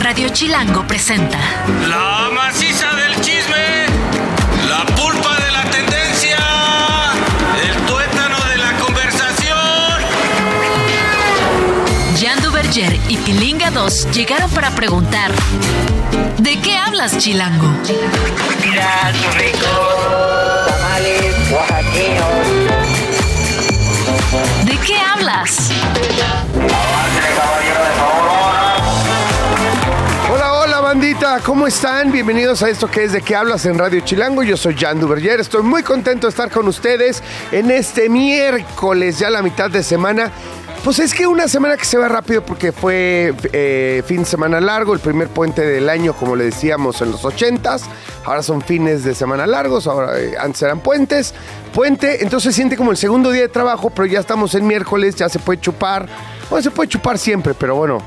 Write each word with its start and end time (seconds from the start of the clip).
Radio 0.00 0.28
Chilango 0.30 0.84
presenta 0.86 1.38
La 1.88 2.28
maciza 2.32 2.92
del 2.94 3.14
chisme, 3.20 3.86
la 4.68 4.84
pulpa 4.94 5.36
de 5.36 5.52
la 5.52 5.64
tendencia, 5.70 6.36
el 7.62 7.76
tuétano 7.86 8.36
de 8.48 8.56
la 8.56 8.72
conversación. 8.78 9.58
Jan 12.20 12.40
Duverger 12.42 12.98
y 13.08 13.16
Pilinga 13.18 13.70
2 13.70 14.10
llegaron 14.12 14.50
para 14.50 14.70
preguntar 14.70 15.30
¿De 16.38 16.60
qué 16.60 16.76
hablas, 16.76 17.18
Chilango? 17.18 17.68
Mira, 18.64 19.12
sus 19.12 19.34
ricos 19.36 20.66
tamales 20.66 21.34
oaxaqueños. 21.52 22.46
¿De 24.64 24.78
qué 24.78 24.96
hablas? 24.98 25.70
Bandita, 31.22 31.44
¿cómo 31.44 31.66
están? 31.66 32.10
Bienvenidos 32.10 32.62
a 32.62 32.68
esto 32.68 32.90
que 32.90 33.04
es 33.04 33.12
de 33.12 33.22
qué 33.22 33.36
hablas 33.36 33.64
en 33.66 33.78
Radio 33.78 34.00
Chilango. 34.00 34.42
Yo 34.42 34.56
soy 34.56 34.74
Jan 34.76 34.98
Duverger, 34.98 35.40
estoy 35.40 35.62
muy 35.62 35.82
contento 35.82 36.26
de 36.26 36.30
estar 36.30 36.50
con 36.50 36.66
ustedes 36.66 37.22
en 37.52 37.70
este 37.70 38.08
miércoles, 38.08 39.18
ya 39.18 39.30
la 39.30 39.42
mitad 39.42 39.70
de 39.70 39.82
semana. 39.82 40.30
Pues 40.84 40.98
es 40.98 41.14
que 41.14 41.26
una 41.26 41.46
semana 41.46 41.76
que 41.76 41.84
se 41.84 41.96
va 41.96 42.08
rápido 42.08 42.44
porque 42.44 42.72
fue 42.72 43.34
eh, 43.52 44.02
fin 44.04 44.18
de 44.20 44.24
semana 44.24 44.60
largo, 44.60 44.94
el 44.94 45.00
primer 45.00 45.28
puente 45.28 45.62
del 45.62 45.88
año, 45.88 46.12
como 46.12 46.34
le 46.34 46.44
decíamos 46.44 47.00
en 47.02 47.12
los 47.12 47.24
ochentas. 47.24 47.84
Ahora 48.24 48.42
son 48.42 48.60
fines 48.60 49.04
de 49.04 49.14
semana 49.14 49.46
largos, 49.46 49.86
ahora 49.86 50.18
eh, 50.18 50.34
antes 50.40 50.62
eran 50.62 50.80
puentes. 50.80 51.34
Puente, 51.72 52.22
entonces 52.24 52.54
siente 52.54 52.76
como 52.76 52.90
el 52.90 52.96
segundo 52.96 53.30
día 53.30 53.42
de 53.42 53.48
trabajo, 53.48 53.90
pero 53.90 54.06
ya 54.06 54.18
estamos 54.18 54.54
en 54.54 54.66
miércoles, 54.66 55.14
ya 55.14 55.28
se 55.28 55.38
puede 55.38 55.60
chupar. 55.60 56.08
Bueno, 56.50 56.62
se 56.62 56.70
puede 56.70 56.88
chupar 56.88 57.16
siempre, 57.16 57.54
pero 57.54 57.76
bueno, 57.76 58.02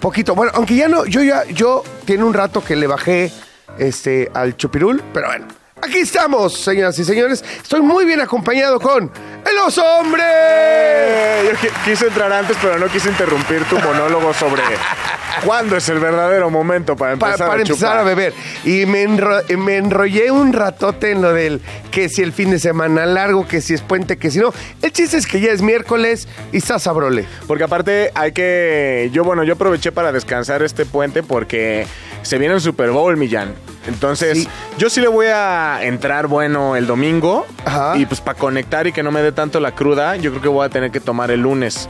Poquito. 0.00 0.34
Bueno, 0.34 0.52
aunque 0.54 0.76
ya 0.76 0.88
no, 0.88 1.04
yo 1.04 1.22
ya, 1.22 1.44
yo 1.44 1.84
tiene 2.04 2.24
un 2.24 2.32
rato 2.32 2.64
que 2.64 2.74
le 2.74 2.86
bajé 2.86 3.30
este 3.78 4.30
al 4.34 4.56
chupirul, 4.56 5.02
pero 5.12 5.28
bueno. 5.28 5.59
Aquí 5.82 5.98
estamos, 5.98 6.60
señoras 6.60 6.98
y 6.98 7.04
señores. 7.04 7.42
Estoy 7.62 7.80
muy 7.80 8.04
bien 8.04 8.20
acompañado 8.20 8.78
con 8.78 9.04
el 9.50 9.58
oso 9.66 9.82
hombre. 9.82 10.22
Eh, 10.24 11.50
Yo 11.50 11.56
qui- 11.58 11.72
quise 11.84 12.06
entrar 12.08 12.30
antes, 12.32 12.56
pero 12.60 12.78
no 12.78 12.86
quise 12.88 13.08
interrumpir 13.08 13.64
tu 13.64 13.78
monólogo 13.78 14.32
sobre 14.34 14.62
cuándo 15.44 15.76
es 15.76 15.88
el 15.88 15.98
verdadero 15.98 16.50
momento 16.50 16.96
para 16.96 17.16
Pa- 17.16 17.28
empezar, 17.30 17.48
para 17.48 17.58
a, 17.60 17.62
empezar 17.62 17.96
a 17.98 18.02
beber. 18.02 18.34
Y 18.64 18.84
me, 18.84 19.06
enro- 19.06 19.42
me 19.56 19.78
enrollé 19.78 20.30
un 20.30 20.52
ratote 20.52 21.12
en 21.12 21.22
lo 21.22 21.32
del 21.32 21.62
que 21.90 22.10
si 22.10 22.22
el 22.22 22.32
fin 22.34 22.50
de 22.50 22.58
semana 22.58 23.06
largo, 23.06 23.48
que 23.48 23.62
si 23.62 23.72
es 23.72 23.80
puente, 23.80 24.18
que 24.18 24.30
si 24.30 24.38
no. 24.38 24.52
El 24.82 24.92
chiste 24.92 25.16
es 25.16 25.26
que 25.26 25.40
ya 25.40 25.50
es 25.50 25.62
miércoles 25.62 26.28
y 26.52 26.58
está 26.58 26.78
sabrole. 26.78 27.24
Porque 27.46 27.64
aparte 27.64 28.10
hay 28.14 28.32
que... 28.32 29.08
Yo, 29.14 29.24
bueno, 29.24 29.44
yo 29.44 29.54
aproveché 29.54 29.92
para 29.92 30.12
descansar 30.12 30.62
este 30.62 30.84
puente 30.84 31.22
porque 31.22 31.86
se 32.22 32.36
viene 32.38 32.54
el 32.54 32.60
Super 32.60 32.90
Bowl, 32.90 33.16
Millán. 33.16 33.54
Entonces, 33.86 34.38
Sí. 34.38 34.48
yo 34.78 34.90
sí 34.90 35.00
le 35.00 35.08
voy 35.08 35.26
a 35.28 35.82
entrar 35.82 36.26
bueno 36.26 36.76
el 36.76 36.86
domingo. 36.86 37.46
Ajá. 37.64 37.96
Y 37.96 38.06
pues 38.06 38.20
para 38.20 38.38
conectar 38.38 38.86
y 38.86 38.92
que 38.92 39.02
no 39.02 39.10
me 39.10 39.22
dé 39.22 39.32
tanto 39.32 39.58
la 39.60 39.72
cruda, 39.74 40.16
yo 40.16 40.30
creo 40.30 40.42
que 40.42 40.48
voy 40.48 40.66
a 40.66 40.68
tener 40.68 40.90
que 40.90 41.00
tomar 41.00 41.30
el 41.30 41.40
lunes. 41.40 41.88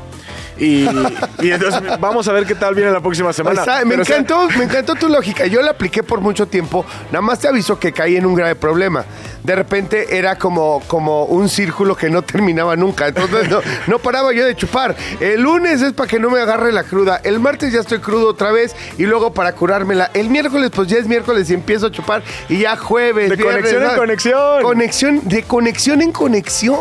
Y, 0.58 0.84
y 1.40 1.50
entonces 1.50 1.80
vamos 2.00 2.28
a 2.28 2.32
ver 2.32 2.44
qué 2.46 2.54
tal 2.54 2.74
viene 2.74 2.90
la 2.90 3.00
próxima 3.00 3.32
semana. 3.32 3.64
me 3.84 3.90
Pero, 3.90 4.02
o 4.02 4.04
sea, 4.04 4.16
encantó, 4.18 4.48
me 4.58 4.64
encantó 4.64 4.94
tu 4.94 5.08
lógica. 5.08 5.46
Yo 5.46 5.62
la 5.62 5.70
apliqué 5.72 6.02
por 6.02 6.20
mucho 6.20 6.46
tiempo. 6.46 6.84
Nada 7.10 7.22
más 7.22 7.38
te 7.38 7.48
aviso 7.48 7.78
que 7.78 7.92
caí 7.92 8.16
en 8.16 8.26
un 8.26 8.34
grave 8.34 8.54
problema. 8.56 9.04
De 9.44 9.54
repente 9.54 10.18
era 10.18 10.36
como, 10.36 10.82
como 10.86 11.24
un 11.24 11.48
círculo 11.48 11.96
que 11.96 12.10
no 12.10 12.22
terminaba 12.30 12.76
nunca. 12.76 13.08
Entonces 13.08 13.48
no, 13.48 13.60
no 13.86 13.98
paraba 13.98 14.32
yo 14.32 14.44
de 14.44 14.54
chupar. 14.54 14.96
El 15.20 15.42
lunes 15.42 15.82
es 15.82 15.92
para 15.92 16.08
que 16.08 16.18
no 16.18 16.30
me 16.30 16.40
agarre 16.40 16.72
la 16.72 16.84
cruda. 16.84 17.20
El 17.22 17.40
martes 17.40 17.72
ya 17.72 17.80
estoy 17.80 17.98
crudo 17.98 18.28
otra 18.28 18.52
vez 18.52 18.74
y 18.98 19.04
luego 19.04 19.32
para 19.32 19.52
curármela. 19.52 20.10
El 20.14 20.30
miércoles 20.30 20.70
pues 20.74 20.88
ya 20.88 20.98
es 20.98 21.06
miércoles 21.06 21.50
y 21.50 21.54
empiezo 21.54 21.86
a 21.86 21.90
chupar 21.90 22.22
y 22.48 22.58
ya 22.58 22.76
jueves. 22.76 23.30
De 23.30 23.36
viernes, 23.36 23.62
conexión 23.62 23.82
en 23.82 23.96
conexión. 23.96 24.62
Conexión, 24.62 25.20
de 25.28 25.42
conexión 25.42 26.02
en 26.02 26.12
conexión. 26.12 26.78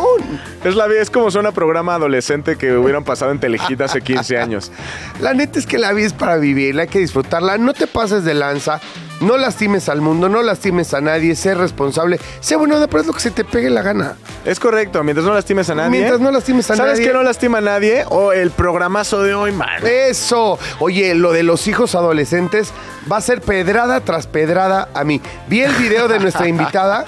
Es 0.64 0.74
la 0.76 0.86
vida, 0.86 1.00
es 1.00 1.10
como 1.10 1.30
suena 1.30 1.52
programa 1.52 1.94
adolescente 1.94 2.56
que 2.56 2.76
hubieran 2.76 3.04
pasado 3.04 3.32
en 3.32 3.40
Telehit 3.40 3.80
hace 3.80 4.00
15 4.00 4.38
años. 4.38 4.70
La 5.20 5.34
neta 5.34 5.58
es 5.58 5.66
que 5.66 5.78
la 5.78 5.92
vida 5.92 6.06
es 6.06 6.12
para 6.12 6.36
vivirla, 6.36 6.82
hay 6.82 6.88
que 6.88 6.98
disfrutarla. 6.98 7.58
No 7.58 7.74
te 7.74 7.86
pases 7.86 8.24
de 8.24 8.34
lanza, 8.34 8.80
no 9.20 9.36
lastimes 9.36 9.88
al 9.88 10.00
mundo, 10.00 10.28
no 10.28 10.42
lastimes 10.42 10.92
a 10.94 11.00
nadie, 11.00 11.36
sé 11.36 11.54
responsable, 11.54 12.18
sé 12.40 12.56
bueno, 12.56 12.76
pero 12.88 13.02
es 13.02 13.06
lo 13.06 13.12
que 13.12 13.20
se 13.20 13.30
te 13.30 13.44
pegue 13.44 13.70
la 13.70 13.82
gana. 13.82 14.16
Es 14.44 14.58
correcto, 14.58 15.02
mientras 15.04 15.26
no 15.26 15.34
lastimes 15.34 15.68
a 15.70 15.74
nadie. 15.74 15.90
Mientras 15.90 16.20
no 16.20 16.30
lastimes 16.30 16.70
a 16.70 16.76
¿Sabes 16.76 16.94
nadie. 16.94 17.06
qué 17.06 17.12
no 17.12 17.22
lastima 17.22 17.58
a 17.58 17.60
nadie? 17.60 18.04
O 18.08 18.32
el 18.32 18.50
programazo 18.50 19.22
de 19.22 19.34
hoy, 19.34 19.52
man. 19.52 19.68
Eso. 19.84 20.58
Oye, 20.78 21.14
lo 21.14 21.32
de 21.32 21.42
los 21.42 21.66
hijos 21.68 21.94
adolescentes 21.94 22.72
va 23.10 23.18
a 23.18 23.20
ser 23.20 23.42
pedrada 23.42 24.00
tras 24.00 24.26
pedrada 24.26 24.88
a 24.94 25.04
mí. 25.04 25.20
Vi 25.48 25.60
el 25.60 25.72
video 25.72 26.08
de 26.08 26.18
nuestra 26.18 26.48
invitada. 26.48 27.04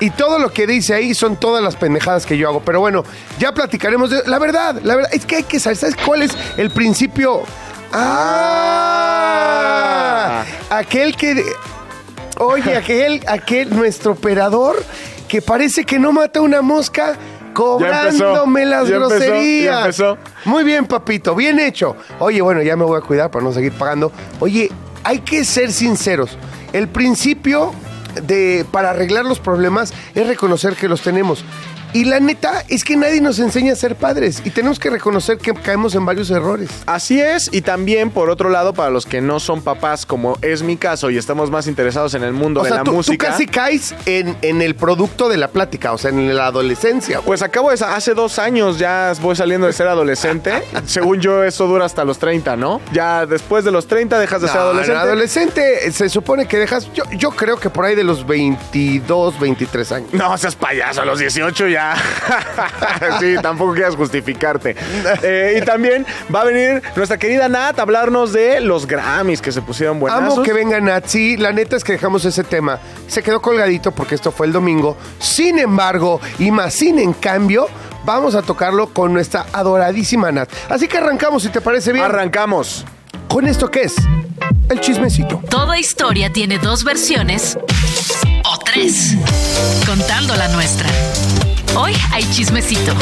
Y 0.00 0.10
todo 0.10 0.40
lo 0.40 0.50
que 0.50 0.66
dice 0.66 0.94
ahí 0.94 1.14
son 1.14 1.36
todas 1.36 1.62
las 1.62 1.76
pendejadas 1.76 2.26
que 2.26 2.36
yo 2.36 2.48
hago. 2.48 2.60
Pero 2.64 2.80
bueno, 2.80 3.04
ya 3.38 3.52
platicaremos 3.52 4.10
de... 4.10 4.22
La 4.26 4.40
verdad, 4.40 4.80
la 4.82 4.96
verdad, 4.96 5.14
es 5.14 5.24
que 5.24 5.36
hay 5.36 5.42
que 5.44 5.60
saber, 5.60 5.76
¿sabes 5.76 5.94
cuál 6.04 6.22
es 6.22 6.32
el 6.56 6.70
principio? 6.70 7.42
Ah, 7.92 9.64
aquel 10.70 11.16
que... 11.16 11.44
Oye, 12.38 12.76
aquel, 12.82 13.22
aquel, 13.26 13.74
nuestro 13.74 14.12
operador 14.12 14.76
que 15.28 15.42
parece 15.42 15.84
que 15.84 15.98
no 15.98 16.12
mata 16.12 16.40
una 16.40 16.62
mosca 16.62 17.16
cobrándome 17.54 18.64
las 18.64 18.88
ya 18.88 18.96
empezó, 18.96 19.10
ya 19.10 19.16
groserías. 19.18 19.80
empezó. 19.80 20.18
Muy 20.44 20.64
bien, 20.64 20.86
papito, 20.86 21.34
bien 21.34 21.58
hecho. 21.58 21.96
Oye, 22.18 22.40
bueno, 22.42 22.62
ya 22.62 22.76
me 22.76 22.84
voy 22.84 22.98
a 22.98 23.02
cuidar 23.02 23.30
para 23.30 23.44
no 23.44 23.52
seguir 23.52 23.72
pagando. 23.72 24.12
Oye, 24.40 24.70
hay 25.04 25.20
que 25.20 25.44
ser 25.44 25.72
sinceros. 25.72 26.36
El 26.72 26.88
principio 26.88 27.72
de 28.22 28.66
para 28.70 28.90
arreglar 28.90 29.24
los 29.24 29.40
problemas 29.40 29.92
es 30.14 30.26
reconocer 30.26 30.76
que 30.76 30.88
los 30.88 31.02
tenemos. 31.02 31.44
Y 31.92 32.04
la 32.06 32.20
neta 32.20 32.64
es 32.68 32.84
que 32.84 32.96
nadie 32.96 33.20
nos 33.20 33.38
enseña 33.38 33.74
a 33.74 33.76
ser 33.76 33.96
padres 33.96 34.40
y 34.44 34.50
tenemos 34.50 34.78
que 34.78 34.88
reconocer 34.88 35.36
que 35.38 35.52
caemos 35.52 35.94
en 35.94 36.06
varios 36.06 36.30
errores. 36.30 36.70
Así 36.86 37.20
es, 37.20 37.50
y 37.52 37.60
también 37.60 38.10
por 38.10 38.30
otro 38.30 38.48
lado, 38.48 38.72
para 38.72 38.88
los 38.90 39.04
que 39.04 39.20
no 39.20 39.40
son 39.40 39.60
papás, 39.62 40.06
como 40.06 40.38
es 40.40 40.62
mi 40.62 40.76
caso, 40.78 41.10
y 41.10 41.18
estamos 41.18 41.50
más 41.50 41.66
interesados 41.66 42.14
en 42.14 42.22
el 42.24 42.32
mundo 42.32 42.60
O 42.60 42.64
de 42.64 42.70
sea, 42.70 42.78
la 42.78 42.84
tú, 42.84 42.92
tú 42.92 42.96
música. 42.96 43.28
casi 43.28 43.46
caes 43.46 43.94
en, 44.06 44.36
en 44.40 44.62
el 44.62 44.74
producto 44.74 45.28
de 45.28 45.36
la 45.36 45.48
plática, 45.48 45.92
o 45.92 45.98
sea, 45.98 46.10
en 46.10 46.34
la 46.34 46.46
adolescencia. 46.46 47.18
güey. 47.18 47.26
Pues 47.26 47.42
acabo 47.42 47.70
de 47.70 47.82
hace 47.84 48.14
dos 48.14 48.38
años 48.38 48.78
ya 48.78 49.12
voy 49.20 49.36
saliendo 49.36 49.66
de 49.66 49.72
ser 49.74 49.88
adolescente. 49.88 50.62
Según 50.86 51.20
yo, 51.20 51.44
eso 51.44 51.66
dura 51.66 51.84
hasta 51.84 52.04
los 52.04 52.18
30, 52.18 52.56
¿no? 52.56 52.80
Ya 52.92 53.26
después 53.26 53.64
de 53.64 53.70
los 53.70 53.86
30 53.86 54.18
dejas 54.18 54.40
de 54.40 54.48
ser 54.48 54.58
adolescente. 54.58 54.92
en 55.00 55.06
adolescente 55.06 55.92
se 55.92 56.08
supone 56.08 56.46
que 56.46 56.58
dejas, 56.58 56.90
yo, 56.94 57.04
yo 57.16 57.30
creo 57.32 57.58
que 57.58 57.68
por 57.70 57.84
ahí 57.84 57.94
de 57.94 58.04
los 58.04 58.26
22, 58.26 59.38
23 59.38 59.92
años. 59.92 60.12
No 60.14 60.36
seas 60.38 60.56
payaso, 60.56 61.02
a 61.02 61.04
los 61.04 61.18
18 61.18 61.68
ya. 61.68 61.81
sí, 63.20 63.34
tampoco 63.42 63.74
quieras 63.74 63.96
justificarte. 63.96 64.76
Eh, 65.22 65.58
y 65.60 65.64
también 65.64 66.06
va 66.34 66.40
a 66.40 66.44
venir 66.44 66.82
nuestra 66.96 67.16
querida 67.16 67.48
Nat 67.48 67.78
a 67.78 67.82
hablarnos 67.82 68.32
de 68.32 68.60
los 68.60 68.86
Grammys 68.86 69.40
que 69.40 69.52
se 69.52 69.62
pusieron 69.62 70.00
buenazos. 70.00 70.34
Amo 70.34 70.42
que 70.42 70.52
venga 70.52 70.80
Nazi. 70.80 71.36
La 71.36 71.52
neta 71.52 71.76
es 71.76 71.84
que 71.84 71.92
dejamos 71.92 72.24
ese 72.24 72.42
tema. 72.44 72.78
Se 73.06 73.22
quedó 73.22 73.40
colgadito 73.40 73.92
porque 73.92 74.14
esto 74.14 74.32
fue 74.32 74.46
el 74.46 74.52
domingo. 74.52 74.96
Sin 75.18 75.58
embargo, 75.58 76.20
y 76.38 76.50
más 76.50 76.74
sin 76.74 76.98
en 76.98 77.12
cambio, 77.12 77.68
vamos 78.04 78.34
a 78.34 78.42
tocarlo 78.42 78.88
con 78.88 79.12
nuestra 79.12 79.46
adoradísima 79.52 80.32
Nat. 80.32 80.50
Así 80.68 80.88
que 80.88 80.98
arrancamos, 80.98 81.42
si 81.42 81.50
te 81.50 81.60
parece 81.60 81.92
bien. 81.92 82.04
Arrancamos. 82.04 82.84
¿Con 83.28 83.46
esto 83.46 83.70
qué 83.70 83.82
es? 83.82 83.94
El 84.68 84.80
chismecito. 84.80 85.40
Toda 85.48 85.78
historia 85.78 86.32
tiene 86.32 86.58
dos 86.58 86.84
versiones 86.84 87.58
o 88.44 88.58
tres, 88.58 89.16
contando 89.86 90.34
la 90.36 90.48
nuestra. 90.48 90.88
Hoy 91.76 91.92
hay 92.12 92.22
chismecito. 92.24 92.92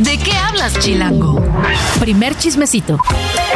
¿De 0.00 0.18
qué 0.18 0.32
hablas, 0.32 0.78
Chilango? 0.78 1.40
Primer 1.98 2.36
chismecito. 2.36 2.98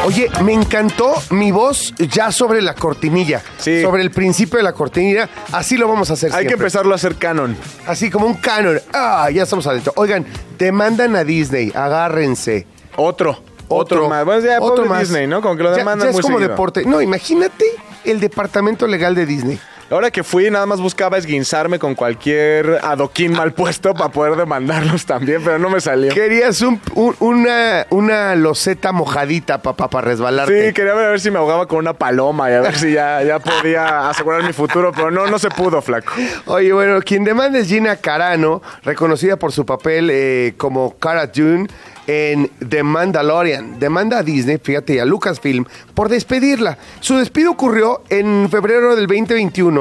Oye, 0.06 0.28
me 0.42 0.54
encantó 0.54 1.12
mi 1.30 1.50
voz 1.50 1.94
ya 1.98 2.32
sobre 2.32 2.62
la 2.62 2.74
cortinilla. 2.74 3.42
Sí. 3.58 3.82
Sobre 3.82 4.02
el 4.02 4.10
principio 4.10 4.56
de 4.56 4.62
la 4.62 4.72
cortinilla. 4.72 5.28
Así 5.52 5.76
lo 5.76 5.88
vamos 5.88 6.10
a 6.10 6.14
hacer 6.14 6.32
Hay 6.34 6.46
que 6.46 6.54
empezarlo 6.54 6.92
a 6.92 6.94
hacer 6.96 7.16
canon. 7.16 7.56
Así 7.86 8.10
como 8.10 8.26
un 8.26 8.34
canon. 8.34 8.80
Ah, 8.94 9.28
ya 9.30 9.42
estamos 9.42 9.66
adentro. 9.66 9.92
Oigan, 9.96 10.24
demandan 10.58 11.16
a 11.16 11.24
Disney. 11.24 11.70
Agárrense. 11.74 12.66
Otro. 12.96 13.42
Otro, 13.68 14.08
más. 14.08 14.24
Bueno, 14.24 14.44
ya 14.44 14.60
otro 14.60 14.84
más. 14.86 15.00
Disney, 15.00 15.26
¿no? 15.28 15.40
Como 15.42 15.56
que 15.56 15.62
lo 15.62 15.70
Ya- 15.70 15.76
demandan 15.76 16.06
ya 16.06 16.10
es 16.10 16.14
muy 16.16 16.22
como 16.22 16.38
seguido. 16.38 16.50
deporte. 16.50 16.84
No, 16.86 17.00
imagínate 17.00 17.64
el 18.04 18.18
departamento 18.18 18.86
legal 18.88 19.14
de 19.14 19.26
Disney. 19.26 19.60
Ahora 19.90 20.12
que 20.12 20.22
fui, 20.22 20.48
nada 20.50 20.66
más 20.66 20.80
buscaba 20.80 21.18
esguinzarme 21.18 21.80
con 21.80 21.96
cualquier 21.96 22.78
adoquín 22.82 23.32
mal 23.32 23.52
puesto 23.52 23.92
para 23.92 24.10
poder 24.12 24.36
demandarlos 24.36 25.04
también, 25.04 25.42
pero 25.44 25.58
no 25.58 25.68
me 25.68 25.80
salió. 25.80 26.14
Querías 26.14 26.60
un- 26.62 26.80
un- 26.94 27.16
una, 27.18 27.86
una 27.90 28.36
loseta 28.36 28.92
mojadita, 28.92 29.60
papá, 29.62 29.90
para 29.90 30.06
resbalarte. 30.06 30.68
Sí, 30.68 30.72
quería 30.72 30.94
ver, 30.94 31.06
a 31.06 31.10
ver 31.10 31.20
si 31.20 31.32
me 31.32 31.38
ahogaba 31.38 31.66
con 31.66 31.80
una 31.80 31.92
paloma 31.94 32.48
y 32.50 32.54
a 32.54 32.60
ver 32.60 32.76
si 32.78 32.92
ya, 32.92 33.20
ya 33.24 33.40
podía 33.40 34.08
asegurar 34.08 34.44
mi 34.44 34.52
futuro, 34.52 34.92
pero 34.94 35.10
no, 35.10 35.26
no 35.26 35.38
se 35.40 35.50
pudo, 35.50 35.82
flaco. 35.82 36.12
Oye, 36.46 36.72
bueno, 36.72 37.00
quien 37.02 37.24
demanda 37.24 37.58
es 37.58 37.66
Gina 37.66 37.96
Carano, 37.96 38.62
reconocida 38.84 39.36
por 39.36 39.50
su 39.50 39.66
papel 39.66 40.08
eh, 40.12 40.54
como 40.56 40.96
Cara 40.98 41.26
Dune 41.26 41.66
en 42.06 42.50
The 42.66 42.82
Mandalorian. 42.82 43.78
Demanda 43.78 44.18
a 44.18 44.22
Disney, 44.22 44.58
fíjate, 44.62 44.94
y 44.94 44.98
a 44.98 45.04
Lucasfilm 45.04 45.64
por 45.94 46.08
despedirla. 46.08 46.76
Su 47.00 47.16
despido 47.16 47.50
ocurrió 47.52 48.02
en 48.08 48.48
febrero 48.50 48.96
del 48.96 49.06
2021. 49.06 49.79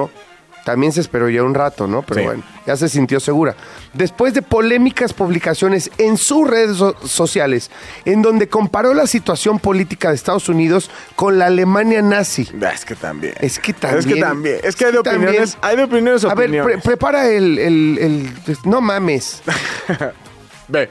También 0.66 0.92
se 0.92 1.00
esperó 1.02 1.30
ya 1.30 1.42
un 1.42 1.56
rato, 1.56 1.88
¿no? 1.88 2.04
Pero 2.04 2.20
Sí. 2.20 2.26
bueno, 2.28 2.44
ya 2.68 2.76
se 2.76 2.90
sintió 2.90 3.20
segura. 3.20 3.56
Después 3.94 4.34
de 4.36 4.42
polémicas 4.44 5.14
publicaciones 5.14 5.90
en 5.98 6.18
sus 6.18 6.48
redes 6.48 6.78
so- 6.78 6.96
sociales, 7.08 7.72
en 8.06 8.22
donde 8.22 8.50
comparó 8.50 8.94
la 8.94 9.08
situación 9.08 9.58
política 9.58 10.10
de 10.10 10.16
Estados 10.16 10.48
Unidos 10.50 10.92
con 11.16 11.40
la 11.40 11.48
Alemania 11.48 12.02
nazi. 12.04 12.48
Ah, 12.62 12.72
Es 12.76 12.86
que 12.86 12.94
también. 12.96 13.34
Es 13.40 13.58
que 13.58 13.74
también. 13.74 14.00
Es 14.00 14.06
que 14.06 14.20
también. 14.22 14.58
Es 14.62 14.76
que 14.76 14.86
hay 14.86 14.92
de 14.92 15.02
también. 15.02 15.24
opiniones. 15.30 15.58
Hay 15.62 15.78
de 15.78 15.84
opiniones 15.86 16.26
A 16.26 16.36
ver, 16.36 16.62
pre- 16.64 16.78
prepara 16.80 17.28
el, 17.30 17.58
el- 17.58 17.98
el- 18.46 18.58
No 18.66 18.82
mames. 18.82 19.42
Ve. 20.68 20.90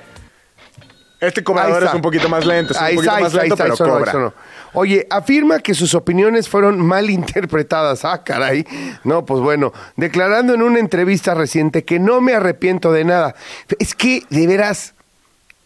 Este 1.20 1.40
Ahí 1.40 1.44
cobrador 1.44 1.82
es 1.84 1.94
un 1.94 2.00
poquito 2.02 2.28
más 2.28 2.44
lento. 2.46 2.72
Es 2.72 2.78
un 2.80 2.84
Ahí 2.86 2.94
poquito 2.96 3.10
está, 3.12 3.16
ahí 3.18 3.22
más 3.22 3.32
está, 3.32 3.42
ahí 3.42 3.48
lento, 3.48 3.64
está, 3.64 3.76
pero 3.84 3.92
no, 3.92 3.98
cobra. 3.98 4.12
no. 4.12 4.34
Oye, 4.72 5.06
afirma 5.10 5.60
que 5.60 5.74
sus 5.74 5.94
opiniones 5.94 6.48
fueron 6.48 6.84
mal 6.84 7.10
interpretadas. 7.10 8.04
Ah, 8.04 8.22
caray. 8.24 8.66
No, 9.04 9.24
pues 9.24 9.40
bueno, 9.40 9.72
declarando 9.96 10.54
en 10.54 10.62
una 10.62 10.78
entrevista 10.78 11.34
reciente 11.34 11.84
que 11.84 11.98
no 11.98 12.20
me 12.20 12.34
arrepiento 12.34 12.92
de 12.92 13.04
nada. 13.04 13.34
Es 13.78 13.94
que, 13.94 14.24
de 14.30 14.46
veras, 14.46 14.94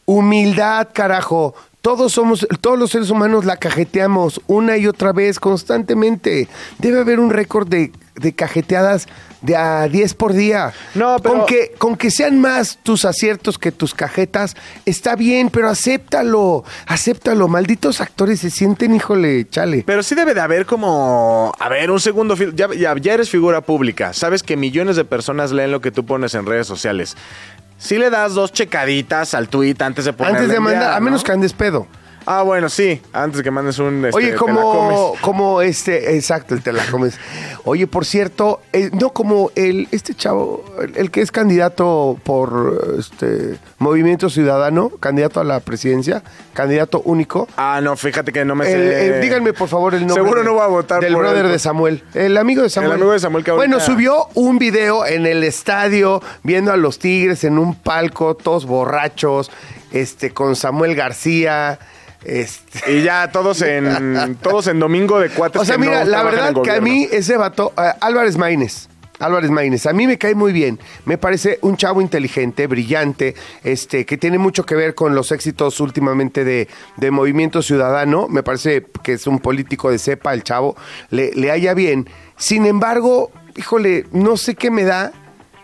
humildad, 0.04 0.88
carajo. 0.93 1.54
Todos 1.82 2.12
somos, 2.12 2.46
todos 2.61 2.79
los 2.79 2.90
seres 2.93 3.11
humanos 3.11 3.44
la 3.44 3.56
cajeteamos 3.56 4.40
una 4.46 4.76
y 4.76 4.87
otra 4.87 5.12
vez, 5.12 5.40
constantemente. 5.40 6.49
Debe 6.79 7.00
haber 7.00 7.19
un 7.19 7.31
récord 7.31 7.67
de, 7.69 7.90
de 8.14 8.32
cajeteadas 8.34 9.08
de 9.40 9.56
a 9.56 9.88
10 9.88 10.14
por 10.14 10.32
día. 10.32 10.73
No, 10.94 11.17
pero- 11.20 11.34
Con 11.38 11.46
que, 11.46 11.73
con 11.79 11.96
que 11.96 12.12
sean 12.12 12.40
más 12.40 12.79
tus 12.84 13.05
aciertos 13.05 13.58
que 13.58 13.73
tus 13.73 13.94
cajetas, 13.96 14.55
está 14.87 15.17
bien, 15.17 15.50
pero 15.50 15.69
acéptalo, 15.69 16.62
acéptalo. 16.87 17.49
Malditos 17.49 18.00
actores 18.00 18.38
se 18.38 18.50
sienten, 18.50 18.94
híjole, 18.94 19.49
chale. 19.49 19.82
Pero 19.85 20.05
sí 20.05 20.14
debe 20.14 20.35
de 20.35 20.40
haber 20.40 20.67
como, 20.67 21.52
a 21.58 21.69
ver, 21.69 21.90
un 21.90 21.99
segundo, 21.99 22.37
ya, 22.55 22.69
ya, 22.73 22.94
ya 22.96 23.14
eres 23.14 23.28
figura 23.28 23.61
pública, 23.61 24.12
sabes 24.12 24.44
que 24.44 24.56
millones 24.56 24.94
de 24.94 25.05
personas 25.05 25.50
leen 25.50 25.73
lo 25.73 25.81
que 25.81 25.90
tú 25.90 26.06
pones 26.06 26.35
en 26.37 26.46
redes 26.46 26.69
sociales. 26.69 27.17
Si 27.82 27.99
le 27.99 28.11
das 28.11 28.34
dos 28.34 28.52
checaditas 28.52 29.34
al 29.34 29.49
tweet 29.49 29.75
antes 29.81 30.05
de 30.05 30.12
ponerle 30.12 30.38
Antes 30.38 30.52
de 30.52 30.61
mandar, 30.61 30.82
enviar, 30.82 30.96
a 30.96 31.00
menos 31.00 31.23
¿no? 31.23 31.26
que 31.26 31.32
andes 31.32 31.52
pedo. 31.52 31.88
Ah, 32.26 32.42
bueno, 32.42 32.69
sí, 32.69 33.00
antes 33.12 33.42
que 33.42 33.50
mandes 33.50 33.78
un... 33.78 34.04
este, 34.04 34.16
Oye, 34.16 34.34
como, 35.20 35.60
este, 35.62 36.14
exacto, 36.16 36.54
el 36.54 36.62
te 36.62 36.72
la 36.72 36.84
comes. 36.86 37.19
Oye, 37.64 37.86
por 37.86 38.04
cierto, 38.04 38.60
eh, 38.72 38.90
no 38.92 39.10
como 39.10 39.50
el, 39.54 39.88
este 39.92 40.14
chavo, 40.14 40.64
el, 40.80 40.96
el 40.96 41.10
que 41.10 41.20
es 41.20 41.30
candidato 41.32 42.19
por 42.22 42.96
este 42.98 43.58
Movimiento 43.78 44.30
Ciudadano, 44.30 44.90
candidato 45.00 45.40
a 45.40 45.44
la 45.44 45.60
presidencia, 45.60 46.22
candidato 46.54 47.02
único. 47.04 47.48
Ah, 47.56 47.80
no, 47.82 47.96
fíjate 47.96 48.32
que 48.32 48.44
no 48.44 48.54
me 48.54 48.66
El- 48.66 48.72
sé... 48.90 49.14
el- 49.16 49.20
díganme 49.22 49.52
por 49.52 49.68
favor 49.68 49.94
el 49.94 50.06
nombre. 50.06 50.22
Seguro 50.22 50.40
de- 50.40 50.46
no 50.46 50.54
voy 50.54 50.62
a 50.62 50.66
votar 50.66 51.00
Del 51.00 51.12
por 51.14 51.22
brother 51.22 51.48
de. 51.48 51.58
Samuel. 51.58 52.02
El 52.14 52.36
amigo 52.36 52.62
de 52.62 52.70
Samuel. 52.70 52.92
amigo 52.94 53.12
de 53.12 53.20
Samuel 53.20 53.44
que 53.44 53.50
ahorita- 53.50 53.66
Bueno, 53.68 53.80
subió 53.84 54.28
un 54.34 54.58
video 54.58 55.06
en 55.06 55.26
el 55.26 55.44
estadio 55.44 56.22
viendo 56.42 56.72
a 56.72 56.76
los 56.76 56.98
Tigres 56.98 57.44
en 57.44 57.58
un 57.58 57.75
palco, 57.75 58.34
todos 58.34 58.66
borrachos, 58.66 59.50
este, 59.92 60.32
con 60.32 60.56
Samuel 60.56 60.94
García. 60.94 61.78
Este, 62.24 62.92
Y 62.92 63.02
ya 63.02 63.30
todos 63.32 63.62
en 63.62 64.36
todos 64.42 64.66
en 64.69 64.78
domingo 64.78 65.19
de 65.19 65.30
cuates 65.30 65.60
o 65.60 65.64
sea, 65.64 65.78
mira, 65.78 66.04
no 66.04 66.10
la 66.10 66.22
verdad 66.22 66.54
que 66.62 66.70
a 66.70 66.80
mí 66.80 67.08
ese 67.10 67.36
vato, 67.36 67.72
eh, 67.76 67.92
Álvarez 68.00 68.36
Maínez, 68.36 68.88
Álvarez 69.19 69.50
Maínez, 69.50 69.86
a 69.86 69.92
mí 69.92 70.06
me 70.06 70.19
cae 70.19 70.34
muy 70.34 70.52
bien. 70.52 70.78
Me 71.04 71.19
parece 71.19 71.58
un 71.62 71.76
chavo 71.76 72.00
inteligente, 72.00 72.66
brillante, 72.66 73.34
este, 73.62 74.04
que 74.04 74.16
tiene 74.19 74.38
mucho 74.38 74.64
que 74.64 74.74
ver 74.74 74.94
con 74.94 75.14
los 75.14 75.32
éxitos 75.32 75.80
últimamente 75.80 76.44
de, 76.44 76.69
de 76.96 77.10
Movimiento 77.10 77.62
Ciudadano. 77.62 78.28
Me 78.28 78.42
parece 78.42 78.86
que 79.02 79.14
es 79.14 79.26
un 79.26 79.38
político 79.38 79.90
de 79.90 79.98
cepa, 79.98 80.34
el 80.34 80.42
chavo, 80.42 80.76
le, 81.10 81.32
le 81.32 81.50
haya 81.50 81.75
bien. 81.75 82.08
Sin 82.36 82.66
embargo, 82.66 83.30
híjole, 83.56 84.06
no 84.12 84.36
sé 84.36 84.54
qué 84.54 84.70
me 84.70 84.84
da 84.84 85.12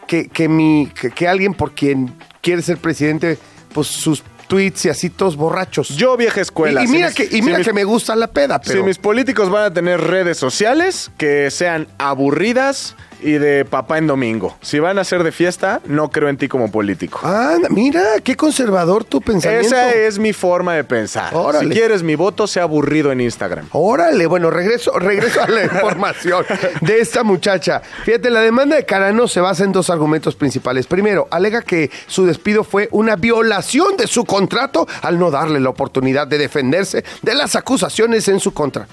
que, 0.07 0.29
que, 0.29 0.49
mi, 0.49 0.91
que, 0.99 1.11
que 1.11 1.29
alguien 1.29 1.55
por 1.55 1.73
quien 1.73 2.15
quiere 2.41 2.63
ser 2.63 2.79
presidente, 2.79 3.39
pues 3.73 3.89
sus 3.89 4.23
tweets 4.49 4.87
y 4.87 4.89
así 4.89 5.11
todos 5.11 5.37
borrachos. 5.37 5.91
Yo 5.91 6.17
vieja 6.17 6.41
escuela. 6.41 6.81
y, 6.81 6.85
y 6.85 6.87
si 6.89 6.93
mira, 6.95 7.07
mis- 7.09 7.17
que, 7.17 7.25
y 7.25 7.29
si 7.29 7.43
mira 7.43 7.59
mis- 7.59 7.67
que 7.67 7.73
me 7.73 7.85
gusta 7.85 8.17
la 8.17 8.27
peda, 8.27 8.61
pero... 8.61 8.81
Si 8.81 8.83
mis 8.85 8.99
políticos 8.99 9.51
van 9.51 9.65
a 9.65 9.73
tener 9.73 10.01
redes 10.01 10.39
sociales 10.39 11.11
que 11.17 11.51
sean 11.51 11.87
aburridas 11.99 12.97
y 13.21 13.33
de 13.33 13.65
papá 13.65 13.99
en 13.99 14.07
domingo. 14.07 14.57
Si 14.61 14.79
van 14.79 14.99
a 14.99 15.05
ser 15.05 15.23
de 15.23 15.33
fiesta, 15.33 15.81
no 15.87 16.11
creo 16.11 16.29
en 16.29 16.37
ti 16.37 16.49
como 16.49 16.71
político. 16.71 17.21
Anda, 17.27 17.69
mira, 17.71 18.03
qué 18.23 18.37
conservador 18.37 19.05
tu 19.05 19.21
pensamiento. 19.21 19.67
Esa 19.67 19.95
es 19.95 20.19
mi 20.19 20.33
forma 20.33 20.75
de 20.75 20.85
pensar. 20.85 21.35
Órale. 21.35 21.69
Si 21.69 21.81
quieres 21.81 22.03
mi 22.03 22.15
voto, 22.15 22.47
sea 22.47 22.65
aburrido 22.65 23.13
en 23.13 23.21
Instagram. 23.21 23.67
Órale, 23.73 24.27
bueno, 24.27 24.51
regreso, 24.51 24.99
regreso 24.99 25.43
a 25.43 25.49
la 25.49 25.65
información 25.65 26.45
de 26.81 27.01
esta 27.01 27.23
muchacha. 27.23 27.83
Fíjate, 28.05 28.31
la 28.31 28.41
demanda 28.41 28.77
de 28.77 28.85
Carano 28.85 29.29
se 29.29 29.41
basa 29.41 29.65
en 29.65 29.73
dos 29.73 29.91
argumentos 29.91 30.35
principales. 30.35 30.87
Primero, 30.87 31.29
alega 31.31 31.63
que 31.63 31.91
su 32.07 32.27
despido 32.27 32.65
fue 32.65 32.89
una 32.93 33.17
violación 33.17 33.97
de 33.97 34.07
su 34.07 34.25
contrato 34.25 34.87
al 35.03 35.19
no 35.19 35.31
darle 35.31 35.61
la 35.61 35.71
oportunidad 35.71 36.27
de 36.27 36.39
defenderse 36.39 37.05
de 37.23 37.35
las 37.35 37.57
acusaciones 37.57 38.29
en 38.29 38.41
su 38.41 38.53
contra. 38.53 38.87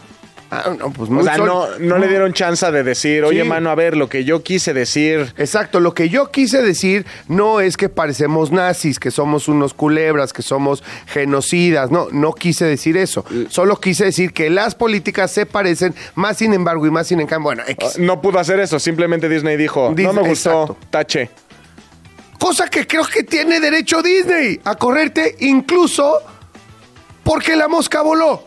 Ah, 0.51 0.73
no, 0.77 0.91
pues 0.91 1.09
O 1.09 1.23
sea, 1.23 1.37
sol- 1.37 1.47
no, 1.47 1.67
no 1.79 1.97
le 1.97 2.07
dieron 2.07 2.31
chance 2.31 2.69
de 2.71 2.83
decir, 2.83 3.23
oye, 3.23 3.41
Sí. 3.41 3.47
mano, 3.49 3.71
a 3.71 3.75
ver, 3.75 3.97
lo 3.97 4.07
que 4.07 4.23
yo 4.23 4.43
quise 4.43 4.73
decir. 4.73 5.33
Exacto, 5.37 5.79
lo 5.79 5.93
que 5.95 6.07
yo 6.07 6.29
quise 6.31 6.61
decir 6.61 7.05
no 7.27 7.59
es 7.61 7.77
que 7.77 7.89
parecemos 7.89 8.51
nazis, 8.51 8.99
que 8.99 9.09
somos 9.11 9.47
unos 9.47 9.73
culebras, 9.73 10.33
que 10.33 10.43
somos 10.43 10.83
genocidas, 11.07 11.89
no, 11.89 12.07
no 12.11 12.31
quise 12.33 12.63
decir 12.65 12.95
eso. 12.95 13.25
Solo 13.49 13.79
quise 13.79 14.05
decir 14.05 14.33
que 14.33 14.49
las 14.51 14.75
políticas 14.75 15.31
se 15.31 15.45
parecen, 15.47 15.95
más 16.13 16.37
sin 16.37 16.53
embargo 16.53 16.85
y 16.85 16.91
más 16.91 17.07
sin 17.07 17.19
en 17.21 17.27
cambio. 17.27 17.45
Bueno, 17.45 17.63
X. 17.67 17.97
No 17.97 18.21
pudo 18.21 18.37
hacer 18.39 18.59
eso, 18.59 18.77
simplemente 18.79 19.27
Disney 19.27 19.57
dijo, 19.57 19.89
no 19.89 19.95
Disney, 19.95 20.15
me 20.23 20.29
gustó, 20.29 20.63
exacto. 20.63 20.77
tache. 20.91 21.29
Cosa 22.39 22.67
que 22.69 22.85
creo 22.85 23.05
que 23.05 23.23
tiene 23.23 23.59
derecho 23.59 24.01
Disney 24.03 24.59
a 24.63 24.75
correrte 24.75 25.35
incluso 25.39 26.21
porque 27.23 27.55
la 27.55 27.67
mosca 27.67 28.01
voló. 28.03 28.43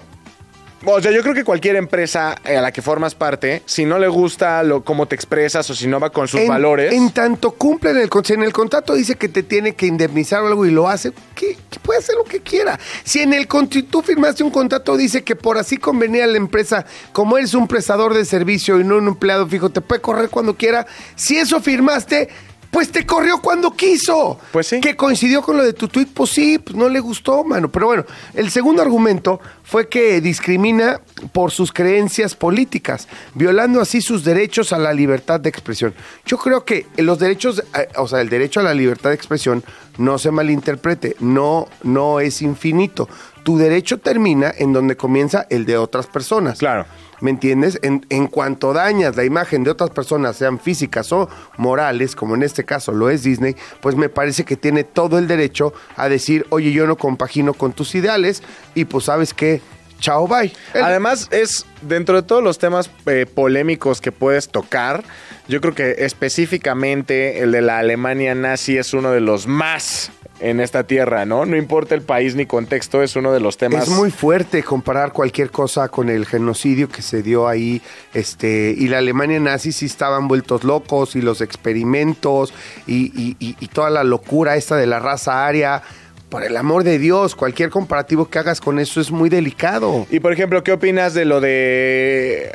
O 0.85 1.01
sea, 1.03 1.11
yo 1.11 1.23
creo 1.23 1.35
que 1.35 1.43
cualquier 1.43 1.75
empresa 1.75 2.37
eh, 2.45 2.57
a 2.57 2.63
la 2.63 2.71
que 2.71 2.83
formas 2.83 3.17
parte, 3.17 3.63
si 3.67 3.85
no 3.85 3.99
le 3.99 4.07
gusta 4.07 4.63
lo, 4.63 4.85
cómo 4.85 5.07
te 5.07 5.17
expresas 5.17 5.69
o 5.71 5.75
si 5.75 5.89
no 5.89 5.99
va 5.99 6.11
con 6.11 6.29
sus 6.29 6.41
en, 6.41 6.49
valores, 6.49 6.93
En 6.93 7.11
tanto 7.11 7.51
cumple 7.51 7.91
en 7.91 7.97
el, 7.97 8.11
en 8.29 8.43
el 8.45 8.53
contrato 8.53 8.95
dice 8.95 9.17
que 9.17 9.29
te 9.29 9.43
tiene 9.43 9.75
que 9.75 9.87
indemnizar 9.87 10.43
o 10.43 10.47
algo 10.47 10.67
y 10.67 10.71
lo 10.71 10.89
hace, 10.89 11.13
que, 11.35 11.57
que 11.69 11.81
puede 11.81 11.99
hacer 11.99 12.15
lo 12.15 12.25
que 12.25 12.41
quiera. 12.41 12.79
Si 13.03 13.21
en 13.21 13.33
el 13.33 13.49
tú 13.49 14.03
firmaste 14.03 14.45
un 14.45 14.51
contrato 14.51 14.97
dice 14.97 15.25
que 15.25 15.35
por 15.35 15.59
así 15.59 15.79
convenía 15.79 16.25
a 16.25 16.29
la 16.29 16.37
empresa, 16.37 16.87
como 17.13 17.39
eres 17.39 17.55
un 17.55 17.67
prestador 17.67 18.15
de 18.15 18.25
servicio 18.25 18.79
y 18.79 18.85
no 18.85 18.99
un 18.99 19.09
empleado 19.09 19.49
fijo, 19.49 19.71
te 19.71 19.81
puede 19.81 20.01
correr 20.01 20.29
cuando 20.29 20.55
quiera. 20.55 20.87
Si 21.17 21.39
eso 21.39 21.61
firmaste, 21.61 22.29
pues 22.71 22.91
te 22.91 23.07
corrió 23.07 23.41
cuando 23.41 23.73
quiso. 23.73 24.39
Pues 24.53 24.67
sí. 24.67 24.81
Que 24.81 24.97
coincidió 24.97 25.43
con 25.43 25.57
lo 25.57 25.65
de 25.65 25.73
tu 25.73 25.89
tweet, 25.89 26.09
pues 26.13 26.31
sí, 26.31 26.59
pues 26.59 26.77
no 26.77 26.89
le 26.89 27.01
gustó, 27.01 27.45
mano. 27.45 27.71
Pero 27.71 27.87
bueno, 27.87 28.05
el 28.35 28.51
segundo 28.51 28.83
argumento 28.83 29.41
fue 29.65 29.89
que 29.89 30.21
discrimina 30.21 31.01
por 31.33 31.51
sus 31.51 31.73
creencias 31.73 32.35
políticas, 32.35 33.09
violando 33.35 33.81
así 33.81 34.01
sus 34.01 34.25
derechos 34.25 34.73
a 34.73 34.79
la 34.79 34.93
libertad 34.93 35.41
de 35.41 35.49
expresión. 35.49 35.95
Yo 36.25 36.39
creo 36.39 36.65
que 36.65 36.87
los 36.97 37.19
derechos, 37.19 37.63
eh, 37.75 37.89
o 37.97 38.07
sea, 38.07 38.21
el 38.21 38.29
derecho 38.29 38.61
a 38.61 38.63
la 38.63 38.75
libertad 38.75 39.11
de 39.11 39.17
expresión, 39.17 39.65
no 39.97 40.19
se 40.19 40.31
malinterprete, 40.31 41.17
no, 41.21 41.69
no 41.83 42.21
es 42.21 42.43
infinito. 42.43 43.09
Tu 43.43 43.59
derecho 43.59 43.99
termina 43.99 44.53
en 44.57 44.73
donde 44.73 44.97
comienza 44.97 45.47
el 45.51 45.65
de 45.65 45.77
otras 45.77 46.07
personas. 46.07 46.59
Claro. 46.59 46.87
¿Me 47.21 47.31
entiendes? 47.31 47.79
En, 47.83 48.27
cuanto 48.29 48.73
dañas 48.73 49.17
la 49.17 49.25
imagen 49.25 49.65
de 49.65 49.71
otras 49.71 49.91
personas, 49.91 50.37
sean 50.37 50.59
físicas 50.59 51.13
o 51.13 51.29
morales, 51.57 52.15
como 52.15 52.35
en 52.35 52.43
este 52.43 52.65
caso 52.65 52.93
lo 52.93 53.11
es 53.11 53.23
Disney, 53.23 53.57
pues 53.81 53.97
me 53.97 54.09
parece 54.09 54.45
que 54.45 54.57
tiene 54.57 54.85
todo 54.85 55.19
el 55.19 55.27
derecho 55.27 55.73
a 55.97 56.09
decir, 56.09 56.47
oye, 56.51 56.73
yo 56.73 56.87
no 56.87 56.97
compagino 56.97 57.55
con 57.55 57.73
tus 57.73 57.95
ideales 57.95 58.43
y 58.75 58.85
pues 58.85 59.07
sabes 59.07 59.35
qué, 59.35 59.61
chao, 60.01 60.29
bye. 60.29 60.53
Además, 60.75 61.29
es 61.31 61.67
dentro 61.83 62.17
de 62.17 62.23
todos 62.23 62.43
los 62.43 62.59
temas 62.59 62.91
eh, 63.07 63.27
polémicos 63.33 64.01
que 64.01 64.13
puedes 64.13 64.49
tocar, 64.49 65.03
yo 65.49 65.61
creo 65.61 65.75
que 65.75 65.97
específicamente 65.99 67.41
el 67.41 67.53
de 67.53 67.63
la 67.63 67.79
Alemania 67.79 68.35
nazi 68.35 68.77
es 68.77 68.95
uno 68.95 69.11
de 69.11 69.21
los 69.21 69.47
más 69.47 70.13
en 70.41 70.61
esta 70.61 70.85
tierra, 70.85 71.25
¿no? 71.25 71.45
No 71.47 71.57
importa 71.57 71.95
el 71.95 72.03
país 72.03 72.35
ni 72.35 72.47
contexto, 72.47 73.03
es 73.03 73.17
uno 73.17 73.33
de 73.33 73.41
los 73.41 73.57
temas. 73.57 73.85
Es 73.85 73.89
muy 73.91 74.11
fuerte 74.11 74.63
comparar 74.63 75.13
cualquier 75.13 75.51
cosa 75.51 75.89
con 75.89 76.09
el 76.09 76.27
genocidio 76.27 76.89
que 76.89 77.03
se 77.03 77.23
dio 77.23 77.49
ahí, 77.49 77.83
este, 78.15 78.75
y 78.77 78.89
la 78.89 78.99
Alemania 78.99 79.41
nazi 79.41 79.73
sí 79.73 79.87
estaban 79.87 80.29
vueltos 80.29 80.65
locos, 80.65 81.17
y 81.17 81.23
los 81.23 81.41
experimentos, 81.41 82.53
y, 82.87 83.07
y- 83.21 83.37
y- 83.41 83.57
y 83.59 83.69
toda 83.69 83.91
la 83.91 84.05
locura 84.05 84.57
esta 84.57 84.77
de 84.77 84.87
la 84.87 84.99
raza 85.01 85.47
aria. 85.47 85.83
Por 86.29 86.45
el 86.45 86.59
amor 86.59 86.85
de 86.85 86.99
Dios, 86.99 87.35
cualquier 87.35 87.71
comparativo 87.71 88.29
que 88.29 88.39
hagas 88.39 88.61
con 88.61 88.79
eso 88.79 89.01
es 89.01 89.11
muy 89.11 89.31
delicado. 89.31 90.07
Y 90.11 90.21
por 90.21 90.31
ejemplo, 90.33 90.63
¿qué 90.63 90.73
opinas 90.73 91.15
de 91.15 91.25
lo 91.25 91.41
de 91.41 92.55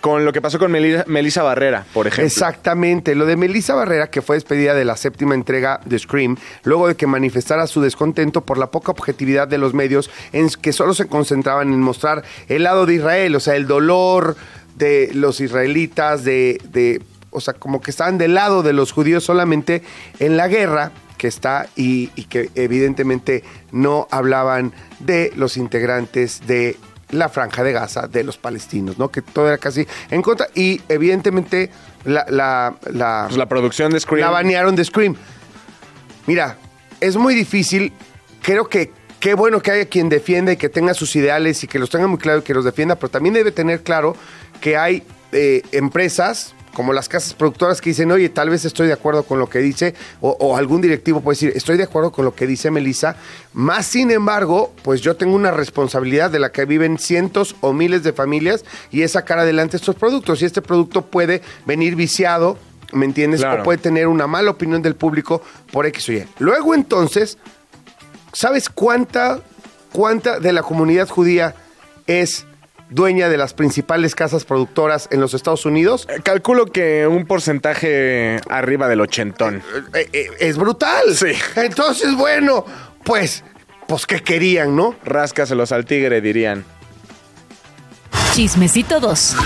Con 0.00 0.24
lo 0.24 0.32
que 0.32 0.40
pasó 0.40 0.58
con 0.58 0.70
Melissa, 0.70 1.04
Melissa 1.08 1.42
Barrera, 1.42 1.84
por 1.92 2.06
ejemplo. 2.06 2.26
Exactamente, 2.26 3.14
lo 3.14 3.26
de 3.26 3.36
Melissa 3.36 3.74
Barrera, 3.74 4.10
que 4.10 4.22
fue 4.22 4.36
despedida 4.36 4.74
de 4.74 4.84
la 4.84 4.96
séptima 4.96 5.34
entrega 5.34 5.80
de 5.84 5.98
Scream, 5.98 6.36
luego 6.62 6.88
de 6.88 6.94
que 6.94 7.06
manifestara 7.06 7.66
su 7.66 7.80
descontento 7.80 8.42
por 8.42 8.58
la 8.58 8.70
poca 8.70 8.92
objetividad 8.92 9.48
de 9.48 9.58
los 9.58 9.74
medios, 9.74 10.10
en 10.32 10.48
que 10.50 10.72
solo 10.72 10.94
se 10.94 11.06
concentraban 11.06 11.72
en 11.72 11.80
mostrar 11.80 12.22
el 12.48 12.62
lado 12.62 12.86
de 12.86 12.94
Israel, 12.94 13.34
o 13.34 13.40
sea, 13.40 13.56
el 13.56 13.66
dolor 13.66 14.36
de 14.76 15.10
los 15.14 15.40
israelitas, 15.40 16.24
de, 16.24 16.60
de 16.70 17.02
o 17.30 17.40
sea, 17.40 17.54
como 17.54 17.80
que 17.80 17.90
estaban 17.90 18.18
del 18.18 18.34
lado 18.34 18.62
de 18.62 18.72
los 18.72 18.92
judíos 18.92 19.24
solamente 19.24 19.82
en 20.20 20.36
la 20.36 20.48
guerra 20.48 20.92
que 21.18 21.28
está 21.28 21.68
y, 21.76 22.10
y 22.14 22.24
que 22.24 22.50
evidentemente 22.54 23.42
no 23.70 24.06
hablaban 24.10 24.72
de 25.00 25.32
los 25.36 25.56
integrantes 25.56 26.46
de 26.46 26.76
la 27.12 27.28
franja 27.28 27.62
de 27.62 27.72
Gaza 27.72 28.08
de 28.08 28.24
los 28.24 28.36
palestinos, 28.36 28.98
¿no? 28.98 29.10
Que 29.10 29.22
todo 29.22 29.46
era 29.46 29.58
casi 29.58 29.86
en 30.10 30.22
contra 30.22 30.48
y 30.54 30.80
evidentemente 30.88 31.70
la, 32.04 32.26
la, 32.28 32.74
la, 32.90 33.24
Pues 33.28 33.38
la 33.38 33.46
producción 33.46 33.92
de 33.92 34.00
Scream. 34.00 34.22
la 34.26 34.30
banearon 34.30 34.74
de 34.74 34.84
Scream. 34.84 35.14
Mira, 36.26 36.56
es 37.00 37.16
muy 37.16 37.34
difícil. 37.34 37.92
Creo 38.42 38.68
que 38.68 38.90
qué 39.20 39.34
bueno 39.34 39.60
que 39.60 39.70
haya 39.70 39.84
quien 39.86 40.08
defienda 40.08 40.52
y 40.52 40.56
que 40.56 40.68
tenga 40.68 40.94
sus 40.94 41.14
ideales 41.14 41.62
y 41.62 41.68
que 41.68 41.78
los 41.78 41.90
tenga 41.90 42.08
muy 42.08 42.18
claro 42.18 42.40
y 42.40 42.42
que 42.42 42.54
los 42.54 42.64
defienda, 42.64 42.96
pero 42.96 43.08
también 43.08 43.34
debe 43.34 43.52
tener 43.52 43.82
claro 43.82 44.16
que 44.60 44.76
hay 44.76 45.04
eh, 45.32 45.62
empresas 45.72 46.54
como 46.74 46.92
las 46.92 47.08
casas 47.08 47.34
productoras 47.34 47.80
que 47.80 47.90
dicen, 47.90 48.10
oye, 48.10 48.28
tal 48.28 48.50
vez 48.50 48.64
estoy 48.64 48.86
de 48.86 48.92
acuerdo 48.94 49.24
con 49.24 49.38
lo 49.38 49.48
que 49.48 49.58
dice, 49.58 49.94
o, 50.20 50.36
o 50.40 50.56
algún 50.56 50.80
directivo 50.80 51.20
puede 51.20 51.36
decir, 51.36 51.52
estoy 51.54 51.76
de 51.76 51.84
acuerdo 51.84 52.12
con 52.12 52.24
lo 52.24 52.34
que 52.34 52.46
dice 52.46 52.70
Melissa, 52.70 53.16
más 53.52 53.86
sin 53.86 54.10
embargo, 54.10 54.72
pues 54.82 55.00
yo 55.00 55.16
tengo 55.16 55.36
una 55.36 55.50
responsabilidad 55.50 56.30
de 56.30 56.38
la 56.38 56.52
que 56.52 56.64
viven 56.64 56.98
cientos 56.98 57.56
o 57.60 57.72
miles 57.72 58.02
de 58.02 58.12
familias 58.12 58.64
y 58.90 59.02
es 59.02 59.12
sacar 59.12 59.38
adelante 59.38 59.76
estos 59.76 59.96
productos. 59.96 60.40
Y 60.40 60.46
este 60.46 60.62
producto 60.62 61.02
puede 61.02 61.42
venir 61.66 61.94
viciado, 61.94 62.56
¿me 62.92 63.04
entiendes? 63.04 63.40
Claro. 63.40 63.60
O 63.60 63.64
puede 63.64 63.78
tener 63.78 64.06
una 64.08 64.26
mala 64.26 64.50
opinión 64.50 64.80
del 64.80 64.96
público 64.96 65.42
por 65.70 65.86
X 65.86 66.08
o 66.08 66.12
Y. 66.12 66.24
Luego 66.38 66.74
entonces, 66.74 67.36
¿sabes 68.32 68.68
cuánta, 68.68 69.40
cuánta 69.92 70.40
de 70.40 70.52
la 70.52 70.62
comunidad 70.62 71.08
judía 71.08 71.54
es 72.06 72.46
dueña 72.92 73.28
de 73.28 73.36
las 73.36 73.54
principales 73.54 74.14
casas 74.14 74.44
productoras 74.44 75.08
en 75.10 75.20
los 75.20 75.34
Estados 75.34 75.66
Unidos? 75.66 76.06
Eh, 76.08 76.20
Calculo 76.22 76.66
que 76.66 77.06
un 77.06 77.26
porcentaje 77.26 78.40
arriba 78.48 78.88
del 78.88 79.00
ochentón. 79.00 79.62
Eh, 79.94 80.08
eh, 80.12 80.30
es 80.38 80.56
brutal. 80.56 81.14
Sí. 81.14 81.32
Entonces, 81.56 82.14
bueno, 82.16 82.64
pues, 83.04 83.44
pues, 83.86 84.06
¿qué 84.06 84.20
querían, 84.20 84.76
no? 84.76 84.94
Ráscaselos 85.04 85.72
al 85.72 85.84
tigre, 85.84 86.20
dirían. 86.20 86.64
Chismecito 88.32 88.98
2. 88.98 89.36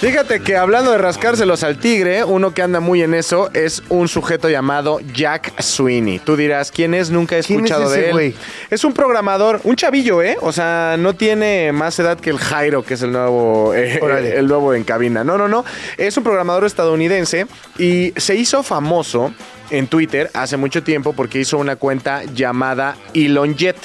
Fíjate 0.00 0.40
que 0.40 0.56
hablando 0.56 0.92
de 0.92 0.98
rascárselos 0.98 1.62
al 1.64 1.78
tigre, 1.78 2.22
uno 2.24 2.52
que 2.54 2.62
anda 2.62 2.78
muy 2.78 3.02
en 3.02 3.14
eso 3.14 3.50
es 3.54 3.82
un 3.88 4.06
sujeto 4.06 4.48
llamado 4.48 5.00
Jack 5.14 5.60
Sweeney. 5.60 6.20
Tú 6.20 6.36
dirás, 6.36 6.70
¿quién 6.70 6.94
es? 6.94 7.10
Nunca 7.10 7.36
he 7.36 7.42
¿Quién 7.42 7.60
es 7.60 7.70
escuchado 7.70 7.92
ese 7.92 8.02
de 8.02 8.10
él. 8.10 8.36
Es 8.70 8.84
un 8.84 8.92
programador, 8.92 9.60
un 9.64 9.76
chavillo, 9.76 10.22
¿eh? 10.22 10.36
O 10.42 10.52
sea, 10.52 10.96
no 10.98 11.14
tiene 11.14 11.72
más 11.72 11.98
edad 11.98 12.20
que 12.20 12.30
el 12.30 12.38
Jairo, 12.38 12.84
que 12.84 12.94
es 12.94 13.02
el 13.02 13.12
nuevo, 13.12 13.74
eh, 13.74 14.00
el 14.36 14.46
nuevo 14.46 14.74
en 14.74 14.84
cabina. 14.84 15.24
No, 15.24 15.36
no, 15.36 15.48
no. 15.48 15.64
Es 15.96 16.16
un 16.16 16.22
programador 16.22 16.66
estadounidense 16.66 17.46
y 17.78 18.12
se 18.16 18.36
hizo 18.36 18.62
famoso 18.62 19.32
en 19.70 19.86
Twitter 19.86 20.30
hace 20.34 20.56
mucho 20.56 20.82
tiempo 20.82 21.14
porque 21.14 21.40
hizo 21.40 21.58
una 21.58 21.76
cuenta 21.76 22.22
llamada 22.24 22.96
Elon 23.14 23.56
Jet. 23.56 23.76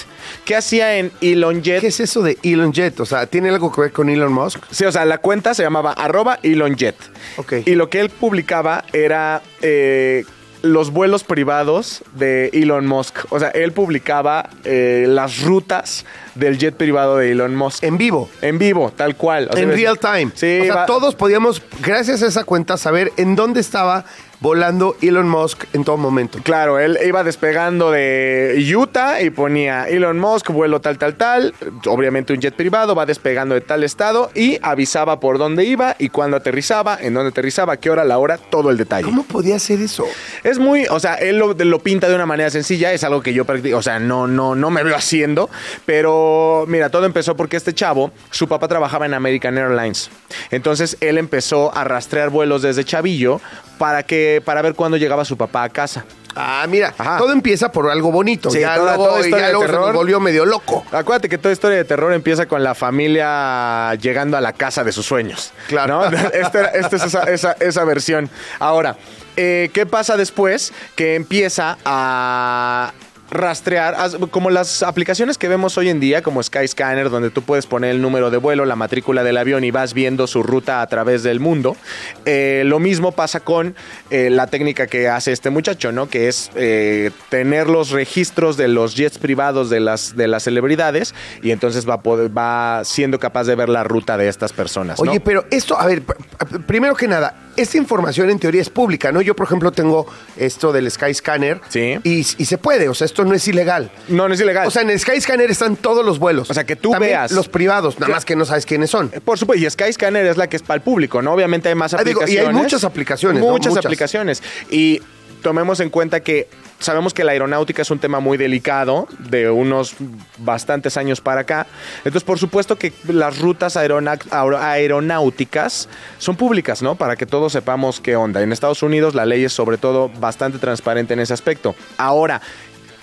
¿Qué 0.46 0.56
hacía 0.56 0.98
en 0.98 1.12
Elon 1.22 1.62
Jet? 1.62 1.82
¿Qué 1.82 1.88
es 1.88 2.00
eso 2.00 2.22
de 2.22 2.38
Elon 2.44 2.72
Jet? 2.74 3.00
O 3.00 3.06
sea, 3.06 3.26
¿tiene 3.26 3.50
algo 3.50 3.72
que 3.72 3.82
ver 3.82 3.92
con 3.92 4.10
Elon 4.10 4.32
Musk? 4.34 4.64
Sí, 4.72 4.86
o 4.86 4.92
sea, 4.92 5.06
la 5.06 5.18
cuenta 5.20 5.54
se 5.54 5.64
llamaba 5.64 5.94
arroba 5.94 6.40
ElonJet. 6.44 6.96
Ok. 7.38 7.54
Y 7.66 7.76
lo 7.76 7.90
que 7.90 8.00
él 8.00 8.10
publicaba 8.10 8.84
era 8.94 9.42
eh, 9.62 10.26
los 10.62 10.92
vuelos 10.92 11.24
privados 11.24 12.04
de 12.16 12.50
Elon 12.54 12.86
Musk. 12.86 13.20
O 13.30 13.40
sea, 13.40 13.50
él 13.50 13.72
publicaba 13.72 14.50
eh, 14.66 15.06
las 15.08 15.42
rutas 15.42 16.06
del 16.36 16.58
jet 16.58 16.76
privado 16.76 17.18
de 17.18 17.32
Elon 17.32 17.56
Musk. 17.56 17.84
En 17.84 17.98
vivo. 17.98 18.30
En 18.42 18.58
vivo, 18.60 18.92
tal 18.96 19.16
cual. 19.16 19.48
O 19.52 19.54
sea, 19.54 19.64
en 19.64 19.72
real 19.72 19.98
time. 20.00 20.32
Sí, 20.36 20.60
o 20.62 20.66
sea, 20.66 20.76
va- 20.76 20.86
todos 20.86 21.16
podíamos, 21.16 21.62
gracias 21.82 22.22
a 22.24 22.28
esa 22.28 22.44
cuenta, 22.44 22.76
saber 22.78 23.12
en 23.18 23.36
dónde 23.36 23.62
estaba 23.62 24.06
volando 24.40 24.96
Elon 25.02 25.28
Musk 25.28 25.66
en 25.74 25.84
todo 25.84 25.98
momento. 25.98 26.40
Claro, 26.44 26.80
él 26.80 26.98
iba 27.06 27.24
despegando 27.24 27.92
de 27.92 28.56
Utah 28.76 29.22
y 29.22 29.30
ponía 29.30 29.88
Elon 29.88 30.18
Musk, 30.20 30.50
vuelo 30.52 30.80
tal, 30.82 30.98
tal, 30.98 31.16
tal. 31.16 31.54
Obviamente 31.86 32.34
un 32.34 32.40
jet 32.40 32.56
privado, 32.56 32.96
va 32.96 33.06
despegando 33.06 33.56
de 33.56 33.62
tal 33.62 33.84
estado 33.84 34.32
y 34.34 34.58
avisaba 34.62 35.20
por 35.20 35.38
dónde 35.38 35.66
iba 35.66 35.96
y 36.00 36.10
cuándo 36.10 36.38
aterrizaba, 36.38 36.98
en 37.00 37.14
dónde 37.14 37.30
aterrizaba, 37.30 37.78
qué 37.78 37.90
hora, 37.90 38.04
la 38.04 38.18
hora, 38.18 38.38
todo 38.38 38.70
el 38.70 38.78
detalle. 38.78 39.04
¿Cómo 39.04 39.24
podía 39.24 39.58
hacer 39.58 39.82
eso? 39.82 40.06
Es 40.44 40.60
muy, 40.60 40.86
o 40.90 41.00
sea, 41.00 41.16
él 41.16 41.38
lo, 41.38 41.54
lo 41.54 41.80
pinta 41.80 42.08
de 42.08 42.16
una 42.16 42.26
manera 42.26 42.50
sencilla, 42.50 42.94
es 42.94 43.04
algo 43.04 43.22
que 43.22 43.34
yo 43.34 43.46
practico, 43.46 43.78
o 43.78 43.82
sea, 43.82 44.00
no, 44.00 44.28
no, 44.28 44.56
no 44.56 44.70
me 44.70 44.84
veo 44.84 44.96
haciendo, 44.96 45.50
pero 45.86 46.66
mira, 46.68 46.90
todo 46.90 47.06
empezó 47.06 47.36
porque 47.36 47.58
este 47.58 47.74
chavo, 47.74 48.12
su 48.30 48.48
papá 48.48 48.68
trabajaba 48.68 49.06
en 49.06 49.14
American 49.14 49.58
Airlines, 49.58 50.10
entonces 50.52 50.98
él 51.02 51.18
empezó 51.18 51.76
a 51.76 51.84
rastrear 51.84 52.30
vuelos 52.30 52.62
desde 52.62 52.84
chavillo 52.84 53.42
para 53.80 54.04
que, 54.04 54.29
para 54.46 54.62
ver 54.62 54.74
cuándo 54.76 54.98
llegaba 54.98 55.26
su 55.26 55.36
papá 55.38 55.64
a 55.64 55.70
casa. 55.70 56.06
Ah, 56.36 56.66
mira, 56.70 56.94
Ajá. 56.98 57.18
todo 57.18 57.32
empieza 57.34 57.72
por 57.72 57.90
algo 57.90 58.12
bonito. 58.12 58.50
Sí, 58.52 58.60
ya 58.60 58.76
toda- 58.76 58.96
luego, 58.96 59.08
toda 59.10 59.20
historia 59.22 59.40
ya 59.40 59.48
de 59.48 59.54
luego 59.54 59.66
se 59.66 59.72
terror. 59.72 59.88
nos 59.88 59.96
volvió 59.96 60.20
medio 60.20 60.46
loco. 60.46 60.86
Acuérdate 60.92 61.28
que 61.28 61.38
toda 61.38 61.52
historia 61.52 61.78
de 61.78 61.84
terror 61.86 62.14
empieza 62.14 62.46
con 62.46 62.64
la 62.64 62.76
familia 62.76 63.94
llegando 63.96 64.38
a 64.38 64.42
la 64.42 64.54
casa 64.54 64.84
de 64.84 64.92
sus 64.92 65.06
sueños. 65.06 65.52
Claro. 65.68 66.10
¿no? 66.10 66.18
Esta, 66.34 66.66
es 66.68 66.94
esa, 66.94 67.24
esa- 67.24 67.56
esa 67.60 67.84
versión. 67.84 68.30
Ahora, 68.60 68.96
eh, 69.36 69.70
¿qué 69.74 69.86
pasa 69.86 70.16
después? 70.18 70.72
Que 70.96 71.16
empieza 71.16 71.78
a 71.84 72.94
rastrear, 73.32 73.96
as- 73.96 74.18
como 74.32 74.50
las 74.50 74.84
aplicaciones 74.84 75.38
que 75.38 75.48
vemos 75.48 75.78
hoy 75.78 75.90
en 75.90 76.00
día, 76.00 76.22
como 76.22 76.42
Skyscanner, 76.42 77.10
donde 77.10 77.30
tú 77.30 77.42
puedes 77.44 77.66
poner 77.66 77.92
el 77.92 78.02
número 78.02 78.30
de 78.32 78.38
vuelo, 78.38 78.66
la 78.66 78.76
matrícula 78.76 79.24
del 79.24 79.38
avión 79.38 79.64
y 79.64 79.72
vas 79.72 79.94
viendo 79.94 80.28
su 80.28 80.44
ruta 80.44 80.82
a 80.82 80.88
través 80.88 81.24
del 81.24 81.40
mundo. 81.40 81.78
Eh, 82.26 82.64
lo 82.66 82.80
mismo 82.80 83.12
pasa 83.12 83.40
con 83.40 83.76
eh, 84.10 84.30
la 84.30 84.48
técnica 84.48 84.88
que 84.88 85.08
hace 85.08 85.32
este 85.32 85.50
muchacho, 85.50 85.92
¿no? 85.92 86.10
Que 86.10 86.28
es 86.28 86.50
eh, 86.56 87.12
tener 87.30 87.68
los 87.70 87.92
registros 87.92 88.58
de 88.58 88.68
los 88.68 88.96
jets 88.96 89.18
privados 89.18 89.70
de 89.70 89.80
las, 89.80 90.16
de 90.16 90.28
las 90.28 90.44
celebridades 90.44 91.14
y 91.42 91.52
entonces 91.52 91.88
va, 91.88 91.98
va 91.98 92.82
siendo 92.84 93.20
capaz 93.20 93.44
de 93.46 93.56
ver 93.56 93.70
la 93.70 93.84
ruta 93.84 94.18
de 94.18 94.28
estas 94.28 94.54
personas. 94.54 95.00
Oye, 95.00 95.20
pero 95.20 95.46
esto, 95.52 95.80
a 95.80 95.86
ver, 95.86 96.06
pr- 96.06 96.16
pr- 96.38 96.66
primero 96.66 96.96
que 96.96 97.08
nada, 97.08 97.36
esta 97.56 97.78
información 97.78 98.30
en 98.30 98.40
teoría 98.40 98.62
es 98.62 98.70
pública, 98.70 99.12
¿no? 99.12 99.22
Yo, 99.22 99.36
por 99.36 99.46
ejemplo, 99.46 99.72
tengo 99.72 100.06
esto 100.38 100.72
del 100.72 100.90
Skyscanner. 100.90 101.60
Sí. 101.70 101.98
Y, 102.04 102.20
y 102.20 102.24
se 102.46 102.58
puede, 102.58 102.90
o 102.90 102.94
sea, 102.94 103.06
esto 103.06 103.26
no 103.26 103.34
es 103.34 103.48
ilegal. 103.48 103.92
no, 104.08 104.28
no 104.28 104.34
es 104.34 104.40
ilegal. 104.42 104.68
O 104.68 104.72
sea, 104.72 104.82
en 104.82 104.90
el 104.90 105.00
Skyscanner 105.00 105.50
están 105.52 105.76
todos 105.76 106.06
los 106.06 106.20
vuelos. 106.20 106.50
O 106.50 106.54
sea, 106.54 106.64
que 106.66 106.76
tú 106.76 106.92
También 106.92 107.12
veas. 107.14 107.32
Los 107.32 107.50
privados, 107.50 108.00
nada 108.00 108.14
más 108.14 108.26
que 108.26 108.36
no 108.36 108.46
sabes 108.46 108.66
quiénes 108.66 108.90
son. 108.90 109.10
Por 109.10 109.38
supuesto, 109.38 109.66
y 109.66 109.70
Skyscanner 109.70 110.26
es 110.26 110.38
la 110.38 110.48
que 110.48 110.56
es 110.58 110.64
para 110.64 110.76
el 110.76 110.82
público, 110.82 111.22
¿no? 111.22 111.34
Obviamente 111.34 111.70
hay 111.70 111.76
más 111.76 111.94
Ah, 111.94 112.04
digo, 112.04 112.22
y 112.22 112.24
hay 112.24 112.38
aplicaciones. 112.38 112.62
muchas 112.64 112.84
aplicaciones, 112.84 113.44
¿no? 113.44 113.52
Muchas. 113.52 113.78
aplicaciones. 113.78 114.42
Y 114.70 115.02
tomemos 115.42 115.80
en 115.80 115.90
cuenta 115.90 116.20
que 116.22 116.48
sabemos 116.80 117.14
que 117.14 117.24
la 117.24 117.34
aeronáutica 117.34 117.82
es 117.82 117.92
un 117.92 118.00
tema 118.00 118.20
muy 118.20 118.38
delicado 118.38 119.08
de 119.20 119.50
unos 119.50 119.96
bastantes 120.38 120.98
años 120.98 121.22
para 121.22 121.42
acá. 121.42 121.68
Entonces, 122.00 122.24
por 122.24 122.40
supuesto 122.40 122.78
que 122.78 122.94
las 123.08 123.40
rutas 123.40 123.78
aeronáuticas 123.78 125.90
son 126.18 126.36
públicas, 126.36 126.82
¿no? 126.82 126.96
Para 126.96 127.16
que 127.16 127.26
todos 127.26 127.54
sepamos 127.54 128.00
qué 128.00 128.16
onda. 128.16 128.42
En 128.42 128.52
Estados 128.52 128.84
Unidos 128.84 129.16
la 129.16 129.26
ley 129.26 129.44
es 129.44 129.54
sobre 129.54 129.78
todo 129.78 130.10
bastante 130.10 130.58
transparente 130.58 131.14
en 131.14 131.20
ese 131.20 131.34
aspecto. 131.34 131.76
Ahora, 131.98 132.42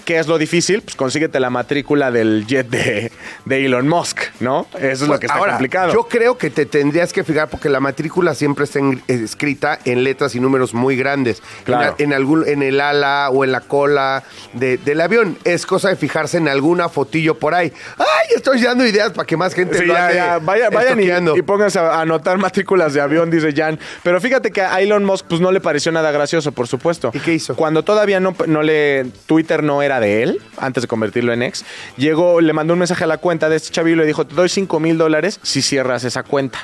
¿Qué 0.06 0.18
es 0.18 0.26
lo 0.28 0.38
difícil? 0.38 0.80
Pues 0.82 0.94
consíguete 0.96 1.38
la 1.40 1.50
matrícula 1.50 2.10
del 2.10 2.46
jet 2.46 2.68
de, 2.70 3.12
de 3.44 3.66
Elon 3.66 3.88
Musk, 3.88 4.20
¿no? 4.40 4.66
Eso 4.78 5.04
es 5.04 5.08
lo 5.10 5.18
que 5.20 5.26
está 5.26 5.36
Ahora, 5.38 5.52
complicado. 5.54 5.92
Yo 5.92 6.04
creo 6.04 6.38
que 6.38 6.48
te 6.48 6.64
tendrías 6.64 7.12
que 7.12 7.25
fijar 7.25 7.48
porque 7.50 7.68
la 7.68 7.80
matrícula 7.80 8.34
siempre 8.34 8.64
está 8.64 8.78
en- 8.78 9.02
escrita 9.08 9.78
en 9.84 10.04
letras 10.04 10.34
y 10.36 10.40
números 10.40 10.72
muy 10.75 10.96
grandes. 10.96 11.42
Claro. 11.64 11.96
En, 11.98 12.06
en 12.06 12.12
algún, 12.14 12.46
en 12.48 12.62
el 12.62 12.80
ala 12.80 13.28
o 13.32 13.44
en 13.44 13.50
la 13.52 13.60
cola 13.60 14.22
de- 14.52 14.78
del 14.78 15.00
avión. 15.00 15.36
Es 15.44 15.66
cosa 15.66 15.88
de 15.88 15.96
fijarse 15.96 16.38
en 16.38 16.46
alguna 16.48 16.88
fotillo 16.88 17.36
por 17.38 17.54
ahí. 17.54 17.72
¡Ay! 17.98 18.06
Estoy 18.36 18.60
dando 18.62 18.86
ideas 18.86 19.10
para 19.10 19.26
que 19.26 19.36
más 19.36 19.54
gente 19.54 19.76
Sí, 19.78 19.84
lo 19.86 19.94
ya, 19.94 20.04
ande 20.06 20.14
ya. 20.14 20.38
Vaya- 20.38 20.70
vayan 20.70 21.00
y, 21.00 21.38
y 21.38 21.42
pónganse 21.42 21.80
a 21.80 22.00
anotar 22.00 22.38
matrículas 22.38 22.94
de 22.94 23.00
avión, 23.00 23.28
dice 23.28 23.52
Jan. 23.52 23.76
Pero 24.04 24.20
fíjate 24.20 24.52
que 24.52 24.62
a 24.62 24.80
Elon 24.80 25.04
Musk 25.04 25.26
pues, 25.28 25.40
no 25.40 25.50
le 25.50 25.60
pareció 25.60 25.90
nada 25.90 26.12
gracioso, 26.12 26.52
por 26.52 26.68
supuesto. 26.68 27.10
¿Y 27.12 27.18
qué 27.18 27.34
hizo? 27.34 27.56
Cuando 27.56 27.82
todavía 27.82 28.20
no, 28.20 28.36
no 28.46 28.62
le. 28.62 29.06
Twitter 29.26 29.64
no 29.64 29.82
era 29.82 29.96
de 30.00 30.23
él, 30.23 30.41
antes 30.59 30.83
de 30.83 30.88
convertirlo 30.88 31.33
en 31.33 31.43
ex, 31.43 31.65
llegó, 31.97 32.41
le 32.41 32.53
mandó 32.53 32.73
un 32.73 32.79
mensaje 32.79 33.05
a 33.05 33.07
la 33.07 33.19
cuenta 33.19 33.49
de 33.49 33.57
este 33.57 33.71
chavillo 33.71 33.97
y 33.97 33.99
le 34.00 34.07
dijo: 34.07 34.26
Te 34.26 34.35
doy 34.35 34.49
5 34.49 34.81
mil 34.81 34.99
dólares 34.99 35.41
si 35.43 35.62
cierras 35.62 36.05
esa 36.05 36.23
cuenta. 36.23 36.59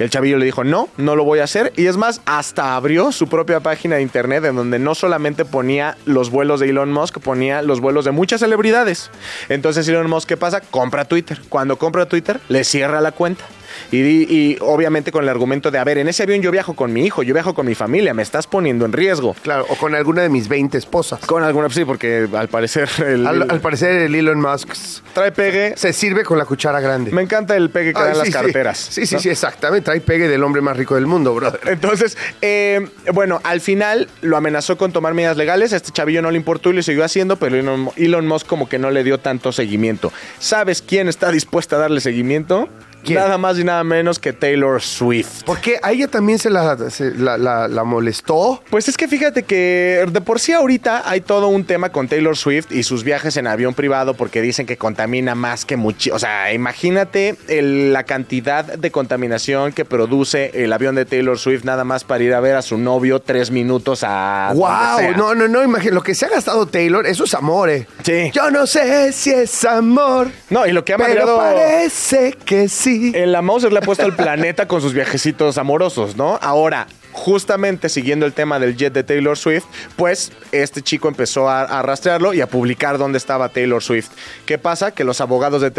El 0.00 0.08
chavillo 0.08 0.38
le 0.38 0.46
dijo, 0.46 0.64
no, 0.64 0.88
no 0.96 1.14
lo 1.14 1.24
voy 1.24 1.40
a 1.40 1.44
hacer. 1.44 1.74
Y 1.76 1.84
es 1.84 1.98
más, 1.98 2.22
hasta 2.24 2.74
abrió 2.74 3.12
su 3.12 3.28
propia 3.28 3.60
página 3.60 3.96
de 3.96 4.02
internet 4.02 4.42
en 4.46 4.56
donde 4.56 4.78
no 4.78 4.94
solamente 4.94 5.44
ponía 5.44 5.98
los 6.06 6.30
vuelos 6.30 6.60
de 6.60 6.70
Elon 6.70 6.90
Musk, 6.90 7.18
ponía 7.18 7.60
los 7.60 7.80
vuelos 7.80 8.06
de 8.06 8.10
muchas 8.10 8.40
celebridades. 8.40 9.10
Entonces 9.50 9.86
Elon 9.88 10.08
Musk, 10.08 10.26
¿qué 10.26 10.38
pasa? 10.38 10.62
Compra 10.62 11.04
Twitter. 11.04 11.38
Cuando 11.50 11.76
compra 11.76 12.06
Twitter, 12.06 12.40
le 12.48 12.64
cierra 12.64 13.02
la 13.02 13.12
cuenta. 13.12 13.44
Y, 13.92 14.56
obviamente 14.60 15.12
con 15.12 15.24
el 15.24 15.28
argumento 15.28 15.70
de, 15.70 15.78
a 15.78 15.84
ver, 15.84 15.98
en 15.98 16.08
ese 16.08 16.22
avión 16.22 16.42
yo 16.42 16.50
viajo 16.50 16.74
con 16.74 16.92
mi 16.92 17.04
hijo, 17.04 17.22
yo 17.22 17.34
viajo 17.34 17.54
con 17.54 17.66
mi 17.66 17.74
familia, 17.74 18.14
me 18.14 18.22
estás 18.22 18.46
poniendo 18.46 18.84
en 18.84 18.92
riesgo. 18.92 19.34
Claro, 19.42 19.66
o 19.68 19.76
con 19.76 19.94
alguna 19.94 20.22
de 20.22 20.28
mis 20.28 20.48
20 20.48 20.78
esposas. 20.78 21.20
Con 21.26 21.42
alguna, 21.42 21.68
sí, 21.70 21.84
porque 21.84 22.28
al 22.32 22.48
parecer 22.48 22.88
el, 23.06 23.26
Al, 23.26 23.50
al 23.50 23.60
parecer 23.60 23.92
el 24.02 24.14
Elon 24.14 24.40
Musk 24.40 24.72
trae 25.12 25.32
pegue. 25.32 25.74
se 25.76 25.92
sirve 25.92 26.24
con 26.24 26.38
la 26.38 26.44
cuchara 26.44 26.80
grande. 26.80 27.10
Me 27.10 27.22
encanta 27.22 27.56
el 27.56 27.70
pegue 27.70 27.92
que 27.92 27.98
Ay, 27.98 28.08
dan 28.08 28.18
las 28.18 28.26
sí, 28.26 28.32
carteras. 28.32 28.78
Sí, 28.78 29.06
sí, 29.06 29.14
¿no? 29.16 29.20
sí, 29.20 29.28
exactamente. 29.28 29.84
Trae 29.84 30.00
pegue 30.00 30.28
del 30.28 30.42
hombre 30.42 30.62
más 30.62 30.76
rico 30.76 30.94
del 30.94 31.06
mundo, 31.06 31.34
brother. 31.34 31.60
Entonces, 31.66 32.16
eh, 32.40 32.88
bueno, 33.12 33.40
al 33.44 33.60
final 33.60 34.08
lo 34.22 34.36
amenazó 34.36 34.76
con 34.76 34.92
tomar 34.92 35.14
medidas 35.14 35.36
legales. 35.36 35.72
A 35.72 35.76
este 35.76 35.90
chavillo 35.92 36.22
no 36.22 36.30
le 36.30 36.36
importó 36.36 36.70
y 36.70 36.74
lo 36.74 36.82
siguió 36.82 37.04
haciendo, 37.04 37.36
pero 37.36 37.56
Elon 37.96 38.26
Musk 38.26 38.46
como 38.46 38.68
que 38.68 38.78
no 38.78 38.90
le 38.90 39.04
dio 39.04 39.18
tanto 39.18 39.52
seguimiento. 39.52 40.12
¿Sabes 40.38 40.82
quién 40.82 41.08
está 41.08 41.30
dispuesta 41.30 41.76
a 41.76 41.78
darle 41.80 42.00
seguimiento? 42.00 42.68
¿Quién? 43.04 43.18
Nada 43.18 43.38
más 43.38 43.58
y 43.58 43.64
nada 43.64 43.82
menos 43.84 44.18
que 44.18 44.32
Taylor 44.32 44.80
Swift. 44.82 45.42
Porque 45.46 45.78
a 45.82 45.92
ella 45.92 46.08
también 46.08 46.38
se 46.38 46.50
la, 46.50 46.76
se 46.90 47.12
la, 47.14 47.36
la- 47.38 47.68
la 47.68 47.84
molestó. 47.84 48.62
Pues 48.70 48.88
es 48.88 48.96
que 48.96 49.08
fíjate 49.08 49.42
que 49.42 50.04
de 50.10 50.20
por 50.20 50.40
sí 50.40 50.52
ahorita 50.52 51.08
hay 51.08 51.20
todo 51.20 51.48
un 51.48 51.64
tema 51.64 51.90
con 51.90 52.08
Taylor 52.08 52.36
Swift 52.36 52.72
y 52.72 52.82
sus 52.82 53.04
viajes 53.04 53.36
en 53.36 53.46
avión 53.46 53.74
privado 53.74 54.14
porque 54.14 54.40
dicen 54.42 54.66
que 54.66 54.76
contamina 54.76 55.34
más 55.34 55.64
que 55.64 55.76
mucho. 55.76 56.14
O 56.14 56.18
sea, 56.18 56.52
imagínate 56.52 57.36
el- 57.48 57.92
la 57.92 58.04
cantidad 58.04 58.64
de 58.64 58.90
contaminación 58.90 59.72
que 59.72 59.84
produce 59.84 60.50
el 60.64 60.72
avión 60.72 60.94
de 60.94 61.04
Taylor 61.04 61.38
Swift 61.38 61.64
nada 61.64 61.84
más 61.84 62.04
para 62.04 62.22
ir 62.24 62.34
a 62.34 62.40
ver 62.40 62.56
a 62.56 62.62
su 62.62 62.78
novio 62.78 63.20
tres 63.20 63.50
minutos 63.50 64.04
a... 64.06 64.52
¡Wow! 64.54 65.16
No, 65.16 65.34
no, 65.34 65.48
no, 65.48 65.62
imagínate. 65.62 65.94
Lo 65.94 66.02
que 66.02 66.14
se 66.14 66.26
ha 66.26 66.28
gastado 66.28 66.66
Taylor, 66.66 67.06
eso 67.06 67.24
es 67.24 67.34
amor, 67.34 67.70
eh. 67.70 67.86
Sí. 68.04 68.30
Yo 68.32 68.50
no 68.50 68.66
sé 68.66 69.12
si 69.12 69.30
es 69.30 69.64
amor. 69.64 70.28
No, 70.50 70.66
y 70.66 70.72
lo 70.72 70.84
que 70.84 70.92
ha 70.94 70.96
Pero 70.98 71.36
parece 71.36 72.36
que 72.44 72.68
sí. 72.68 72.89
En 73.14 73.32
la 73.32 73.42
Mauser 73.42 73.72
le 73.72 73.78
ha 73.78 73.82
puesto 73.82 74.04
al 74.04 74.16
planeta 74.16 74.66
con 74.66 74.80
sus 74.80 74.92
viajecitos 74.94 75.58
amorosos, 75.58 76.16
¿no? 76.16 76.38
Ahora, 76.42 76.86
justamente 77.12 77.88
siguiendo 77.88 78.24
el 78.26 78.32
tema 78.32 78.58
del 78.58 78.76
jet 78.76 78.92
de 78.92 79.02
Taylor 79.02 79.36
Swift, 79.36 79.64
pues 79.96 80.32
este 80.52 80.82
chico 80.82 81.08
empezó 81.08 81.48
a, 81.48 81.82
rastrearlo 81.82 82.32
y 82.34 82.40
a 82.40 82.46
publicar 82.48 82.98
dónde 82.98 83.18
estaba 83.18 83.48
Taylor 83.48 83.82
Swift. 83.82 84.10
¿Qué 84.46 84.58
pasa? 84.58 84.92
Que 84.92 85.04
los 85.04 85.20
abogados 85.20 85.60
de- 85.62 85.70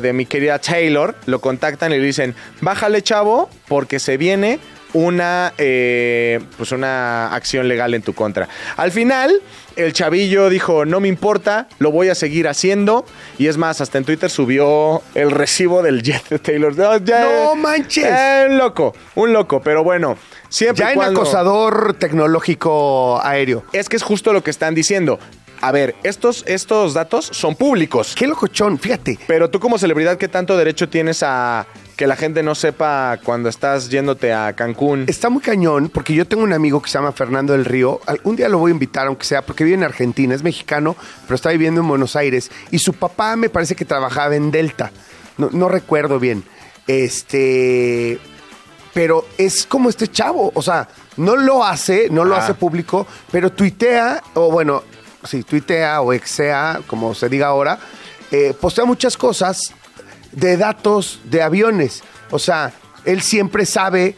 de 0.00 0.12
mi 0.12 0.26
querida 0.26 0.58
Taylor 0.58 1.14
lo 1.26 1.40
contactan 1.40 1.92
y 1.92 1.98
le 1.98 2.04
dicen, 2.04 2.34
bájale 2.60 3.02
chavo, 3.02 3.48
porque 3.68 3.98
se 3.98 4.16
viene 4.16 4.58
una, 4.94 5.52
eh, 5.58 6.40
pues 6.56 6.72
una 6.72 7.34
acción 7.34 7.68
legal 7.68 7.92
en 7.94 8.00
tu 8.02 8.14
contra. 8.14 8.48
Al 8.76 8.90
final, 8.90 9.42
el 9.76 9.92
chavillo 9.92 10.48
dijo, 10.48 10.84
no 10.86 11.00
me 11.00 11.08
importa, 11.08 11.68
lo 11.78 11.90
voy 11.90 12.08
a 12.08 12.14
seguir 12.14 12.48
haciendo. 12.48 13.04
Y 13.38 13.48
es 13.48 13.56
más, 13.58 13.80
hasta 13.80 13.98
en 13.98 14.04
Twitter 14.04 14.30
subió 14.30 15.02
el 15.14 15.30
recibo 15.30 15.82
del 15.82 16.02
jet 16.02 16.26
de 16.28 16.38
Taylor. 16.38 16.76
No, 16.76 16.96
ya- 16.98 17.24
¡No 17.44 17.54
manches! 17.56 18.04
Eh, 18.06 18.46
un 18.48 18.56
loco, 18.58 18.94
un 19.16 19.32
loco, 19.32 19.60
pero 19.62 19.84
bueno, 19.84 20.16
siempre 20.48 20.84
Ya 20.84 20.92
en 20.92 20.96
cuando- 20.96 21.20
acosador 21.20 21.94
tecnológico 21.98 23.20
aéreo. 23.22 23.64
Es 23.72 23.88
que 23.88 23.96
es 23.96 24.02
justo 24.02 24.32
lo 24.32 24.42
que 24.42 24.50
están 24.50 24.74
diciendo. 24.74 25.18
A 25.60 25.72
ver, 25.72 25.94
estos, 26.02 26.44
estos 26.46 26.92
datos 26.94 27.24
son 27.32 27.54
públicos. 27.56 28.14
Qué 28.16 28.26
locochón, 28.26 28.78
fíjate. 28.78 29.18
Pero 29.26 29.48
tú 29.48 29.60
como 29.60 29.78
celebridad, 29.78 30.18
¿qué 30.18 30.28
tanto 30.28 30.56
derecho 30.58 30.88
tienes 30.88 31.22
a 31.22 31.66
que 31.96 32.06
la 32.06 32.16
gente 32.16 32.42
no 32.42 32.54
sepa 32.54 33.18
cuando 33.22 33.48
estás 33.48 33.88
yéndote 33.88 34.32
a 34.32 34.52
Cancún? 34.54 35.04
Está 35.06 35.30
muy 35.30 35.40
cañón 35.42 35.88
porque 35.88 36.12
yo 36.14 36.26
tengo 36.26 36.42
un 36.42 36.52
amigo 36.52 36.82
que 36.82 36.88
se 36.90 36.98
llama 36.98 37.12
Fernando 37.12 37.52
del 37.52 37.64
Río. 37.64 38.00
Algún 38.06 38.36
día 38.36 38.48
lo 38.48 38.58
voy 38.58 38.70
a 38.70 38.74
invitar, 38.74 39.06
aunque 39.06 39.24
sea, 39.24 39.42
porque 39.42 39.64
vive 39.64 39.76
en 39.76 39.84
Argentina, 39.84 40.34
es 40.34 40.42
mexicano, 40.42 40.96
pero 41.26 41.36
está 41.36 41.50
viviendo 41.50 41.80
en 41.80 41.88
Buenos 41.88 42.16
Aires. 42.16 42.50
Y 42.70 42.78
su 42.80 42.94
papá 42.94 43.36
me 43.36 43.48
parece 43.48 43.74
que 43.76 43.84
trabajaba 43.84 44.34
en 44.34 44.50
Delta. 44.50 44.90
No, 45.38 45.50
no 45.52 45.68
recuerdo 45.68 46.18
bien. 46.18 46.44
Este. 46.86 48.18
Pero 48.92 49.26
es 49.38 49.66
como 49.66 49.88
este 49.88 50.08
chavo. 50.08 50.52
O 50.54 50.62
sea, 50.62 50.88
no 51.16 51.36
lo 51.36 51.64
hace, 51.64 52.08
no 52.10 52.24
lo 52.24 52.34
Ah. 52.36 52.38
hace 52.38 52.54
público, 52.54 53.06
pero 53.30 53.50
tuitea, 53.50 54.22
o 54.34 54.50
bueno, 54.50 54.82
sí, 55.24 55.42
tuitea 55.42 56.00
o 56.00 56.12
exea, 56.12 56.80
como 56.86 57.14
se 57.14 57.28
diga 57.28 57.48
ahora, 57.48 57.78
eh, 58.30 58.54
postea 58.60 58.84
muchas 58.84 59.16
cosas 59.16 59.72
de 60.36 60.56
datos 60.56 61.20
de 61.24 61.42
aviones. 61.42 62.02
O 62.30 62.38
sea, 62.38 62.72
él 63.04 63.22
siempre 63.22 63.66
sabe 63.66 64.16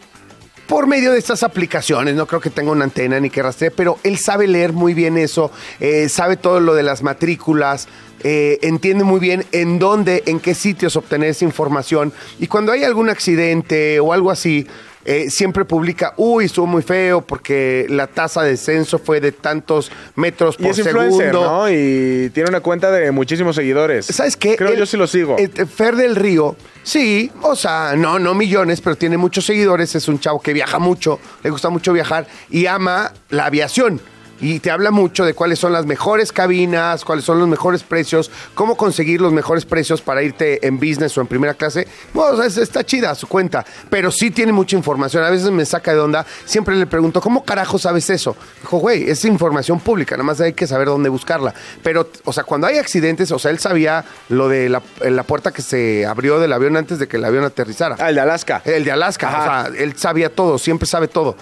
por 0.66 0.86
medio 0.86 1.12
de 1.12 1.18
estas 1.18 1.42
aplicaciones, 1.42 2.14
no 2.16 2.26
creo 2.26 2.40
que 2.40 2.50
tenga 2.50 2.72
una 2.72 2.84
antena 2.84 3.20
ni 3.20 3.30
que 3.30 3.42
rastree, 3.42 3.70
pero 3.70 3.98
él 4.02 4.18
sabe 4.18 4.48
leer 4.48 4.72
muy 4.72 4.94
bien 4.94 5.16
eso, 5.16 5.52
eh, 5.78 6.08
sabe 6.08 6.36
todo 6.36 6.58
lo 6.58 6.74
de 6.74 6.82
las 6.82 7.02
matrículas, 7.02 7.86
eh, 8.24 8.58
entiende 8.62 9.04
muy 9.04 9.20
bien 9.20 9.44
en 9.52 9.78
dónde, 9.78 10.24
en 10.26 10.40
qué 10.40 10.54
sitios 10.54 10.96
obtener 10.96 11.30
esa 11.30 11.44
información. 11.44 12.12
Y 12.40 12.48
cuando 12.48 12.72
hay 12.72 12.82
algún 12.82 13.10
accidente 13.10 14.00
o 14.00 14.12
algo 14.12 14.32
así, 14.32 14.66
eh, 15.06 15.30
siempre 15.30 15.64
publica, 15.64 16.12
uy, 16.16 16.44
estuvo 16.46 16.66
muy 16.66 16.82
feo 16.82 17.20
porque 17.22 17.86
la 17.88 18.06
tasa 18.08 18.42
de 18.42 18.50
descenso 18.50 18.98
fue 18.98 19.20
de 19.20 19.32
tantos 19.32 19.90
metros 20.16 20.56
Y 20.58 20.62
por 20.64 20.78
influencer, 20.78 21.30
segundo. 21.32 21.50
¿no? 21.50 21.70
Y 21.70 22.30
tiene 22.34 22.48
una 22.50 22.60
cuenta 22.60 22.90
de 22.90 23.10
muchísimos 23.12 23.56
seguidores. 23.56 24.06
¿Sabes 24.06 24.36
qué? 24.36 24.56
Creo 24.56 24.72
Él- 24.72 24.78
yo 24.78 24.86
sí 24.86 24.96
lo 24.96 25.06
sigo. 25.06 25.36
eh, 25.38 25.48
Fer 25.66 25.96
del 25.96 26.16
Río, 26.16 26.56
sí, 26.82 27.30
o 27.42 27.54
sea, 27.56 27.94
no, 27.96 28.18
no 28.18 28.34
millones, 28.34 28.80
pero 28.80 28.96
tiene 28.96 29.16
muchos 29.16 29.44
seguidores. 29.46 29.94
Es 29.94 30.08
un 30.08 30.18
chavo 30.20 30.40
que 30.40 30.52
viaja 30.52 30.78
mucho, 30.78 31.20
le 31.42 31.50
gusta 31.50 31.70
mucho 31.70 31.92
viajar 31.92 32.26
y 32.50 32.66
ama 32.66 33.12
la 33.30 33.46
aviación. 33.46 34.00
Y 34.40 34.60
te 34.60 34.70
habla 34.70 34.90
mucho 34.90 35.24
de 35.24 35.32
cuáles 35.34 35.58
son 35.58 35.72
las 35.72 35.86
mejores 35.86 36.30
cabinas, 36.32 37.04
cuáles 37.04 37.24
son 37.24 37.38
los 37.38 37.48
mejores 37.48 37.82
precios, 37.82 38.30
cómo 38.54 38.76
conseguir 38.76 39.20
los 39.20 39.32
mejores 39.32 39.64
precios 39.64 40.02
para 40.02 40.22
irte 40.22 40.66
en 40.66 40.76
business 40.78 41.16
o 41.16 41.20
en 41.22 41.26
primera 41.26 41.54
clase. 41.54 41.88
Bueno, 42.12 42.34
o 42.34 42.36
sea, 42.36 42.46
es- 42.46 42.58
está 42.58 42.84
chida 42.84 43.14
su 43.14 43.26
cuenta, 43.28 43.64
pero 43.88 44.10
sí 44.10 44.30
tiene 44.30 44.52
mucha 44.52 44.76
información. 44.76 45.24
A 45.24 45.30
veces 45.30 45.50
me 45.50 45.64
saca 45.64 45.92
de 45.94 46.00
onda. 46.00 46.26
Siempre 46.44 46.76
le 46.76 46.86
pregunto, 46.86 47.20
¿cómo 47.20 47.44
carajo 47.44 47.78
sabes 47.78 48.10
eso? 48.10 48.36
Dijo, 48.60 48.78
güey, 48.78 49.08
es 49.08 49.24
información 49.24 49.80
pública, 49.80 50.16
nada 50.16 50.24
más 50.24 50.40
hay 50.40 50.52
que 50.52 50.66
saber 50.66 50.88
dónde 50.88 51.08
buscarla. 51.08 51.54
Pero, 51.82 52.10
o 52.24 52.32
sea, 52.32 52.44
cuando 52.44 52.66
hay 52.66 52.78
accidentes, 52.78 53.30
o 53.32 53.38
sea, 53.38 53.50
él 53.50 53.58
sabía 53.58 54.04
lo 54.28 54.48
de 54.48 54.68
la, 54.68 54.82
la 55.00 55.22
puerta 55.22 55.50
que 55.52 55.62
se 55.62 56.04
abrió 56.06 56.38
del 56.40 56.52
avión 56.52 56.76
antes 56.76 56.98
de 56.98 57.08
que 57.08 57.16
el 57.16 57.24
avión 57.24 57.44
aterrizara. 57.44 57.96
Ah, 57.98 58.10
el 58.10 58.16
de 58.16 58.20
Alaska. 58.20 58.62
El 58.64 58.84
de 58.84 58.92
Alaska, 58.92 59.28
Ajá. 59.28 59.38
o 59.68 59.72
sea, 59.72 59.82
él 59.82 59.96
sabía 59.96 60.28
todo, 60.34 60.58
siempre 60.58 60.86
sabe 60.86 61.08
todo. 61.08 61.36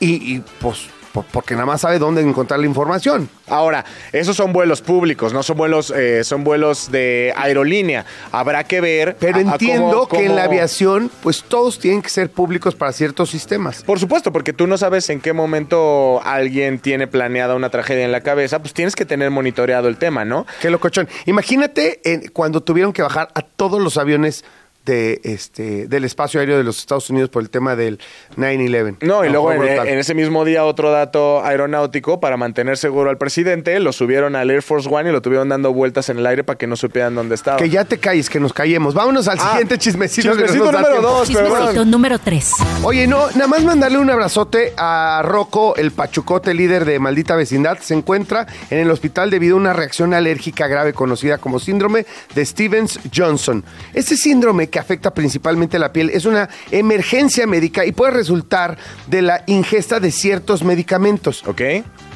Y, 0.00 0.34
y, 0.36 0.44
pues, 0.60 0.86
porque 1.32 1.54
nada 1.54 1.66
más 1.66 1.80
sabe 1.80 1.98
dónde 1.98 2.20
encontrar 2.22 2.60
la 2.60 2.66
información. 2.66 3.28
Ahora, 3.48 3.84
esos 4.12 4.36
son 4.36 4.52
vuelos 4.52 4.80
públicos, 4.80 5.32
no 5.32 5.42
son 5.42 5.56
vuelos, 5.56 5.92
eh, 5.96 6.22
son 6.24 6.44
vuelos 6.44 6.90
de 6.92 7.32
aerolínea. 7.36 8.04
Habrá 8.30 8.64
que 8.64 8.80
ver. 8.80 9.16
Pero 9.18 9.36
a- 9.36 9.38
a 9.38 9.42
entiendo 9.42 10.06
cómo- 10.08 10.20
que 10.20 10.26
en 10.26 10.36
la 10.36 10.44
aviación, 10.44 11.10
pues 11.22 11.42
todos 11.42 11.78
tienen 11.78 12.00
que 12.02 12.10
ser 12.10 12.30
públicos 12.30 12.74
para 12.76 12.92
ciertos 12.92 13.30
sistemas. 13.30 13.82
Por 13.82 13.98
supuesto, 13.98 14.32
porque 14.32 14.52
tú 14.52 14.66
no 14.68 14.78
sabes 14.78 15.10
en 15.10 15.20
qué 15.20 15.32
momento 15.32 16.20
alguien 16.24 16.78
tiene 16.78 17.06
planeada 17.08 17.54
una 17.56 17.70
tragedia 17.70 18.04
en 18.04 18.12
la 18.12 18.20
cabeza, 18.20 18.60
pues 18.60 18.72
tienes 18.72 18.94
que 18.94 19.04
tener 19.04 19.30
monitoreado 19.30 19.88
el 19.88 19.96
tema, 19.96 20.24
¿no? 20.24 20.46
Qué 20.60 20.70
locochón. 20.70 21.08
Imagínate 21.26 22.00
en- 22.04 22.28
cuando 22.28 22.60
tuvieron 22.62 22.92
que 22.92 23.02
bajar 23.02 23.28
a 23.34 23.42
todos 23.42 23.80
los 23.80 23.96
aviones 23.96 24.44
de 24.90 25.20
este 25.24 25.86
del 25.86 26.04
espacio 26.04 26.40
aéreo 26.40 26.58
de 26.58 26.64
los 26.64 26.78
Estados 26.78 27.08
Unidos 27.10 27.30
por 27.30 27.42
el 27.42 27.50
tema 27.50 27.76
del 27.76 28.00
9-11. 28.36 28.96
No, 29.02 29.24
y 29.24 29.28
No, 29.28 29.32
luego 29.32 29.52
en, 29.52 29.98
ese 29.98 30.14
mismo 30.14 30.44
día 30.44 30.64
otro 30.64 30.90
dato 30.90 31.44
aeronáutico 31.44 32.18
para 32.20 32.36
mantener 32.36 32.76
seguro 32.76 33.10
al 33.10 33.18
presidente, 33.18 33.78
lo 33.80 33.92
subieron 33.92 34.34
al 34.36 34.50
Air 34.50 34.62
Force 34.62 34.88
One 34.90 35.10
y 35.10 35.12
lo 35.12 35.22
tuvieron 35.22 35.48
dando 35.48 35.72
vueltas 35.72 36.08
en 36.08 36.18
el 36.18 36.26
aire 36.26 36.42
para 36.44 36.58
que 36.58 36.66
no 36.66 36.74
supieran 36.76 37.14
dónde 37.14 37.34
estaba. 37.36 37.56
Que 37.58 37.68
ya 37.70 37.84
te 37.84 37.98
calles, 37.98 38.28
que 38.28 38.40
nos 38.40 38.52
callemos. 38.52 38.94
Vámonos 38.94 39.28
al 39.28 39.38
Ah, 39.40 39.50
siguiente 39.50 39.78
chismecito. 39.78 40.30
que 40.32 40.42
chismecito 40.42 40.64
nos 40.64 40.72
da 40.72 40.80
número 40.80 40.92
tiempo. 41.00 41.08
dos. 41.08 41.28
Chismecito 41.28 41.66
perdón. 41.66 41.90
número 41.90 42.18
3. 42.18 42.52
Oye, 42.82 43.06
no, 43.06 43.30
nada 43.32 43.46
más 43.46 43.62
mandarle 43.62 43.98
un 43.98 44.10
abrazote 44.10 44.72
a 44.76 45.22
Rocco, 45.24 45.76
el 45.76 45.92
pachucote 45.92 46.52
líder 46.52 46.84
de 46.84 46.98
Maldita 46.98 47.36
Vecindad. 47.36 47.78
Se 47.78 47.94
encuentra 47.94 48.46
en 48.70 48.78
el 48.78 48.90
hospital 48.90 49.30
debido 49.30 49.54
a 49.54 49.58
una 49.60 49.72
reacción 49.72 50.14
alérgica 50.14 50.66
grave 50.66 50.92
conocida 50.92 51.38
como 51.38 51.60
síndrome 51.60 52.06
de 52.34 52.44
Stevens-Johnson. 52.44 53.64
Este 53.94 54.16
síndrome 54.16 54.68
que 54.68 54.79
afecta 54.80 55.12
principalmente 55.12 55.78
la 55.78 55.92
piel 55.92 56.10
es 56.10 56.24
una 56.24 56.48
emergencia 56.70 57.46
médica 57.46 57.84
y 57.84 57.92
puede 57.92 58.12
resultar 58.12 58.76
de 59.06 59.22
la 59.22 59.44
ingesta 59.46 60.00
de 60.00 60.10
ciertos 60.10 60.64
medicamentos. 60.64 61.46
¿Ok? 61.46 61.60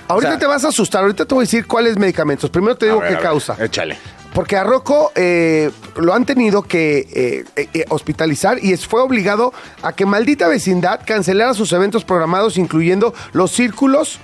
Ahorita 0.06 0.28
O 0.28 0.32
sea, 0.32 0.38
te 0.38 0.46
vas 0.46 0.64
a 0.64 0.68
asustar, 0.68 1.02
ahorita 1.02 1.24
te 1.24 1.34
voy 1.34 1.42
a 1.42 1.46
decir 1.46 1.66
cuáles 1.66 1.96
medicamentos. 1.96 2.50
Primero 2.50 2.76
te 2.76 2.86
digo 2.86 3.00
ver, 3.00 3.08
qué 3.08 3.14
ver, 3.14 3.22
causa. 3.22 3.56
Échale. 3.58 3.96
Porque 4.34 4.56
a 4.56 4.64
Rocco 4.64 5.12
eh, 5.14 5.70
lo 5.96 6.12
han 6.12 6.26
tenido 6.26 6.62
que 6.62 7.44
eh, 7.56 7.68
eh, 7.72 7.84
hospitalizar 7.88 8.62
y 8.62 8.76
fue 8.76 9.00
obligado 9.00 9.54
a 9.80 9.92
que 9.92 10.06
maldita 10.06 10.48
vecindad 10.48 11.00
cancelara 11.06 11.54
sus 11.54 11.72
eventos 11.72 12.04
programados, 12.04 12.58
incluyendo 12.58 13.14
los 13.32 13.52
círculos 13.52 14.18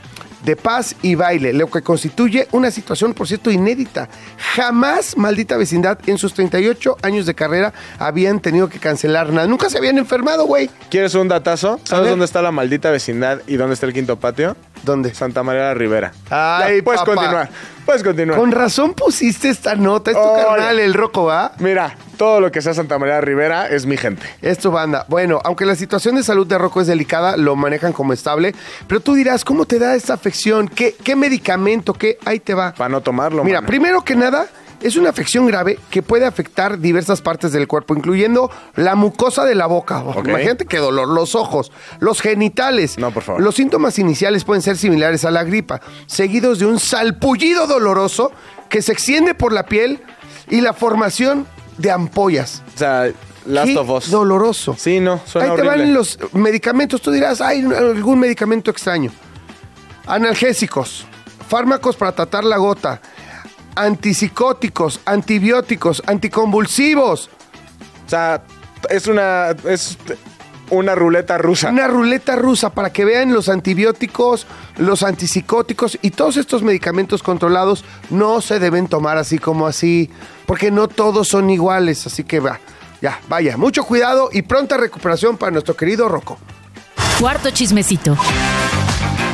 de 0.44 0.56
paz 0.56 0.96
y 1.02 1.14
baile, 1.14 1.52
lo 1.52 1.70
que 1.70 1.82
constituye 1.82 2.48
una 2.52 2.70
situación, 2.70 3.14
por 3.14 3.28
cierto, 3.28 3.50
inédita. 3.50 4.08
Jamás 4.54 5.16
maldita 5.16 5.56
vecindad 5.56 5.98
en 6.06 6.18
sus 6.18 6.34
38 6.34 6.96
años 7.02 7.26
de 7.26 7.34
carrera 7.34 7.72
habían 7.98 8.40
tenido 8.40 8.68
que 8.68 8.78
cancelar 8.78 9.32
nada. 9.32 9.46
Nunca 9.46 9.70
se 9.70 9.78
habían 9.78 9.98
enfermado, 9.98 10.46
güey. 10.46 10.70
¿Quieres 10.90 11.14
un 11.14 11.28
datazo? 11.28 11.80
¿Sabes 11.84 12.10
dónde 12.10 12.24
está 12.24 12.42
la 12.42 12.52
maldita 12.52 12.90
vecindad 12.90 13.40
y 13.46 13.56
dónde 13.56 13.74
está 13.74 13.86
el 13.86 13.92
quinto 13.92 14.18
patio? 14.18 14.56
¿Dónde? 14.82 15.14
Santa 15.14 15.42
María 15.42 15.62
la 15.62 15.74
Rivera. 15.74 16.12
Ya, 16.30 16.64
puedes 16.84 17.00
papá. 17.00 17.04
continuar. 17.14 17.50
Puedes 17.84 18.02
continuar. 18.02 18.38
Con 18.38 18.52
razón 18.52 18.94
pusiste 18.94 19.48
esta 19.50 19.74
nota. 19.74 20.10
Es 20.10 20.16
tu 20.16 20.22
Hola. 20.22 20.44
carnal, 20.46 20.78
el 20.78 20.94
Roco, 20.94 21.24
¿va? 21.24 21.52
Mira, 21.58 21.96
todo 22.16 22.40
lo 22.40 22.50
que 22.50 22.62
sea 22.62 22.72
Santa 22.72 22.98
María 22.98 23.20
Rivera 23.20 23.68
es 23.68 23.84
mi 23.86 23.96
gente. 23.96 24.26
Es 24.42 24.58
tu 24.58 24.70
banda. 24.70 25.04
Bueno, 25.08 25.40
aunque 25.44 25.66
la 25.66 25.74
situación 25.74 26.14
de 26.16 26.22
salud 26.22 26.46
de 26.46 26.56
Rocco 26.58 26.80
es 26.80 26.86
delicada, 26.86 27.36
lo 27.36 27.56
manejan 27.56 27.92
como 27.92 28.12
estable. 28.12 28.54
Pero 28.86 29.00
tú 29.00 29.14
dirás, 29.14 29.44
¿cómo 29.44 29.64
te 29.66 29.78
da 29.78 29.94
esta 29.96 30.14
afección? 30.14 30.68
¿Qué, 30.68 30.94
qué 31.02 31.16
medicamento? 31.16 31.92
¿Qué? 31.92 32.18
Ahí 32.24 32.40
te 32.40 32.54
va. 32.54 32.72
Para 32.74 32.88
no 32.90 33.00
tomarlo, 33.00 33.44
Mira, 33.44 33.60
mano. 33.60 33.68
primero 33.68 34.02
que 34.04 34.14
nada, 34.14 34.46
es 34.80 34.96
una 34.96 35.10
afección 35.10 35.46
grave 35.46 35.78
que 35.90 36.02
puede 36.02 36.24
afectar 36.26 36.78
diversas 36.78 37.20
partes 37.20 37.52
del 37.52 37.68
cuerpo, 37.68 37.94
incluyendo 37.94 38.50
la 38.76 38.94
mucosa 38.94 39.44
de 39.44 39.54
la 39.54 39.66
boca. 39.66 40.02
Imagínate 40.24 40.66
qué 40.66 40.78
dolor, 40.78 41.08
los 41.08 41.34
ojos, 41.34 41.70
los 41.98 42.20
genitales. 42.20 42.98
No, 42.98 43.10
por 43.10 43.22
favor. 43.22 43.42
Los 43.42 43.54
síntomas 43.56 43.98
iniciales 43.98 44.44
pueden 44.44 44.62
ser 44.62 44.76
similares 44.76 45.24
a 45.24 45.30
la 45.30 45.44
gripa, 45.44 45.80
seguidos 46.06 46.58
de 46.58 46.66
un 46.66 46.80
salpullido 46.80 47.66
doloroso 47.66 48.32
que 48.68 48.82
se 48.82 48.92
extiende 48.92 49.34
por 49.34 49.52
la 49.52 49.66
piel 49.66 50.00
y 50.48 50.60
la 50.60 50.72
formación 50.72 51.46
de 51.78 51.90
ampollas. 51.90 52.62
O 52.74 52.78
sea, 52.78 53.10
Last 53.46 53.68
Qué 53.68 53.78
of 53.78 53.88
Us. 53.90 54.10
doloroso. 54.10 54.76
Sí, 54.78 55.00
no, 55.00 55.20
suena 55.24 55.50
Ahí 55.52 55.56
te 55.56 55.62
horrible. 55.62 55.84
van 55.84 55.94
los 55.94 56.18
medicamentos. 56.34 57.00
Tú 57.00 57.10
dirás, 57.10 57.40
hay 57.40 57.62
algún 57.64 58.18
medicamento 58.20 58.70
extraño. 58.70 59.10
Analgésicos, 60.06 61.06
fármacos 61.48 61.96
para 61.96 62.12
tratar 62.12 62.44
la 62.44 62.58
gota, 62.58 63.00
antipsicóticos, 63.82 65.00
antibióticos, 65.04 66.02
anticonvulsivos. 66.06 67.30
O 68.06 68.10
sea, 68.10 68.42
es 68.88 69.06
una 69.06 69.50
es 69.68 69.98
una 70.70 70.94
ruleta 70.94 71.36
rusa. 71.38 71.68
Una 71.68 71.88
ruleta 71.88 72.36
rusa 72.36 72.70
para 72.70 72.92
que 72.92 73.04
vean 73.04 73.32
los 73.32 73.48
antibióticos, 73.48 74.46
los 74.76 75.02
antipsicóticos 75.02 75.98
y 76.00 76.10
todos 76.10 76.36
estos 76.36 76.62
medicamentos 76.62 77.22
controlados 77.22 77.84
no 78.08 78.40
se 78.40 78.58
deben 78.58 78.86
tomar 78.86 79.18
así 79.18 79.38
como 79.38 79.66
así, 79.66 80.10
porque 80.46 80.70
no 80.70 80.88
todos 80.88 81.28
son 81.28 81.50
iguales. 81.50 82.06
Así 82.06 82.24
que 82.24 82.40
va, 82.40 82.60
ya, 83.02 83.20
vaya, 83.28 83.56
mucho 83.56 83.84
cuidado 83.84 84.30
y 84.32 84.42
pronta 84.42 84.76
recuperación 84.76 85.36
para 85.36 85.52
nuestro 85.52 85.76
querido 85.76 86.08
Rocco. 86.08 86.38
Cuarto 87.18 87.50
chismecito. 87.50 88.16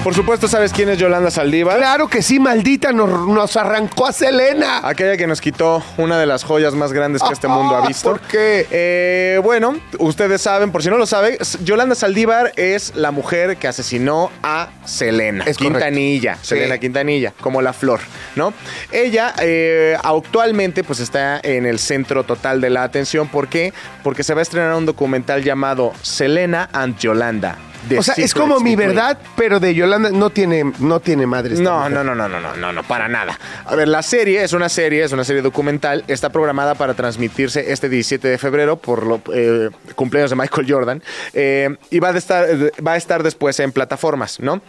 Por 0.07 0.15
supuesto, 0.15 0.47
¿sabes 0.47 0.73
quién 0.73 0.89
es 0.89 0.99
Yolanda 0.99 1.33
Saldívar? 1.33 1.79
Claro 1.79 2.07
que 2.07 2.23
sí, 2.23 2.39
maldita, 2.39 2.93
nos, 2.93 3.27
nos 3.27 3.57
arrancó 3.57 4.07
a 4.07 4.13
Selena. 4.13 4.79
Aquella 4.85 5.17
que 5.17 5.27
nos 5.27 5.41
quitó 5.41 5.83
una 5.97 6.17
de 6.17 6.27
las 6.27 6.45
joyas 6.45 6.75
más 6.75 6.93
grandes 6.93 7.25
que 7.25 7.33
este 7.33 7.49
mundo 7.49 7.75
ha 7.75 7.85
visto. 7.89 8.11
¿Por 8.11 8.21
qué? 8.21 8.69
Eh, 8.71 9.41
bueno, 9.43 9.77
ustedes 9.99 10.41
saben, 10.41 10.71
por 10.71 10.85
si 10.85 10.91
no 10.91 10.97
lo 10.97 11.07
saben, 11.07 11.37
Yolanda 11.65 11.97
Saldívar 11.97 12.53
es 12.55 12.95
la 12.95 13.11
mujer 13.11 13.57
que 13.57 13.67
asesinó 13.67 14.31
a 14.45 14.69
Selena 14.85 15.43
Es 15.45 15.59
correcto. 15.59 15.81
Quintanilla. 15.81 16.37
Sí. 16.37 16.51
Selena 16.51 16.79
Quintanilla, 16.79 17.33
como 17.41 17.61
la 17.61 17.73
flor, 17.73 17.99
¿no? 18.37 18.55
Ella 18.93 19.35
eh, 19.41 19.97
actualmente 20.05 20.85
pues 20.85 21.01
está 21.01 21.41
en 21.43 21.67
el 21.67 21.81
centro 21.81 22.23
total 22.23 22.61
de 22.61 22.71
la 22.71 22.85
atención. 22.85 23.27
¿Por 23.27 23.49
qué? 23.49 23.73
Porque 24.05 24.23
se 24.23 24.35
va 24.35 24.41
a 24.41 24.43
estrenar 24.43 24.73
un 24.75 24.87
documental 24.87 25.43
llamado 25.43 25.93
Selena 26.01 26.69
and 26.73 26.97
Yolanda. 26.97 27.59
The 27.89 27.99
O 27.99 28.03
sea, 28.03 28.15
es 28.17 28.35
como 28.35 28.61
mi 28.61 28.77
verdad, 28.77 29.19
pero 29.37 29.61
de 29.61 29.75
Yolanda 29.75 30.11
no 30.11 30.31
tiene, 30.31 30.73
no 30.79 31.01
tiene 31.01 31.27
madre. 31.27 31.55
No, 31.57 31.89
no, 31.89 32.03
no, 32.03 32.15
no, 32.15 32.29
no, 32.29 32.41
no, 32.41 32.57
no, 32.57 32.73
no, 32.73 32.83
para 32.83 33.09
nada. 33.09 33.39
A 33.65 33.75
ver, 33.75 33.89
la 33.89 34.03
serie 34.03 34.43
es 34.43 34.53
una 34.53 34.69
serie, 34.69 35.05
es 35.05 35.13
una 35.13 35.25
serie 35.25 35.43
documental, 35.43 36.05
está 36.09 36.31
programada 36.31 36.75
para 36.75 36.95
transmitirse 36.95 37.73
este 37.73 37.89
17 37.89 38.29
de 38.29 38.39
febrero 38.39 38.77
por 38.77 39.07
lo 39.07 39.21
eh, 39.33 39.71
cumpleaños 39.95 40.31
de 40.31 40.37
Michael 40.37 40.67
Jordan 40.69 41.03
eh, 41.33 41.77
y 41.91 41.99
va 41.99 42.09
a, 42.09 42.17
estar, 42.17 42.47
va 42.87 42.93
a 42.93 42.97
estar 42.97 43.23
después 43.23 43.59
en 43.61 43.73
plataformas, 43.73 44.41
¿no? 44.41 44.61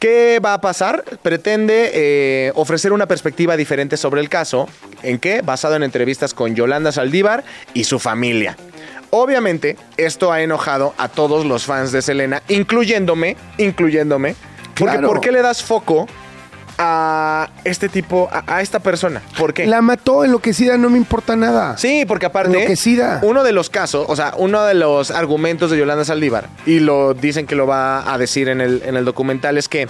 ¿Qué 0.00 0.40
va 0.42 0.54
a 0.54 0.60
pasar? 0.62 1.04
Pretende 1.22 1.90
eh, 1.92 2.52
ofrecer 2.54 2.92
una 2.94 3.06
perspectiva 3.06 3.54
diferente 3.54 3.98
sobre 3.98 4.22
el 4.22 4.30
caso. 4.30 4.66
¿En 5.02 5.18
qué? 5.18 5.42
Basado 5.42 5.76
en 5.76 5.82
entrevistas 5.82 6.32
con 6.32 6.54
Yolanda 6.54 6.90
Saldívar 6.90 7.44
y 7.74 7.84
su 7.84 7.98
familia. 7.98 8.56
Obviamente, 9.10 9.76
esto 9.96 10.32
ha 10.32 10.40
enojado 10.42 10.94
a 10.96 11.08
todos 11.08 11.44
los 11.44 11.64
fans 11.64 11.92
de 11.92 12.00
Selena, 12.02 12.42
incluyéndome, 12.48 13.36
incluyéndome. 13.58 14.36
Porque 14.76 14.92
Claro. 14.94 15.08
¿por 15.08 15.20
qué 15.20 15.32
le 15.32 15.42
das 15.42 15.62
foco 15.62 16.06
a 16.78 17.50
este 17.64 17.88
tipo, 17.88 18.28
a, 18.32 18.44
a 18.56 18.62
esta 18.62 18.78
persona? 18.78 19.20
¿Por 19.36 19.52
qué? 19.52 19.66
La 19.66 19.82
mató 19.82 20.24
enloquecida, 20.24 20.78
no 20.78 20.88
me 20.90 20.96
importa 20.98 21.36
nada. 21.36 21.76
Sí, 21.76 22.04
porque 22.06 22.26
aparte, 22.26 22.56
Enloquecida. 22.56 23.20
uno 23.22 23.42
de 23.44 23.52
los 23.52 23.68
casos, 23.68 24.06
o 24.08 24.16
sea, 24.16 24.32
uno 24.38 24.62
de 24.64 24.74
los 24.74 25.10
argumentos 25.10 25.70
de 25.70 25.78
Yolanda 25.78 26.04
Saldívar, 26.04 26.48
y 26.64 26.80
lo 26.80 27.12
dicen 27.14 27.46
que 27.46 27.54
lo 27.56 27.66
va 27.66 28.10
a 28.12 28.16
decir 28.16 28.48
en 28.48 28.60
el, 28.60 28.82
en 28.86 28.96
el 28.96 29.04
documental, 29.04 29.58
es 29.58 29.68
que 29.68 29.88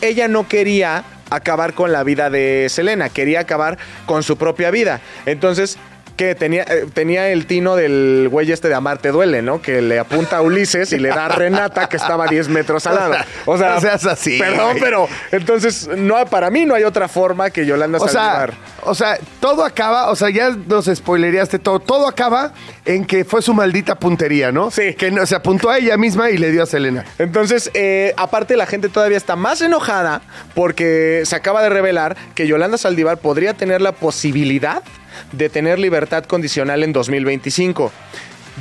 ella 0.00 0.28
no 0.28 0.46
quería 0.46 1.02
acabar 1.30 1.74
con 1.74 1.90
la 1.92 2.04
vida 2.04 2.30
de 2.30 2.68
Selena, 2.70 3.08
quería 3.08 3.40
acabar 3.40 3.76
con 4.06 4.22
su 4.22 4.36
propia 4.38 4.70
vida. 4.70 5.00
Entonces, 5.26 5.76
que 6.18 6.34
tenía, 6.34 6.64
eh, 6.64 6.86
tenía 6.92 7.28
el 7.30 7.46
tino 7.46 7.76
del 7.76 8.28
güey 8.30 8.50
este 8.50 8.68
de 8.68 8.74
Amarte 8.74 9.10
Duele, 9.12 9.40
¿no? 9.40 9.62
Que 9.62 9.80
le 9.80 10.00
apunta 10.00 10.38
a 10.38 10.42
Ulises 10.42 10.92
y 10.92 10.98
le 10.98 11.10
da 11.10 11.26
a 11.26 11.28
Renata 11.28 11.88
que 11.88 11.96
estaba 11.96 12.24
a 12.24 12.26
10 12.26 12.48
metros 12.48 12.86
al 12.88 12.96
lado. 12.96 13.14
O 13.46 13.56
sea, 13.56 13.76
No 13.76 13.80
seas 13.80 14.04
así, 14.04 14.36
Perdón, 14.36 14.72
güey. 14.72 14.80
pero 14.82 15.08
entonces, 15.30 15.88
no, 15.96 16.26
para 16.26 16.50
mí 16.50 16.66
no 16.66 16.74
hay 16.74 16.82
otra 16.82 17.06
forma 17.06 17.50
que 17.50 17.64
Yolanda 17.64 17.98
O 17.98 18.08
sea, 18.08 18.22
Saldívar. 18.22 18.54
o 18.82 18.94
sea, 18.96 19.16
todo 19.38 19.64
acaba, 19.64 20.10
o 20.10 20.16
sea, 20.16 20.28
ya 20.28 20.50
nos 20.50 20.86
spoilereaste 20.86 21.60
todo. 21.60 21.78
Todo 21.78 22.08
acaba 22.08 22.52
en 22.84 23.04
que 23.04 23.24
fue 23.24 23.40
su 23.40 23.54
maldita 23.54 23.94
puntería, 23.94 24.50
¿no? 24.50 24.72
Sí. 24.72 24.94
Que 24.94 25.12
no, 25.12 25.24
se 25.24 25.36
apuntó 25.36 25.70
a 25.70 25.78
ella 25.78 25.96
misma 25.96 26.30
y 26.30 26.36
le 26.36 26.50
dio 26.50 26.64
a 26.64 26.66
Selena. 26.66 27.04
Entonces, 27.20 27.70
eh, 27.74 28.12
aparte 28.16 28.56
la 28.56 28.66
gente 28.66 28.88
todavía 28.88 29.16
está 29.16 29.36
más 29.36 29.62
enojada 29.62 30.20
porque 30.56 31.22
se 31.24 31.36
acaba 31.36 31.62
de 31.62 31.68
revelar 31.68 32.16
que 32.34 32.48
Yolanda 32.48 32.76
Saldívar 32.76 33.18
podría 33.18 33.54
tener 33.54 33.80
la 33.80 33.92
posibilidad 33.92 34.82
de 35.32 35.48
tener 35.48 35.78
libertad 35.78 36.24
condicional 36.24 36.82
en 36.82 36.92
2025. 36.92 37.92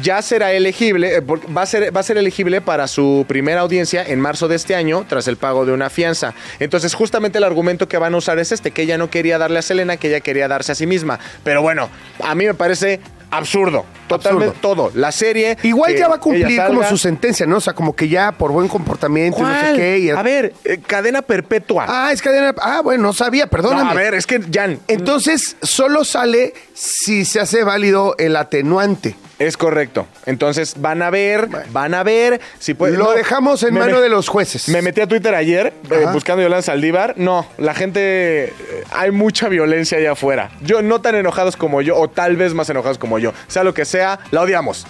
Ya 0.02 0.22
será 0.22 0.54
elegible, 0.54 1.16
eh, 1.16 1.22
va 1.22 1.64
a, 1.64 1.66
ser, 1.66 1.96
va 1.96 2.02
a 2.02 2.04
ser 2.04 2.18
elegible 2.18 2.62
para 2.62 2.88
su 2.88 3.26
primera 3.28 3.62
audiencia 3.62 4.04
en 4.06 4.20
marzo 4.20 4.48
de 4.48 4.56
este 4.56 4.76
año 4.76 5.06
tras 5.10 5.28
el 5.28 5.38
pago 5.38 5.66
de 5.66 5.72
una 5.72 5.90
fianza. 5.90 6.36
Entonces, 6.60 6.94
justamente 6.94 7.40
el 7.40 7.44
argumento 7.44 7.88
que 7.88 7.98
van 7.98 8.14
a 8.14 8.18
usar 8.18 8.38
es 8.38 8.52
este, 8.52 8.72
que 8.72 8.84
ella 8.84 8.98
no 8.98 9.10
quería 9.10 9.40
darle 9.40 9.60
a 9.60 9.64
Selena, 9.64 9.98
que 9.98 10.10
ella 10.10 10.20
quería 10.20 10.48
darse 10.48 10.72
a 10.72 10.76
sí 10.76 10.86
misma. 10.86 11.20
Pero 11.44 11.64
bueno, 11.64 11.90
a 12.24 12.36
mí 12.36 12.46
me 12.46 12.54
parece 12.54 13.00
absurdo. 13.32 13.86
Totalmente 14.08 14.58
todo. 14.62 14.92
La 14.94 15.12
serie... 15.12 15.58
Igual 15.64 15.96
ya 15.96 16.08
va 16.08 16.16
a 16.16 16.20
cumplir 16.20 16.62
como 16.66 16.84
su 16.84 16.98
sentencia, 16.98 17.46
¿no? 17.46 17.58
O 17.58 17.62
sea, 17.62 17.74
como 17.74 17.96
que 17.96 18.08
ya 18.08 18.32
por 18.32 18.52
buen 18.52 18.68
comportamiento 18.68 19.40
y 19.40 19.44
no 19.44 19.54
sé 19.54 19.60
¿Cuál? 19.60 19.76
qué. 19.76 20.00
y- 20.00 20.10
A 20.10 20.22
ver, 20.24 20.54
eh, 20.64 20.80
cadena 20.86 21.22
perpetua. 21.22 21.86
Ah, 21.88 22.12
es 22.12 22.22
cadena. 22.22 22.54
Ah, 22.62 22.82
bueno, 22.84 23.04
no 23.04 23.14
sabía, 23.14 23.48
perdóname. 23.48 23.84
No, 23.84 23.90
a 23.92 23.94
ver, 23.94 24.14
es 24.14 24.26
que, 24.26 24.42
Jan, 24.52 24.80
Entonces, 24.88 25.56
solo 25.62 26.04
sale 26.04 26.54
si 26.74 27.26
se 27.26 27.40
hace 27.40 27.64
válido 27.64 28.16
el 28.18 28.36
atenuante. 28.36 29.16
es 29.40 29.56
correcto. 29.56 30.08
Entonces, 30.26 30.74
van 30.80 31.02
a 31.04 31.10
ver, 31.12 31.48
van 31.72 31.94
a 31.94 32.02
ver 32.04 32.42
si 32.60 32.74
puede... 32.74 32.98
Lo 32.98 33.12
dejamos 33.12 33.62
en 33.64 33.76
mano 33.76 33.98
me- 33.98 34.02
de 34.02 34.10
los 34.10 34.28
jueces. 34.30 34.68
Me 34.70 34.82
metí 34.82 35.00
a 35.02 35.08
Twitter 35.08 35.36
ayer 35.36 35.74
eh, 35.92 36.06
buscando 36.12 36.42
Yolanda 36.42 36.64
Saldívar. 36.64 37.14
No, 37.18 37.46
la 37.60 37.74
gente... 37.76 38.46
eh, 38.46 38.54
hay 38.92 39.12
mucha 39.12 39.48
violencia 39.48 39.98
allá 40.00 40.14
afuera. 40.14 40.50
Yo, 40.62 40.82
no 40.82 41.02
tan 41.02 41.14
enojados 41.16 41.56
como 41.56 41.82
yo, 41.84 41.96
o 41.98 42.08
tal 42.10 42.36
vez 42.36 42.54
más 42.56 42.68
enojados 42.72 42.98
como 42.98 43.20
yo. 43.20 43.32
Sea 43.48 43.64
lo 43.64 43.74
que 43.76 43.86
sea, 43.86 43.97
la 44.32 44.42
odiamos. 44.42 44.86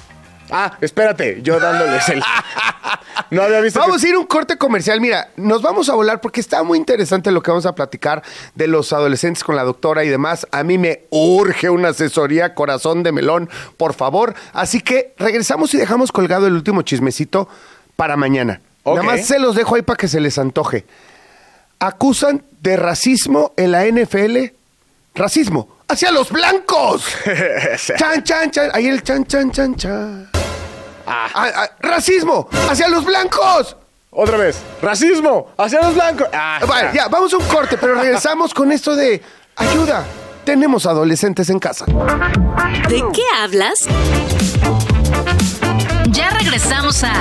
Ah, 0.49 0.77
espérate, 0.81 1.41
yo 1.41 1.59
dándoles 1.59 2.07
el... 2.09 2.23
No 3.29 3.41
había 3.41 3.59
visto... 3.59 3.79
Vamos 3.79 4.01
que- 4.01 4.07
a 4.07 4.09
ir 4.11 4.15
a 4.15 4.19
un 4.19 4.25
corte 4.27 4.57
comercial. 4.57 5.01
Mira, 5.01 5.29
nos 5.35 5.61
vamos 5.61 5.89
a 5.89 5.95
volar 5.95 6.21
porque 6.21 6.39
está 6.39 6.63
muy 6.63 6.77
interesante 6.77 7.31
lo 7.31 7.41
que 7.41 7.51
vamos 7.51 7.65
a 7.65 7.75
platicar 7.75 8.23
de 8.55 8.67
los 8.67 8.93
adolescentes 8.93 9.43
con 9.43 9.55
la 9.57 9.63
doctora 9.63 10.05
y 10.05 10.09
demás. 10.09 10.47
A 10.51 10.63
mí 10.63 10.77
me 10.77 11.01
urge 11.09 11.69
una 11.69 11.89
asesoría 11.89 12.53
corazón 12.53 13.03
de 13.03 13.11
melón, 13.11 13.49
por 13.75 13.93
favor. 13.93 14.33
Así 14.53 14.79
que 14.79 15.13
regresamos 15.17 15.73
y 15.73 15.77
dejamos 15.77 16.13
colgado 16.13 16.47
el 16.47 16.53
último 16.53 16.83
chismecito 16.83 17.49
para 17.97 18.15
mañana. 18.15 18.61
Ok. 18.83 18.95
Nada 18.97 19.07
más 19.07 19.25
se 19.25 19.39
los 19.39 19.55
dejo 19.55 19.75
ahí 19.75 19.81
para 19.81 19.97
que 19.97 20.07
se 20.07 20.21
les 20.21 20.37
antoje. 20.37 20.85
Acusan 21.79 22.43
de 22.61 22.77
racismo 22.77 23.51
en 23.57 23.71
la 23.71 23.85
NFL. 23.85 24.53
Racismo 25.15 25.67
hacia 25.87 26.11
los 26.11 26.29
blancos. 26.31 27.03
Chan, 27.97 28.23
chan, 28.23 28.51
chan. 28.51 28.69
Ahí 28.73 28.87
el 28.87 29.03
chan, 29.03 29.25
chan, 29.25 29.51
chan, 29.51 29.75
chan. 29.75 30.29
Ah, 31.05 31.27
Ah, 31.33 31.47
ah, 31.55 31.69
racismo 31.79 32.49
hacia 32.69 32.87
los 32.89 33.05
blancos. 33.05 33.77
otra 34.11 34.37
vez. 34.37 34.57
Racismo 34.81 35.51
hacia 35.57 35.81
los 35.81 35.93
blancos. 35.93 36.27
Ah, 36.33 36.59
Vale, 36.67 36.89
ya, 36.93 37.07
vamos 37.07 37.33
a 37.33 37.37
un 37.37 37.45
corte, 37.45 37.77
pero 37.77 37.95
regresamos 37.95 38.53
con 38.53 38.71
esto 38.71 38.95
de 38.95 39.21
ayuda. 39.55 40.03
Tenemos 40.43 40.85
adolescentes 40.85 41.49
en 41.49 41.59
casa. 41.59 41.85
¿De 42.89 43.03
qué 43.13 43.23
hablas? 43.37 43.85
Ya 46.09 46.29
regresamos 46.31 47.03
a 47.03 47.11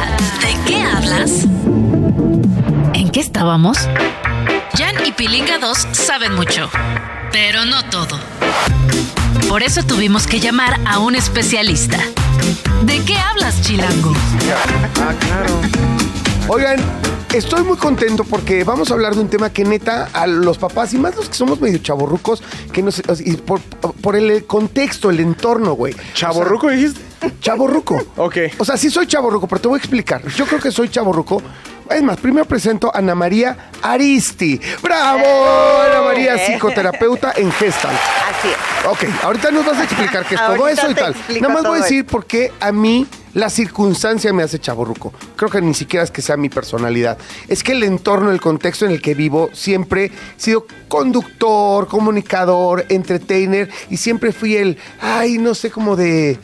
¿De 0.41 0.57
qué 0.67 0.83
hablas? 0.83 1.31
¿En 2.95 3.11
qué 3.11 3.21
estábamos? 3.21 3.79
Jan 4.77 5.05
y 5.05 5.13
Pilinga 5.13 5.59
2 5.59 5.89
saben 5.93 6.35
mucho, 6.35 6.71
pero 7.33 7.65
no 7.65 7.85
todo. 7.91 8.19
Por 9.49 9.63
eso 9.63 9.83
tuvimos 9.83 10.27
que 10.27 10.41
llamar 10.41 10.81
a 10.87 10.99
un 10.99 11.15
especialista. 11.15 11.99
¿De 12.83 13.03
qué 13.05 13.17
hablas, 13.17 13.61
Chilango? 13.63 14.13
Oigan, 16.49 16.81
Estoy 17.37 17.65
muy 17.65 17.77
contento 17.77 18.25
porque 18.25 18.65
vamos 18.65 18.91
a 18.91 18.95
hablar 18.95 19.15
de 19.15 19.21
un 19.21 19.29
tema 19.29 19.51
que 19.51 19.63
neta 19.63 20.09
a 20.15 20.27
los 20.27 20.57
papás 20.57 20.95
y 20.95 20.99
más 20.99 21.17
los 21.17 21.29
que 21.29 21.35
somos 21.35 21.61
medio 21.61 21.77
chavorrucos, 21.79 22.43
que 22.73 22.83
nos, 22.83 23.03
y 23.21 23.37
por, 23.37 23.61
por 23.61 24.17
el 24.17 24.47
contexto, 24.47 25.11
el 25.11 25.21
entorno, 25.21 25.75
güey. 25.75 25.95
¿Chaborruco 26.15 26.71
dijiste? 26.71 27.01
Chaborruco. 27.41 28.03
Ok. 28.17 28.37
O 28.57 28.65
sea, 28.65 28.79
sí 28.79 28.89
soy 28.89 29.07
chaborruco, 29.07 29.47
pero 29.49 29.61
te 29.61 29.69
voy 29.69 29.77
a 29.77 29.79
explicar. 29.81 30.27
Yo 30.29 30.47
creo 30.47 30.61
que 30.61 30.71
soy 30.71 30.89
chaborruco. 30.89 31.43
Es 31.91 32.03
más, 32.03 32.19
primero 32.19 32.45
presento 32.45 32.95
a 32.95 32.99
Ana 32.99 33.15
María 33.15 33.71
Aristi. 33.83 34.61
¡Bravo! 34.83 35.25
Ana 35.87 36.03
María, 36.03 36.37
psicoterapeuta 36.39 37.33
en 37.37 37.51
Gestalt. 37.53 37.95
Así 37.95 38.49
es. 38.49 38.87
Ok, 38.87 39.25
ahorita 39.25 39.51
nos 39.51 39.67
vas 39.67 39.79
a 39.79 39.85
explicar 39.85 40.25
qué 40.27 40.35
es 40.35 40.41
todo 40.47 40.69
eso 40.69 40.91
y 40.91 40.95
tal. 40.95 41.15
Nada 41.41 41.55
más 41.55 41.63
voy 41.65 41.79
a 41.79 41.83
decir 41.83 42.07
por 42.07 42.27
qué 42.27 42.53
a 42.61 42.73
mí 42.73 43.07
la 43.35 43.51
circunstancia 43.51 44.33
me 44.33 44.43
hace 44.43 44.59
chaborruco. 44.59 45.13
Creo 45.37 45.51
que 45.51 45.61
ni 45.61 45.75
siquiera 45.75 46.03
es 46.03 46.11
que 46.11 46.23
sea 46.23 46.37
mi 46.37 46.49
personalidad. 46.49 47.19
Es 47.49 47.63
que 47.63 47.73
el 47.73 47.83
entorno, 47.83 48.31
el 48.31 48.41
contexto 48.41 48.87
en 48.87 48.93
el 48.93 49.03
que 49.03 49.15
vivo, 49.15 49.51
siempre 49.53 50.07
he 50.07 50.13
sido 50.37 50.67
conductor, 50.89 51.87
comunicador, 51.87 52.87
entertainer 52.89 53.69
y 53.91 53.99
siempre 53.99 54.33
fui 54.33 54.57
el, 54.57 54.79
ay, 55.01 55.39
no 55.39 55.55
sé, 55.55 55.71
como 55.71 55.97
de... 55.97 56.39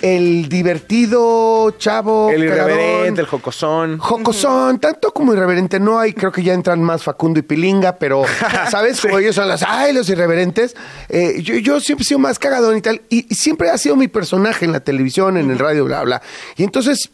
El 0.00 0.48
divertido, 0.48 1.74
chavo, 1.78 2.30
El 2.30 2.48
cagadón. 2.48 2.70
irreverente, 2.72 3.20
el 3.20 3.26
jocosón. 3.26 3.98
Jocosón, 3.98 4.78
tanto 4.78 5.12
como 5.12 5.32
irreverente 5.34 5.80
no 5.80 5.98
hay, 5.98 6.12
creo 6.12 6.30
que 6.30 6.42
ya 6.42 6.54
entran 6.54 6.82
más 6.82 7.02
Facundo 7.02 7.40
y 7.40 7.42
Pilinga, 7.42 7.96
pero, 7.96 8.22
¿sabes? 8.70 9.00
Como 9.00 9.18
ellos 9.18 9.34
son 9.34 9.48
las, 9.48 9.62
ay, 9.62 9.92
los 9.92 10.08
irreverentes. 10.08 10.76
Eh, 11.08 11.40
yo, 11.42 11.56
yo 11.56 11.80
siempre 11.80 12.02
he 12.02 12.06
sido 12.06 12.20
más 12.20 12.38
cagadón 12.38 12.76
y 12.76 12.80
tal, 12.80 13.02
y, 13.08 13.26
y 13.28 13.34
siempre 13.34 13.70
ha 13.70 13.78
sido 13.78 13.96
mi 13.96 14.08
personaje 14.08 14.64
en 14.64 14.72
la 14.72 14.80
televisión, 14.80 15.36
en 15.36 15.50
el 15.50 15.58
radio, 15.58 15.84
bla, 15.84 16.02
bla. 16.04 16.22
Y 16.56 16.62
entonces, 16.62 17.10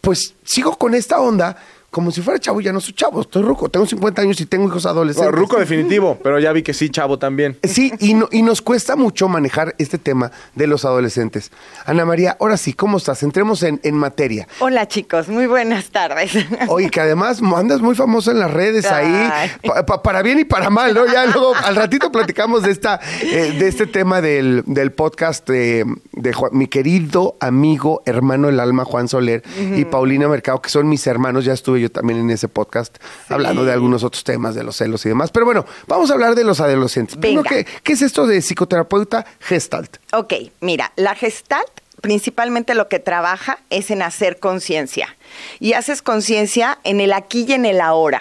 pues, 0.00 0.34
sigo 0.44 0.76
con 0.76 0.94
esta 0.94 1.20
onda, 1.20 1.56
como 1.90 2.10
si 2.10 2.20
fuera 2.20 2.38
chavo, 2.38 2.60
ya 2.60 2.70
no 2.72 2.80
soy 2.80 2.92
chavo, 2.92 3.22
estoy 3.22 3.42
ruco, 3.42 3.70
tengo 3.70 3.86
50 3.86 4.20
años 4.20 4.38
y 4.42 4.46
tengo 4.46 4.66
hijos 4.68 4.84
adolescentes. 4.84 5.32
No, 5.32 5.38
ruco 5.38 5.58
definitivo, 5.58 6.18
pero 6.22 6.38
ya 6.38 6.52
vi 6.52 6.62
que 6.62 6.74
sí, 6.74 6.90
chavo 6.90 7.18
también. 7.18 7.56
Sí, 7.64 7.92
y, 7.98 8.12
no- 8.12 8.28
y 8.30 8.42
nos 8.42 8.60
cuesta 8.60 8.94
mucho 8.94 9.26
manejar 9.26 9.74
este 9.78 9.96
tema 9.96 10.30
de 10.54 10.66
los 10.66 10.84
adolescentes. 10.84 11.50
Ana 11.86 12.04
María, 12.04 12.36
ahora 12.40 12.58
sí, 12.58 12.74
¿cómo 12.74 12.98
estás? 12.98 13.22
Entremos 13.22 13.62
en, 13.62 13.80
en 13.84 13.94
materia. 13.94 14.46
Hola 14.60 14.86
chicos, 14.86 15.28
muy 15.28 15.46
buenas 15.46 15.86
tardes. 15.90 16.32
Oye, 16.68 16.90
que 16.90 17.00
además 17.00 17.40
andas 17.56 17.80
muy 17.80 17.94
famosa 17.94 18.32
en 18.32 18.40
las 18.40 18.50
redes 18.52 18.84
ahí, 18.86 19.06
Ay. 19.32 19.50
pa- 19.66 19.86
pa- 19.86 20.02
para 20.02 20.20
bien 20.22 20.38
y 20.40 20.44
para 20.44 20.68
mal, 20.68 20.92
¿no? 20.94 21.06
Ya 21.06 21.24
luego, 21.24 21.54
al 21.54 21.74
ratito 21.74 22.12
platicamos 22.12 22.64
de 22.64 22.70
esta, 22.70 23.00
eh, 23.22 23.56
de 23.58 23.66
este 23.66 23.86
tema 23.86 24.20
del, 24.20 24.62
del 24.66 24.92
podcast 24.92 25.48
de, 25.48 25.86
de 26.12 26.32
Juan- 26.34 26.50
mi 26.52 26.66
querido 26.66 27.36
amigo, 27.40 28.02
hermano 28.04 28.48
del 28.48 28.60
alma, 28.60 28.84
Juan 28.84 29.08
Soler, 29.08 29.42
y 29.74 29.86
Paulina 29.86 30.28
Mercado, 30.28 30.60
que 30.60 30.68
son 30.68 30.86
mis 30.88 31.06
hermanos, 31.06 31.46
ya 31.46 31.54
estuve 31.54 31.77
yo 31.78 31.90
también 31.90 32.20
en 32.20 32.30
ese 32.30 32.48
podcast, 32.48 32.96
hablando 33.28 33.64
de 33.64 33.72
algunos 33.72 34.04
otros 34.04 34.24
temas, 34.24 34.54
de 34.54 34.64
los 34.64 34.76
celos 34.76 35.04
y 35.06 35.08
demás. 35.08 35.30
Pero 35.30 35.46
bueno, 35.46 35.64
vamos 35.86 36.10
a 36.10 36.14
hablar 36.14 36.34
de 36.34 36.44
los 36.44 36.60
adolescentes. 36.60 37.18
Venga. 37.18 37.48
¿qué, 37.48 37.66
qué 37.82 37.92
es 37.92 38.02
esto 38.02 38.26
de 38.26 38.40
psicoterapeuta 38.42 39.26
Gestalt? 39.40 39.98
Ok, 40.12 40.34
mira, 40.60 40.92
la 40.96 41.14
Gestalt 41.14 41.68
principalmente 42.00 42.74
lo 42.74 42.88
que 42.88 42.98
trabaja 42.98 43.58
es 43.70 43.90
en 43.90 44.02
hacer 44.02 44.38
conciencia. 44.38 45.16
Y 45.60 45.72
haces 45.72 46.02
conciencia 46.02 46.78
en 46.84 47.00
el 47.00 47.12
aquí 47.12 47.44
y 47.48 47.52
en 47.52 47.66
el 47.66 47.80
ahora. 47.80 48.20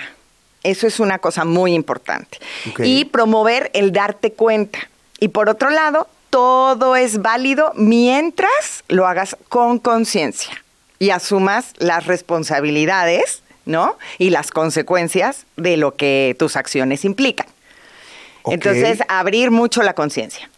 Eso 0.63 0.87
es 0.87 0.99
una 0.99 1.19
cosa 1.19 1.45
muy 1.45 1.73
importante. 1.73 2.39
Y 2.79 3.05
promover 3.05 3.71
el 3.73 3.91
darte 3.91 4.33
cuenta. 4.33 4.79
Y 5.19 5.29
por 5.29 5.49
otro 5.49 5.69
lado, 5.69 6.07
todo 6.29 6.95
es 6.95 7.21
válido 7.21 7.71
mientras 7.75 8.83
lo 8.87 9.07
hagas 9.07 9.37
con 9.49 9.79
conciencia 9.79 10.63
y 10.99 11.11
asumas 11.11 11.73
las 11.77 12.05
responsabilidades, 12.05 13.43
¿no? 13.67 13.97
Y 14.17 14.31
las 14.31 14.49
consecuencias 14.49 15.45
de 15.55 15.77
lo 15.77 15.95
que 15.95 16.35
tus 16.39 16.55
acciones 16.55 17.05
implican. 17.05 17.47
Entonces, 18.45 18.99
abrir 19.09 19.51
mucho 19.51 19.83
la 19.83 19.93
conciencia. 19.93 20.49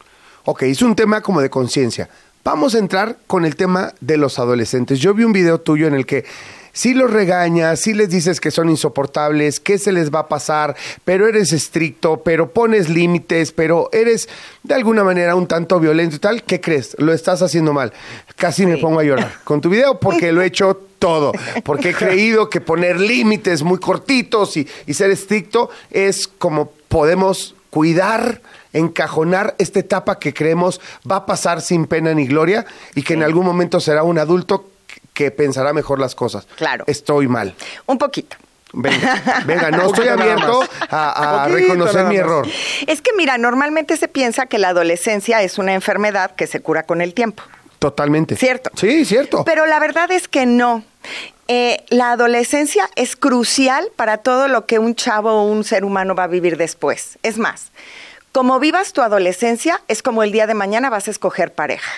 Ok, 0.46 0.64
es 0.64 0.82
un 0.82 0.96
tema 0.96 1.22
como 1.22 1.42
de 1.42 1.50
conciencia. 1.50 2.10
Vamos 2.44 2.74
a 2.76 2.80
entrar 2.80 3.18
con 3.28 3.46
el 3.46 3.56
tema 3.56 3.94
de 4.00 4.18
los 4.18 4.40
adolescentes. 4.40 5.00
Yo 5.00 5.14
vi 5.14 5.24
un 5.24 5.34
video 5.34 5.60
tuyo 5.60 5.88
en 5.88 5.94
el 5.94 6.06
que 6.06 6.26
sí 6.72 6.94
los 6.94 7.12
regañas, 7.12 7.82
sí 7.82 7.94
les 7.94 8.10
dices 8.10 8.40
que 8.40 8.52
son 8.52 8.70
insoportables, 8.70 9.60
que 9.60 9.78
se 9.78 9.92
les 9.92 10.12
va 10.12 10.20
a 10.20 10.28
pasar, 10.28 10.76
pero 11.04 11.28
eres 11.28 11.52
estricto, 11.52 12.22
pero 12.24 12.52
pones 12.52 12.90
límites, 12.90 13.52
pero 13.52 13.90
eres 13.92 14.30
de 14.64 14.74
alguna 14.74 15.04
manera 15.04 15.36
un 15.36 15.48
tanto 15.48 15.80
violento 15.80 16.16
y 16.16 16.20
tal. 16.20 16.44
¿Qué 16.44 16.62
crees? 16.62 16.96
Lo 17.00 17.14
estás 17.14 17.42
haciendo 17.42 17.74
mal. 17.74 17.92
Casi 18.36 18.66
me 18.66 18.78
pongo 18.78 19.00
a 19.00 19.04
llorar 19.04 19.40
con 19.44 19.62
tu 19.62 19.70
video 19.70 20.00
porque 20.00 20.32
lo 20.32 20.42
he 20.42 20.46
hecho 20.46 20.89
todo. 21.00 21.32
Porque 21.64 21.90
he 21.90 21.94
creído 21.96 22.50
que 22.50 22.62
poner 22.62 23.00
límites 23.00 23.64
muy 23.64 23.80
cortitos 23.80 24.56
y, 24.58 24.68
y 24.86 24.94
ser 24.94 25.10
estricto 25.12 25.70
es 25.90 26.28
como 26.28 26.72
podemos 26.90 27.56
cuidar, 27.70 28.42
encajonar 28.74 29.56
esta 29.58 29.80
etapa 29.80 30.20
que 30.20 30.34
creemos 30.34 30.82
va 31.10 31.18
a 31.18 31.26
pasar 31.26 31.62
sin 31.62 31.88
pena 31.88 32.14
ni 32.14 32.28
gloria 32.28 32.66
y 32.96 33.04
que 33.04 33.14
en 33.14 33.24
algún 33.24 33.46
momento 33.46 33.80
será 33.80 34.04
un 34.04 34.18
adulto 34.20 34.70
que 35.14 35.32
pensará 35.32 35.74
mejor 35.74 36.00
las 36.00 36.16
cosas. 36.16 36.48
Claro. 36.56 36.86
Estoy 36.88 37.28
mal. 37.28 37.56
Un 37.86 37.98
poquito. 37.98 38.38
Venga, 38.72 39.44
venga, 39.46 39.72
no 39.72 39.88
estoy 39.88 40.08
abierto 40.08 40.64
a, 40.90 41.44
a 41.44 41.48
reconocer 41.48 42.06
mi 42.06 42.18
error. 42.18 42.48
Es 42.86 43.02
que 43.02 43.12
mira, 43.18 43.38
normalmente 43.38 43.98
se 43.98 44.08
piensa 44.08 44.46
que 44.46 44.60
la 44.60 44.70
adolescencia 44.70 45.42
es 45.42 45.58
una 45.58 45.74
enfermedad 45.74 46.36
que 46.36 46.46
se 46.46 46.62
cura 46.62 46.84
con 46.84 47.02
el 47.02 47.14
tiempo. 47.14 47.44
Totalmente. 47.80 48.36
Cierto. 48.36 48.70
Sí, 48.76 49.06
cierto. 49.06 49.44
Pero 49.46 49.66
la 49.66 49.80
verdad 49.80 50.12
es 50.12 50.28
que 50.28 50.46
no. 50.46 50.84
Eh, 51.48 51.84
la 51.90 52.12
adolescencia 52.12 52.88
es 52.96 53.16
crucial 53.16 53.90
para 53.96 54.18
todo 54.18 54.48
lo 54.48 54.66
que 54.66 54.78
un 54.80 54.94
chavo 54.96 55.32
o 55.32 55.44
un 55.46 55.64
ser 55.64 55.84
humano 55.84 56.14
va 56.14 56.26
a 56.26 56.28
vivir 56.28 56.58
después. 56.58 57.18
Es 57.24 57.38
más, 57.40 57.72
como 58.32 58.60
vivas 58.60 58.94
tu 58.94 59.02
adolescencia, 59.02 59.82
es 59.88 60.04
como 60.04 60.22
el 60.24 60.32
día 60.32 60.46
de 60.46 60.54
mañana 60.54 60.90
vas 60.92 61.08
a 61.08 61.12
escoger 61.12 61.54
pareja. 61.54 61.92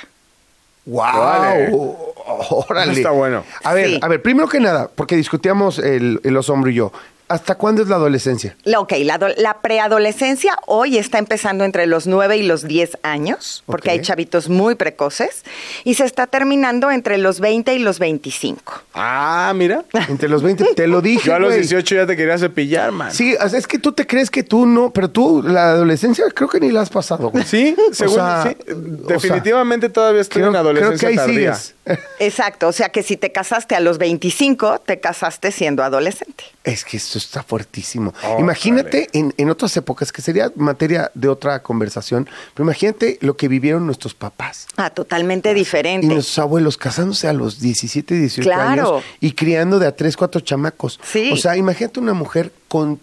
¡Wow! 0.86 1.04
Órale. 1.06 1.70
Órale. 2.50 2.94
Está 2.94 3.12
bueno. 3.12 3.44
A 3.64 3.74
ver, 3.74 3.88
Sí. 3.90 4.00
a 4.02 4.08
ver, 4.08 4.22
primero 4.22 4.48
que 4.48 4.60
nada, 4.60 4.90
porque 4.94 5.16
discutíamos 5.16 5.80
el, 5.80 6.22
el 6.24 6.38
oso 6.38 6.54
hombre 6.54 6.72
y 6.72 6.76
yo, 6.76 6.92
¿hasta 7.32 7.56
cuándo 7.56 7.82
es 7.82 7.88
la 7.90 7.96
adolescencia? 7.96 8.56
La- 8.64 8.80
Ok, 8.80 8.94
la, 9.04 9.16
ado- 9.16 9.34
la 9.38 9.62
preadolescencia 9.62 10.58
hoy 10.68 10.98
está 10.98 11.18
empezando 11.20 11.64
entre 11.64 11.86
los 11.86 12.08
9 12.08 12.38
y 12.38 12.44
los 12.44 12.64
10 12.68 12.98
años, 13.04 13.64
porque 13.66 13.92
hay 13.92 14.02
chavitos 14.02 14.50
muy 14.50 14.76
precoces, 14.76 15.44
y 15.84 15.94
se 15.96 16.06
está 16.06 16.28
terminando 16.28 16.90
entre 16.92 17.18
los 17.18 17.40
20 17.40 17.74
y 17.76 17.80
los 17.80 18.00
25. 18.00 18.74
Ah, 18.94 19.52
mira. 19.56 19.84
Entre 20.10 20.30
los 20.30 20.42
20, 20.44 20.74
te 20.76 20.88
lo 20.88 21.02
dije. 21.02 21.28
Yo 21.28 21.36
a 21.36 21.40
los 21.40 21.50
güey. 21.50 21.60
18 21.62 21.96
ya 21.96 22.06
te 22.08 22.16
quería 22.18 22.38
cepillar, 22.38 22.92
man. 22.92 23.12
Sí, 23.12 23.36
es 23.54 23.68
que 23.68 23.78
tú 23.80 23.92
te 23.92 24.08
crees 24.08 24.30
que 24.32 24.44
tú 24.44 24.66
no, 24.66 24.92
pero 24.92 25.10
tú 25.10 25.44
la 25.44 25.72
adolescencia 25.72 26.26
creo 26.34 26.50
que 26.50 26.60
ni 26.60 26.72
la 26.72 26.82
has 26.82 26.90
pasado, 26.90 27.30
güey. 27.30 27.44
Sí, 27.46 27.76
según, 27.92 28.16
sea, 28.16 28.44
sí. 28.68 28.72
o 28.72 28.76
Definitivamente 29.08 29.90
todavía 29.90 30.22
estoy 30.22 30.42
Creo, 30.42 30.50
en 30.52 30.56
adolescencia 30.56 31.10
creo 31.10 31.10
que 31.10 31.22
ahí 31.22 31.28
tardía. 31.28 31.56
sigues. 31.56 31.76
Exacto, 32.20 32.68
o 32.68 32.72
sea 32.72 32.90
que 32.90 33.02
si 33.04 33.18
te 33.18 33.32
casaste 33.32 33.76
a 33.76 33.80
los 33.80 33.98
25, 33.98 34.80
te 34.86 35.00
casaste 35.00 35.52
siendo 35.52 35.84
adolescente. 35.84 36.44
Es 36.64 36.86
que 36.86 36.98
esto 36.98 37.18
está 37.18 37.42
fuertísimo. 37.42 38.14
Oh, 38.24 38.40
imagínate 38.40 39.10
en, 39.14 39.34
en 39.38 39.50
otras 39.50 39.76
épocas, 39.78 40.12
que 40.12 40.22
sería 40.22 40.52
materia 40.56 41.10
de 41.16 41.28
otra 41.28 41.64
conversación, 41.64 42.30
pero 42.54 42.66
imagínate 42.66 43.18
lo 43.22 43.36
que 43.36 43.48
vivieron 43.48 43.86
nuestros 43.88 44.14
papás. 44.14 44.68
Ah, 44.78 44.92
totalmente 44.92 45.54
diferente. 45.56 46.06
Y 46.06 46.10
nuestros 46.10 46.38
abuelos 46.40 46.78
casándose 46.78 47.28
a 47.28 47.34
los 47.34 47.60
17, 47.60 48.14
18 48.16 48.48
Claro. 48.48 48.62
años 48.98 49.04
y 49.20 49.32
criando 49.32 49.80
de 49.80 49.88
a 49.88 49.96
3, 49.96 50.16
4 50.16 50.42
chamacos. 50.42 51.00
Sí. 51.04 51.32
O 51.34 51.38
sea, 51.38 51.58
imagínate 51.58 52.00
una 52.00 52.14
mujer 52.14 52.52
con 52.68 53.00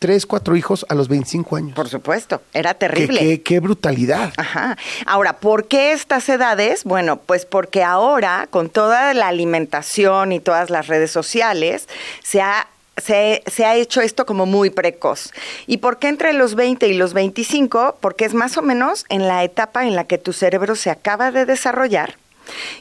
3, 0.00 0.24
4 0.26 0.56
hijos 0.56 0.86
a 0.88 0.94
los 0.94 1.08
25 1.08 1.56
años. 1.56 1.74
Por 1.74 1.88
supuesto, 1.88 2.40
era 2.54 2.72
Qué, 2.72 2.78
terrible. 2.88 3.20
qué- 3.20 3.42
qué 3.42 3.60
brutalidad. 3.60 4.32
Ajá. 4.38 4.76
Ahora, 5.04 5.36
¿por 5.36 5.68
qué 5.68 5.92
estas 5.92 6.26
edades? 6.30 6.84
Bueno, 6.84 7.18
pues 7.18 7.44
porque 7.44 7.82
ahora, 7.84 8.48
con 8.50 8.70
toda 8.70 9.12
la 9.12 9.28
alimentación 9.28 10.32
y 10.32 10.40
todas 10.40 10.70
las 10.70 10.86
redes 10.86 11.10
sociales, 11.10 11.86
se 12.24 12.40
ha, 12.40 12.66
se, 12.96 13.42
se 13.46 13.66
ha 13.66 13.76
hecho 13.76 14.00
esto 14.00 14.24
como 14.24 14.46
muy 14.46 14.70
precoz. 14.70 15.32
¿Y 15.66 15.76
por 15.76 15.98
qué 15.98 16.08
entre 16.08 16.32
los 16.32 16.54
20 16.54 16.88
y 16.88 16.94
los 16.94 17.12
25? 17.12 17.98
Porque 18.00 18.24
es 18.24 18.32
más 18.32 18.56
o 18.56 18.62
menos 18.62 19.04
en 19.10 19.28
la 19.28 19.44
etapa 19.44 19.86
en 19.86 19.96
la 19.96 20.04
que 20.04 20.16
tu 20.16 20.32
cerebro 20.32 20.76
se 20.76 20.88
acaba 20.88 21.30
de 21.30 21.44
desarrollar. 21.44 22.14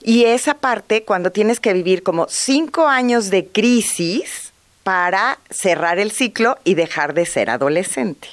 Y 0.02 0.24
esa 0.24 0.54
parte, 0.54 1.04
cuando 1.04 1.32
tienes 1.34 1.60
que 1.60 1.74
vivir 1.74 2.02
como 2.02 2.28
cinco 2.30 2.88
años 2.88 3.30
de 3.30 3.46
crisis 3.46 4.49
para 4.90 5.38
cerrar 5.52 6.00
el 6.00 6.10
ciclo 6.10 6.58
y 6.64 6.74
dejar 6.74 7.14
de 7.14 7.28
ser 7.28 7.52
adolescente. 7.52 8.28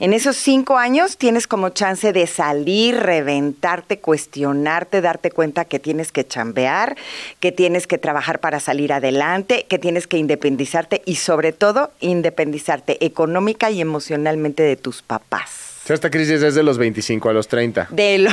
En 0.00 0.12
esos 0.12 0.36
cinco 0.36 0.76
años 0.76 1.16
tienes 1.16 1.46
como 1.46 1.70
chance 1.70 2.12
de 2.12 2.26
salir, 2.26 3.00
reventarte, 3.00 4.00
cuestionarte, 4.00 5.00
darte 5.00 5.30
cuenta 5.30 5.64
que 5.64 5.78
tienes 5.78 6.12
que 6.12 6.26
chambear, 6.26 6.94
que 7.40 7.52
tienes 7.52 7.86
que 7.86 7.96
trabajar 7.96 8.40
para 8.40 8.60
salir 8.60 8.92
adelante, 8.92 9.64
que 9.66 9.78
tienes 9.78 10.06
que 10.06 10.18
independizarte 10.18 11.00
y 11.06 11.14
sobre 11.14 11.52
todo 11.52 11.90
independizarte 12.00 13.02
económica 13.02 13.70
y 13.70 13.80
emocionalmente 13.80 14.62
de 14.62 14.76
tus 14.76 15.00
papás. 15.00 15.73
Sea, 15.84 15.92
esta 15.94 16.08
crisis 16.10 16.42
es 16.42 16.54
de 16.54 16.62
los 16.62 16.78
25 16.78 17.28
a 17.28 17.32
los 17.34 17.46
30. 17.46 17.88
De, 17.90 18.18
lo- 18.18 18.30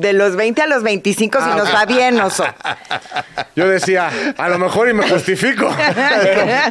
de 0.00 0.12
los 0.12 0.34
20 0.34 0.62
a 0.62 0.66
los 0.66 0.82
25 0.82 1.38
si 1.38 1.48
nos 1.56 1.72
va 1.72 1.84
bien, 1.86 2.20
oso. 2.20 2.44
Yo 3.54 3.68
decía, 3.68 4.10
a 4.36 4.48
lo 4.48 4.58
mejor 4.58 4.88
y 4.88 4.94
me 4.94 5.08
justifico. 5.08 5.70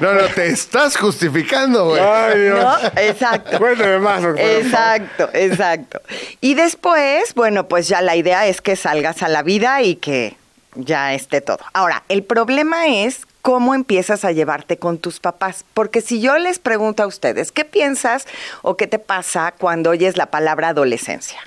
No, 0.02 0.14
no, 0.14 0.24
te 0.36 0.48
estás 0.48 0.98
justificando, 0.98 1.86
güey. 1.90 2.02
Ay, 2.02 2.42
Dios. 2.42 2.60
¿No? 2.62 3.02
Exacto. 3.02 3.58
Cuénteme 3.58 4.00
más, 4.00 4.22
doctor. 4.22 4.44
Exacto, 4.46 5.30
exacto. 5.34 6.02
Y 6.42 6.56
después, 6.56 7.34
bueno, 7.36 7.68
pues 7.70 7.88
ya 7.88 8.02
la 8.02 8.16
idea 8.18 8.48
es 8.48 8.60
que 8.62 8.76
salgas 8.76 9.24
a 9.24 9.30
la 9.30 9.44
vida 9.44 9.82
y 9.82 9.96
que 9.96 10.36
ya 10.76 11.14
esté 11.14 11.40
todo. 11.42 11.60
Ahora, 11.74 12.04
el 12.10 12.24
problema 12.24 12.88
es 12.88 13.22
cómo 13.48 13.74
empiezas 13.74 14.26
a 14.26 14.34
llevarte 14.34 14.76
con 14.78 14.98
tus 14.98 15.22
papás. 15.22 15.64
Porque 15.74 16.02
si 16.02 16.20
yo 16.20 16.38
les 16.38 16.60
pregunto 16.60 17.02
a 17.02 17.08
ustedes, 17.08 17.54
¿qué 17.54 17.64
piensas 17.64 18.26
o 18.62 18.76
qué 18.76 18.88
te 18.88 19.00
pasa 19.00 19.54
cuando 19.58 19.92
oyes 19.92 20.18
la 20.18 20.26
palabra 20.26 20.68
adolescencia? 20.68 21.40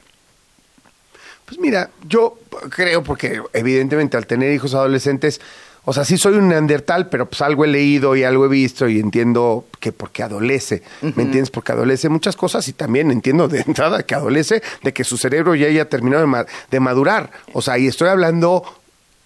Pues 1.44 1.60
mira, 1.60 1.90
yo 2.08 2.38
creo, 2.70 3.04
porque 3.04 3.42
evidentemente 3.52 4.16
al 4.16 4.26
tener 4.26 4.50
hijos 4.50 4.72
adolescentes, 4.72 5.42
o 5.84 5.92
sea, 5.92 6.06
sí 6.06 6.16
soy 6.16 6.36
un 6.36 6.48
neandertal, 6.48 7.10
pero 7.10 7.26
pues 7.28 7.42
algo 7.42 7.66
he 7.66 7.68
leído 7.68 8.16
y 8.16 8.24
algo 8.24 8.46
he 8.46 8.48
visto 8.48 8.88
y 8.88 8.98
entiendo 8.98 9.66
que 9.78 9.92
porque 9.92 10.22
adolece, 10.22 10.82
¿me 11.02 11.08
entiendes? 11.24 11.50
Porque 11.50 11.72
adolece 11.72 12.08
muchas 12.08 12.34
cosas 12.34 12.66
y 12.68 12.72
también 12.72 13.10
entiendo 13.10 13.46
de 13.46 13.60
entrada 13.66 14.02
que 14.04 14.14
adolece 14.14 14.62
de 14.82 14.94
que 14.94 15.04
su 15.04 15.18
cerebro 15.18 15.54
ya 15.54 15.66
haya 15.66 15.86
terminado 15.90 16.22
de, 16.22 16.28
ma- 16.28 16.46
de 16.70 16.80
madurar. 16.80 17.30
O 17.52 17.60
sea, 17.60 17.76
y 17.76 17.88
estoy 17.88 18.08
hablando 18.08 18.62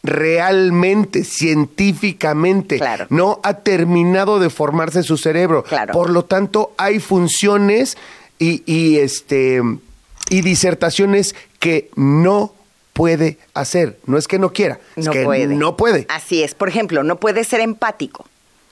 realmente, 0.05 1.25
científicamente. 1.25 2.77
Claro. 2.77 3.07
No 3.09 3.41
ha 3.43 3.55
terminado 3.55 4.39
de 4.39 4.51
formarse 4.51 5.03
su 5.03 5.17
cerebro. 5.17 5.65
Claro. 5.65 5.93
Por 5.93 6.11
lo 6.11 6.25
tanto, 6.25 6.73
hay 6.77 7.01
funciones 7.01 7.97
y, 8.39 8.63
y, 8.67 8.99
este 8.99 9.61
y 10.31 10.41
disertaciones 10.43 11.35
que 11.59 11.91
no 11.97 12.55
puede 12.93 13.39
hacer. 13.55 13.99
No 14.07 14.17
es 14.19 14.29
que 14.29 14.39
no 14.39 14.53
quiera, 14.53 14.79
es 14.95 15.07
No 15.07 15.13
que 15.13 15.25
puede. 15.25 15.47
no 15.49 15.77
puede. 15.77 16.07
Así 16.11 16.43
es. 16.43 16.55
Por 16.55 16.69
ejemplo, 16.69 17.03
no 17.03 17.17
puede 17.17 17.43
ser 17.45 17.61
empático. 17.61 18.27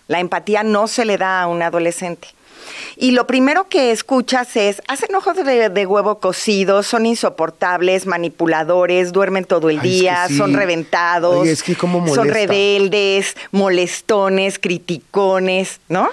La 0.09 0.21
empatía 0.21 0.63
no 0.63 0.87
se 0.87 1.05
le 1.05 1.17
da 1.17 1.43
a 1.43 1.47
un 1.47 1.63
adolescente. 1.63 2.29
Y 2.97 3.13
lo 3.13 3.27
primero 3.27 3.69
que 3.69 3.91
escuchas 3.91 4.57
es, 4.57 4.83
hacen 4.89 5.15
ojos 5.15 5.37
de, 5.37 5.69
de 5.69 5.87
huevo 5.87 6.19
cocido, 6.19 6.83
son 6.83 7.07
insoportables, 7.07 8.07
manipuladores, 8.07 9.13
duermen 9.13 9.45
todo 9.45 9.71
el 9.71 9.81
Ay, 9.81 9.89
es 9.89 9.95
que 9.95 10.01
día, 10.01 10.29
sí. 10.29 10.37
son 10.37 10.55
reventados, 10.55 11.37
Oye, 11.37 11.53
es 11.53 11.63
que 11.63 11.75
cómo 11.75 12.07
son 12.15 12.29
rebeldes, 12.29 13.37
molestones, 13.51 14.59
criticones, 14.59 15.81
¿no? 15.89 16.09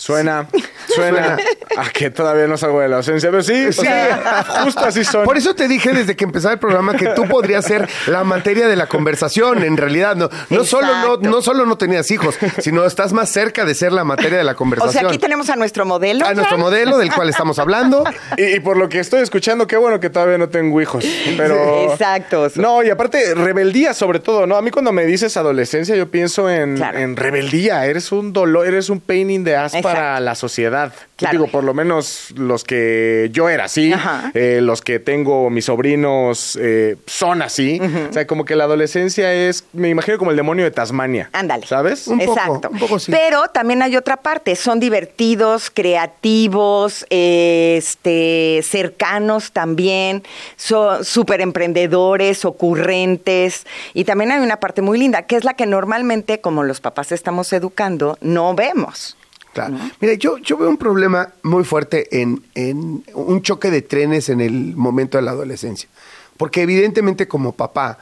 Suena, 0.00 0.48
suena 0.94 1.36
a 1.76 1.90
que 1.90 2.10
todavía 2.10 2.46
no 2.46 2.56
salgo 2.56 2.80
de 2.80 2.88
la 2.88 2.96
ausencia, 2.96 3.30
pero 3.30 3.42
sí, 3.42 3.66
o 3.66 3.72
Sí. 3.72 3.82
sea, 3.82 4.44
justo 4.64 4.80
así 4.80 5.04
son. 5.04 5.24
Por 5.24 5.36
eso 5.36 5.54
te 5.54 5.68
dije 5.68 5.92
desde 5.92 6.16
que 6.16 6.24
empezaba 6.24 6.54
el 6.54 6.58
programa 6.58 6.94
que 6.94 7.08
tú 7.08 7.28
podrías 7.28 7.66
ser 7.66 7.86
la 8.06 8.24
materia 8.24 8.66
de 8.66 8.76
la 8.76 8.86
conversación, 8.86 9.62
en 9.62 9.76
realidad. 9.76 10.16
No, 10.16 10.30
no, 10.48 10.64
solo, 10.64 10.88
no, 11.02 11.16
no 11.18 11.42
solo 11.42 11.66
no 11.66 11.76
tenías 11.76 12.10
hijos, 12.10 12.38
sino 12.60 12.86
estás 12.86 13.12
más 13.12 13.28
cerca 13.28 13.66
de 13.66 13.74
ser 13.74 13.92
la 13.92 14.04
materia 14.04 14.38
de 14.38 14.44
la 14.44 14.52
O 14.52 14.56
conversación. 14.56 15.00
sea, 15.02 15.08
aquí 15.08 15.18
tenemos 15.18 15.50
a 15.50 15.56
nuestro 15.56 15.84
modelo. 15.84 16.24
a 16.26 16.32
nuestro 16.32 16.56
modelo 16.56 16.96
del 16.96 17.12
cual 17.12 17.28
estamos 17.28 17.58
hablando. 17.58 18.02
Y, 18.38 18.44
y 18.56 18.60
por 18.60 18.78
lo 18.78 18.88
que 18.88 19.00
estoy 19.00 19.20
escuchando, 19.20 19.66
qué 19.66 19.76
bueno 19.76 20.00
que 20.00 20.08
todavía 20.08 20.38
no 20.38 20.48
tengo 20.48 20.80
hijos. 20.80 21.04
Pero. 21.36 21.90
Exacto. 21.92 22.48
No, 22.54 22.82
y 22.82 22.88
aparte, 22.88 23.34
rebeldía 23.34 23.92
sobre 23.92 24.18
todo, 24.20 24.46
¿no? 24.46 24.56
A 24.56 24.62
mí 24.62 24.70
cuando 24.70 24.92
me 24.92 25.04
dices 25.04 25.36
adolescencia, 25.36 25.94
yo 25.94 26.10
pienso 26.10 26.48
en, 26.48 26.76
Claro. 26.76 26.98
en 26.98 27.16
rebeldía. 27.16 27.84
Eres 27.84 28.12
un 28.12 28.32
dolor, 28.32 28.66
eres 28.66 28.88
un 28.88 29.00
pain 29.00 29.30
in 29.30 29.44
the 29.44 29.54
ass 29.56 29.74
Exacto. 29.74 29.89
Para 29.92 30.20
la 30.20 30.34
sociedad. 30.34 30.92
Claro. 31.16 31.32
Digo, 31.32 31.46
por 31.48 31.64
lo 31.64 31.74
menos 31.74 32.30
los 32.36 32.64
que 32.64 33.28
yo 33.32 33.48
era 33.48 33.64
así, 33.64 33.92
eh, 34.34 34.60
los 34.62 34.80
que 34.80 34.98
tengo, 34.98 35.50
mis 35.50 35.66
sobrinos, 35.66 36.58
eh, 36.60 36.96
son 37.06 37.42
así. 37.42 37.80
O 38.08 38.12
sea, 38.12 38.26
como 38.26 38.44
que 38.44 38.56
la 38.56 38.64
adolescencia 38.64 39.32
es, 39.32 39.64
me 39.72 39.90
imagino 39.90 40.16
como 40.18 40.30
el 40.30 40.36
demonio 40.36 40.64
de 40.64 40.70
Tasmania. 40.70 41.28
Ándale. 41.32 41.66
¿Sabes? 41.66 42.06
Un 42.08 42.18
poco, 42.20 42.32
Exacto. 42.32 42.70
un 42.70 42.78
poco 42.78 42.98
sí. 42.98 43.12
Pero 43.12 43.48
también 43.48 43.82
hay 43.82 43.96
otra 43.96 44.16
parte, 44.16 44.56
son 44.56 44.80
divertidos, 44.80 45.70
creativos, 45.70 47.04
este, 47.10 48.60
cercanos 48.62 49.52
también, 49.52 50.22
son 50.56 51.04
súper 51.04 51.40
emprendedores, 51.40 52.44
ocurrentes. 52.44 53.66
Y 53.94 54.04
también 54.04 54.32
hay 54.32 54.40
una 54.40 54.58
parte 54.58 54.82
muy 54.82 54.98
linda, 54.98 55.22
que 55.22 55.36
es 55.36 55.44
la 55.44 55.54
que 55.54 55.66
normalmente, 55.66 56.40
como 56.40 56.62
los 56.62 56.80
papás 56.80 57.12
estamos 57.12 57.52
educando, 57.52 58.16
no 58.20 58.54
vemos. 58.54 59.16
Claro. 59.52 59.76
Mira, 60.00 60.14
yo, 60.14 60.38
yo 60.38 60.56
veo 60.56 60.68
un 60.68 60.76
problema 60.76 61.32
muy 61.42 61.64
fuerte 61.64 62.20
en, 62.20 62.42
en 62.54 63.04
un 63.14 63.42
choque 63.42 63.70
de 63.70 63.82
trenes 63.82 64.28
en 64.28 64.40
el 64.40 64.76
momento 64.76 65.18
de 65.18 65.22
la 65.22 65.32
adolescencia. 65.32 65.88
Porque 66.36 66.62
evidentemente 66.62 67.26
como 67.26 67.52
papá, 67.52 67.98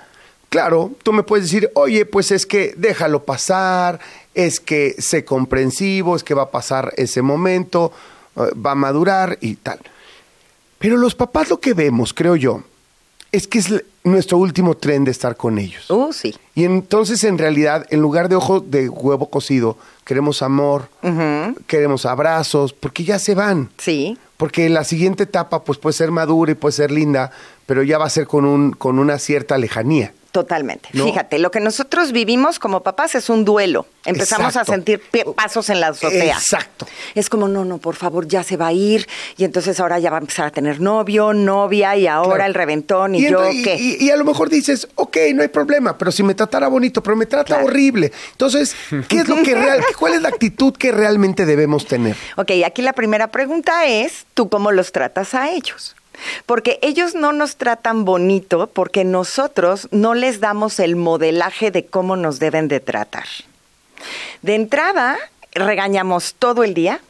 claro, 0.51 0.93
tú 1.03 1.13
me 1.13 1.23
puedes 1.23 1.47
decir, 1.47 1.71
oye, 1.75 2.05
pues 2.05 2.31
es 2.31 2.47
que 2.47 2.75
déjalo 2.77 3.25
pasar, 3.25 3.99
es 4.35 4.61
que 4.61 4.95
sé 4.99 5.25
comprensivo, 5.25 6.15
es 6.15 6.23
que 6.23 6.35
va 6.35 6.45
a 6.45 6.51
pasar 6.51 6.93
ese 6.97 7.23
momento, 7.23 7.93
eh, 8.37 8.51
va 8.55 8.73
a 8.73 8.77
madurar 8.77 9.39
y 9.41 9.57
tal. 9.57 9.81
Pero 10.79 10.97
los 10.97 11.15
papás 11.15 11.51
lo 11.51 11.59
que 11.61 11.75
vemos, 11.75 12.15
creo 12.15 12.37
yo, 12.37 12.63
es 13.33 13.47
que 13.47 13.59
es 13.59 13.85
nuestro 14.05 14.39
último 14.39 14.77
tren 14.77 15.05
de 15.05 15.11
estar 15.11 15.37
con 15.37 15.59
ellos. 15.59 15.91
Uh, 15.91 16.13
sí. 16.13 16.35
Y 16.55 16.65
entonces, 16.65 17.25
en 17.25 17.39
realidad, 17.39 17.87
en 17.91 18.01
lugar 18.01 18.29
de 18.29 18.37
ojo 18.37 18.61
de 18.61 18.89
huevo 18.89 19.29
cocido, 19.29 19.77
queremos 20.05 20.43
amor, 20.43 20.89
queremos 21.67 22.07
abrazos, 22.07 22.73
porque 22.73 23.05
ya 23.05 23.19
se 23.19 23.35
van. 23.35 23.71
Sí. 23.77 24.17
Porque 24.37 24.69
la 24.69 24.85
siguiente 24.85 25.25
etapa, 25.25 25.65
pues 25.65 25.79
puede 25.79 25.93
ser 25.93 26.11
madura 26.11 26.53
y 26.53 26.55
puede 26.55 26.73
ser 26.73 26.91
linda, 26.91 27.33
pero 27.69 27.83
ya 27.83 27.99
va 27.99 28.07
a 28.07 28.11
ser 28.11 28.27
con, 28.27 28.47
un, 28.47 28.73
con 28.73 28.99
una 28.99 29.19
cierta 29.19 29.59
lejanía. 29.59 30.15
Totalmente. 30.33 30.91
¿No? 30.93 31.05
Fíjate, 31.05 31.39
lo 31.39 31.51
que 31.51 31.59
nosotros 31.59 32.13
vivimos 32.13 32.59
como 32.59 32.83
papás 32.83 33.15
es 33.15 33.29
un 33.31 33.45
duelo. 33.45 33.87
Empezamos 34.05 34.49
Exacto. 34.49 34.73
a 34.73 34.75
sentir 34.77 35.03
pasos 35.35 35.69
en 35.71 35.81
la 35.81 35.89
azotea. 35.89 36.37
Exacto. 36.37 36.87
Es 37.15 37.29
como, 37.29 37.49
no, 37.49 37.65
no, 37.65 37.79
por 37.79 37.95
favor, 37.97 38.27
ya 38.29 38.43
se 38.43 38.57
va 38.57 38.69
a 38.69 38.73
ir. 38.73 39.07
Y 39.37 39.45
entonces 39.45 39.81
ahora 39.81 39.99
ya 39.99 40.11
va 40.11 40.19
a 40.19 40.21
empezar 40.21 40.47
a 40.47 40.51
tener 40.51 40.81
novio, 40.81 41.33
novia, 41.35 41.97
y 41.97 42.07
ahora 42.07 42.37
Claro. 42.37 42.45
el 42.49 42.55
reventón, 42.55 43.15
y, 43.15 43.29
yo, 43.29 43.51
y- 43.51 43.63
¿qué? 43.63 43.77
Y, 43.77 43.97
y 44.05 44.11
a 44.11 44.17
lo 44.17 44.25
mejor 44.25 44.49
dices, 44.51 44.87
ok, 44.95 45.17
no 45.35 45.43
hay 45.43 45.49
problema, 45.49 45.97
pero 45.99 46.13
si 46.13 46.23
me 46.23 46.35
tratara 46.35 46.69
bonito, 46.69 47.03
pero 47.03 47.17
me 47.17 47.27
trata 47.27 47.45
Claro. 47.55 47.65
horrible. 47.67 48.13
Entonces, 48.33 48.77
¿qué 49.09 49.21
es 49.21 49.29
lo 49.29 49.37
que 49.43 49.55
real, 49.55 49.83
cuál 49.99 50.13
es 50.15 50.23
la 50.23 50.29
actitud 50.29 50.75
que 50.75 50.93
realmente 50.93 51.47
debemos 51.47 51.87
tener? 51.87 52.17
Ok, 52.37 52.53
aquí 52.65 52.83
la 52.83 52.93
primera 52.93 53.29
pregunta 53.29 53.87
es, 53.87 54.27
¿tú 54.35 54.49
cómo 54.51 54.73
los 54.73 54.93
tratas 54.93 55.35
a 55.35 55.51
ellos? 55.51 55.97
Porque 56.47 56.79
ellos 56.83 57.15
no 57.15 57.33
nos 57.33 57.57
tratan 57.57 58.05
bonito 58.05 58.69
porque 58.73 59.05
nosotros 59.05 59.89
no 59.91 60.15
les 60.15 60.41
damos 60.41 60.81
el 60.81 60.97
modelaje 60.97 61.71
de 61.71 61.87
cómo 61.87 62.17
nos 62.17 62.39
deben 62.39 62.69
de 62.69 62.81
tratar. 62.81 63.27
De 64.43 64.55
entrada, 64.55 65.17
regañamos 65.53 66.35
todo 66.39 66.63
el 66.65 66.75
día, 66.75 67.01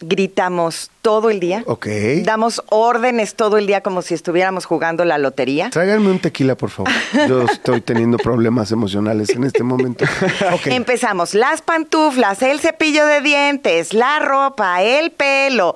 gritamos 0.00 0.90
todo 1.00 1.30
el 1.30 1.40
día, 1.40 1.62
Ok. 1.66 1.86
damos 2.22 2.62
órdenes 2.68 3.34
todo 3.34 3.56
el 3.56 3.66
día 3.66 3.80
como 3.80 4.02
si 4.02 4.12
estuviéramos 4.14 4.66
jugando 4.66 5.04
la 5.04 5.16
lotería. 5.18 5.70
Tráiganme 5.70 6.10
un 6.10 6.18
tequila, 6.18 6.54
por 6.54 6.70
favor. 6.70 6.92
Yo 7.28 7.42
estoy 7.42 7.80
teniendo 7.80 8.18
problemas 8.18 8.70
emocionales 8.72 9.30
en 9.30 9.44
este 9.44 9.62
momento. 9.62 10.04
Empezamos 10.66 11.34
las 11.34 11.62
pantuflas, 11.62 12.42
el 12.42 12.60
cepillo 12.60 13.06
de 13.06 13.22
dientes, 13.22 13.94
la 13.94 14.18
ropa, 14.18 14.82
el 14.82 15.10
pelo 15.12 15.74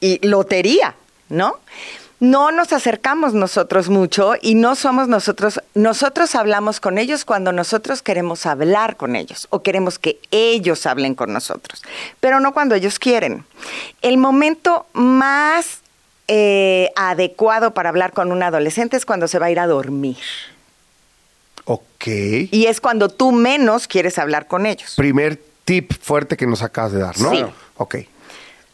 y 0.00 0.26
lotería, 0.26 0.94
¿no? 1.28 1.58
No 2.20 2.52
nos 2.52 2.72
acercamos 2.74 3.32
nosotros 3.32 3.88
mucho 3.88 4.34
y 4.40 4.54
no 4.54 4.76
somos 4.76 5.08
nosotros, 5.08 5.60
nosotros 5.74 6.34
hablamos 6.34 6.78
con 6.78 6.98
ellos 6.98 7.24
cuando 7.24 7.50
nosotros 7.50 8.02
queremos 8.02 8.44
hablar 8.44 8.96
con 8.96 9.16
ellos 9.16 9.46
o 9.48 9.62
queremos 9.62 9.98
que 9.98 10.20
ellos 10.30 10.84
hablen 10.84 11.14
con 11.14 11.32
nosotros, 11.32 11.82
pero 12.20 12.38
no 12.38 12.52
cuando 12.52 12.74
ellos 12.74 12.98
quieren. 12.98 13.46
El 14.02 14.18
momento 14.18 14.86
más 14.92 15.80
eh, 16.28 16.92
adecuado 16.94 17.72
para 17.72 17.88
hablar 17.88 18.12
con 18.12 18.32
un 18.32 18.42
adolescente 18.42 18.98
es 18.98 19.06
cuando 19.06 19.26
se 19.26 19.38
va 19.38 19.46
a 19.46 19.50
ir 19.50 19.58
a 19.58 19.66
dormir. 19.66 20.18
Ok. 21.64 22.06
Y 22.06 22.66
es 22.66 22.82
cuando 22.82 23.08
tú 23.08 23.32
menos 23.32 23.88
quieres 23.88 24.18
hablar 24.18 24.46
con 24.46 24.66
ellos. 24.66 24.94
Primer 24.96 25.40
tip 25.64 25.92
fuerte 26.00 26.36
que 26.36 26.46
nos 26.46 26.62
acabas 26.62 26.92
de 26.92 26.98
dar, 26.98 27.18
¿no? 27.18 27.30
Sí. 27.30 27.44
Ok. 27.76 27.96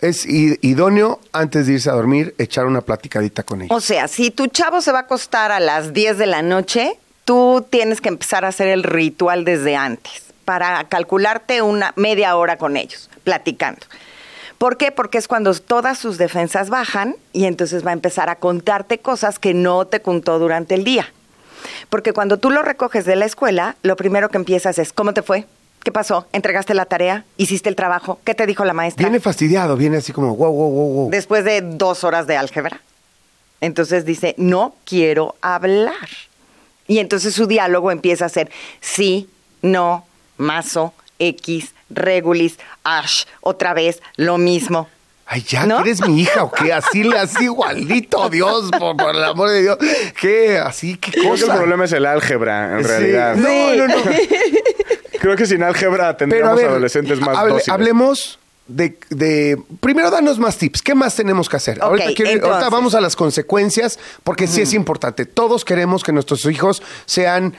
Es 0.00 0.26
idóneo 0.26 1.20
antes 1.32 1.66
de 1.66 1.74
irse 1.74 1.88
a 1.88 1.94
dormir 1.94 2.34
echar 2.38 2.66
una 2.66 2.82
platicadita 2.82 3.42
con 3.42 3.62
ellos. 3.62 3.76
O 3.76 3.80
sea, 3.80 4.08
si 4.08 4.30
tu 4.30 4.46
chavo 4.46 4.80
se 4.80 4.92
va 4.92 4.98
a 4.98 5.02
acostar 5.02 5.52
a 5.52 5.60
las 5.60 5.92
10 5.92 6.18
de 6.18 6.26
la 6.26 6.42
noche, 6.42 6.98
tú 7.24 7.66
tienes 7.70 8.00
que 8.00 8.08
empezar 8.08 8.44
a 8.44 8.48
hacer 8.48 8.68
el 8.68 8.82
ritual 8.82 9.44
desde 9.44 9.74
antes 9.74 10.22
para 10.44 10.84
calcularte 10.84 11.62
una 11.62 11.92
media 11.96 12.36
hora 12.36 12.56
con 12.56 12.76
ellos, 12.76 13.10
platicando. 13.24 13.80
¿Por 14.58 14.76
qué? 14.76 14.92
Porque 14.92 15.18
es 15.18 15.28
cuando 15.28 15.52
todas 15.54 15.98
sus 15.98 16.18
defensas 16.18 16.70
bajan 16.70 17.16
y 17.32 17.44
entonces 17.44 17.84
va 17.84 17.90
a 17.90 17.94
empezar 17.94 18.30
a 18.30 18.36
contarte 18.36 18.98
cosas 18.98 19.38
que 19.38 19.52
no 19.52 19.86
te 19.86 20.00
contó 20.00 20.38
durante 20.38 20.74
el 20.74 20.84
día. 20.84 21.12
Porque 21.90 22.12
cuando 22.12 22.38
tú 22.38 22.50
lo 22.50 22.62
recoges 22.62 23.04
de 23.04 23.16
la 23.16 23.26
escuela, 23.26 23.76
lo 23.82 23.96
primero 23.96 24.28
que 24.28 24.38
empiezas 24.38 24.78
es, 24.78 24.92
¿cómo 24.92 25.12
te 25.12 25.22
fue? 25.22 25.46
¿Qué 25.86 25.92
pasó? 25.92 26.26
¿Entregaste 26.32 26.74
la 26.74 26.86
tarea? 26.86 27.24
¿Hiciste 27.36 27.68
el 27.68 27.76
trabajo? 27.76 28.18
¿Qué 28.24 28.34
te 28.34 28.44
dijo 28.44 28.64
la 28.64 28.72
maestra? 28.72 29.04
Viene 29.06 29.20
fastidiado, 29.20 29.76
viene 29.76 29.98
así 29.98 30.12
como, 30.12 30.34
wow, 30.34 30.50
wow, 30.52 30.68
wow, 30.72 30.92
wow. 30.94 31.10
Después 31.12 31.44
de 31.44 31.60
dos 31.60 32.02
horas 32.02 32.26
de 32.26 32.36
álgebra. 32.36 32.80
Entonces 33.60 34.04
dice, 34.04 34.34
no 34.36 34.74
quiero 34.84 35.36
hablar. 35.40 36.08
Y 36.88 36.98
entonces 36.98 37.34
su 37.34 37.46
diálogo 37.46 37.92
empieza 37.92 38.24
a 38.24 38.28
ser 38.28 38.50
sí, 38.80 39.30
no, 39.62 40.04
mazo, 40.38 40.92
X, 41.20 41.72
regulis, 41.88 42.58
ash, 42.82 43.22
otra 43.40 43.72
vez, 43.72 44.02
lo 44.16 44.38
mismo. 44.38 44.88
Ay, 45.24 45.42
ya, 45.42 45.66
¿No? 45.66 45.76
que 45.84 45.90
eres 45.90 46.04
mi 46.08 46.20
hija 46.22 46.42
o 46.42 46.50
qué, 46.50 46.72
así 46.72 47.04
le 47.04 47.16
así 47.16 47.44
igualito, 47.44 48.28
Dios, 48.28 48.70
por, 48.76 48.96
por 48.96 49.14
el 49.14 49.22
amor 49.22 49.50
de 49.50 49.62
Dios. 49.62 49.78
¿Qué? 50.20 50.58
Así, 50.58 50.96
qué 50.98 51.12
Creo 51.12 51.34
que 51.34 51.40
el 51.40 51.46
cosa. 51.46 51.54
problema 51.56 51.84
es 51.84 51.92
el 51.92 52.06
álgebra, 52.06 52.76
en 52.76 52.82
Sí. 52.84 52.88
realidad. 52.90 53.36
No, 53.36 53.74
no, 53.74 53.86
no. 53.86 54.02
Creo 55.26 55.36
que 55.36 55.46
sin 55.46 55.62
álgebra 55.64 56.16
tendríamos 56.16 56.54
ver, 56.56 56.68
adolescentes 56.68 57.20
más 57.20 57.36
hable- 57.36 57.48
dóciles. 57.54 57.68
hablemos 57.68 58.38
de, 58.68 58.96
de- 59.10 59.58
Primero, 59.80 60.08
danos 60.10 60.38
más 60.38 60.56
tips. 60.56 60.82
¿Qué 60.82 60.94
más 60.94 61.16
tenemos 61.16 61.48
que 61.48 61.56
hacer? 61.56 61.78
Ok, 61.78 61.82
ahorita, 61.82 62.10
quiero- 62.14 62.46
ahorita 62.46 62.70
vamos 62.70 62.94
a 62.94 63.00
las 63.00 63.16
consecuencias, 63.16 63.98
porque 64.22 64.46
sí 64.46 64.60
es 64.60 64.72
importante. 64.72 65.26
Todos 65.26 65.64
queremos 65.64 66.04
que 66.04 66.12
nuestros 66.12 66.44
hijos 66.46 66.80
sean 67.06 67.54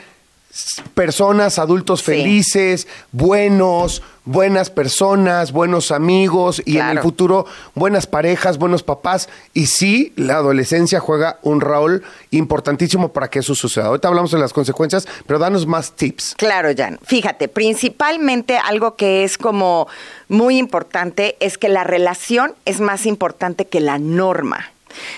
personas, 0.94 1.58
adultos 1.58 2.00
Sí. 2.00 2.06
felices, 2.06 2.86
buenos, 3.12 4.02
buenas 4.24 4.70
personas, 4.70 5.52
buenos 5.52 5.90
amigos 5.90 6.60
y 6.64 6.78
en 6.78 6.88
el 6.88 7.00
futuro 7.00 7.46
buenas 7.74 8.06
parejas, 8.06 8.58
buenos 8.58 8.82
papás. 8.82 9.28
Y 9.54 9.66
sí, 9.66 10.12
la 10.16 10.34
adolescencia 10.34 11.00
juega 11.00 11.38
un 11.42 11.60
rol 11.60 12.02
importantísimo 12.30 13.12
para 13.12 13.28
que 13.28 13.38
eso 13.38 13.54
suceda. 13.54 13.86
Ahorita 13.86 14.08
hablamos 14.08 14.30
de 14.30 14.38
las 14.38 14.52
consecuencias, 14.52 15.06
pero 15.26 15.38
danos 15.38 15.66
más 15.66 15.92
tips. 15.92 16.34
Claro, 16.36 16.70
Jan. 16.76 16.98
Fíjate, 17.04 17.48
principalmente 17.48 18.58
algo 18.58 18.96
que 18.96 19.24
es 19.24 19.38
como 19.38 19.88
muy 20.28 20.58
importante 20.58 21.36
es 21.40 21.56
que 21.56 21.68
la 21.68 21.84
relación 21.84 22.54
es 22.64 22.80
más 22.80 23.06
importante 23.06 23.66
que 23.66 23.80
la 23.80 23.98
norma. 23.98 24.72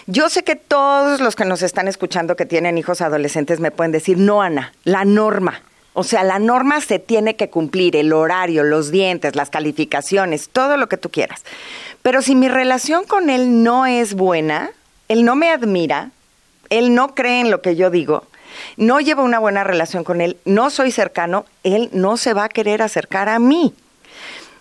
Yo 0.07 0.29
sé 0.29 0.43
que 0.45 0.57
todos 0.57 1.21
los 1.21 1.37
que 1.37 1.45
nos 1.45 1.63
están 1.63 1.89
escuchando 1.89 2.37
que 2.37 2.47
tienen 2.47 2.79
hijos 2.79 3.01
adolescentes 3.01 3.61
me 3.61 3.71
pueden 3.71 3.93
decir, 3.93 4.19
no, 4.19 4.43
Ana, 4.43 4.73
la 4.85 5.05
norma. 5.05 5.63
O 5.93 6.05
sea, 6.05 6.23
la 6.23 6.39
norma 6.39 6.81
se 6.81 6.99
tiene 6.99 7.37
que 7.37 7.51
cumplir, 7.51 7.97
el 7.97 8.13
horario, 8.13 8.63
los 8.63 8.91
dientes, 8.91 9.35
las 9.35 9.51
calificaciones, 9.51 10.49
todo 10.49 10.77
lo 10.77 10.89
que 10.89 10.97
tú 10.97 11.11
quieras. 11.11 11.43
Pero 12.03 12.23
si 12.23 12.35
mi 12.35 12.49
relación 12.49 13.05
con 13.05 13.29
él 13.29 13.63
no 13.63 13.87
es 13.87 14.15
buena, 14.15 14.71
él 15.09 15.25
no 15.25 15.35
me 15.35 15.51
admira, 15.51 16.11
él 16.69 16.95
no 16.95 17.15
cree 17.15 17.41
en 17.41 17.51
lo 17.51 17.61
que 17.61 17.75
yo 17.75 17.91
digo, 17.91 18.25
no 18.77 19.01
llevo 19.01 19.25
una 19.25 19.39
buena 19.39 19.65
relación 19.65 20.05
con 20.05 20.21
él, 20.21 20.37
no 20.45 20.71
soy 20.71 20.93
cercano, 20.93 21.45
él 21.65 21.91
no 21.93 22.17
se 22.17 22.35
va 22.35 22.45
a 22.45 22.49
querer 22.49 22.83
acercar 22.83 23.29
a 23.29 23.39
mí. 23.39 23.75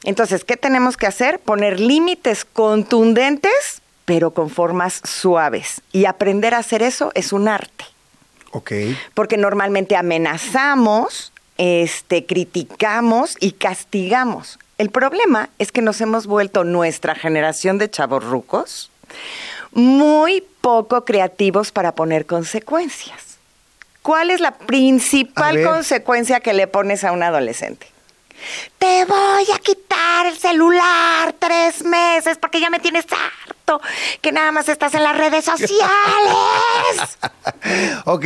Entonces, 0.04 0.44
¿qué 0.44 0.58
tenemos 0.58 0.98
que 0.98 1.08
hacer? 1.08 1.40
Poner 1.40 1.80
límites 1.80 2.46
contundentes, 2.46 3.79
pero 4.10 4.32
con 4.32 4.50
formas 4.50 5.02
suaves. 5.04 5.82
Y 5.92 6.06
aprender 6.06 6.56
a 6.56 6.58
hacer 6.58 6.82
eso 6.82 7.12
es 7.14 7.32
un 7.32 7.48
arte 7.48 7.86
Ok. 8.50 8.72
porque 9.14 9.38
normalmente 9.38 9.96
amenazamos, 9.96 11.32
este, 11.60 12.26
criticamos 12.26 13.38
y 13.40 13.52
castigamos. 13.52 14.58
El 14.80 14.90
problema 14.90 15.50
es 15.60 15.72
que 15.72 15.84
nos 15.84 16.02
hemos 16.02 16.26
vuelto 16.26 16.64
nuestra 16.64 17.14
generación 17.14 17.78
de 17.78 17.88
chavorrucos 17.92 18.90
muy 19.74 20.44
poco 20.62 21.06
creativos 21.06 21.72
para 21.72 21.94
poner 21.94 22.26
consecuencias. 22.26 23.38
¿Cuál 24.02 24.32
es 24.32 24.40
la 24.40 24.58
principal 24.58 25.64
consecuencia 25.64 26.40
que 26.40 26.54
le 26.54 26.66
pones 26.66 27.04
a 27.04 27.12
un 27.12 27.22
adolescente? 27.22 27.86
Te 28.78 29.06
voy 29.06 29.46
a 29.54 29.60
quitar 29.60 30.26
el 30.28 30.38
celular 30.38 31.36
tres 31.40 31.84
meses 31.84 32.38
porque 32.38 32.60
ya 32.60 32.70
me 32.70 32.80
tienes 32.80 33.06
harto, 33.12 33.82
que 34.22 34.32
nada 34.32 34.52
más 34.52 34.70
estás 34.70 34.94
en 34.94 35.04
las 35.04 35.18
redes 35.18 35.46
sociales. 35.46 35.90
Ok, 38.06 38.26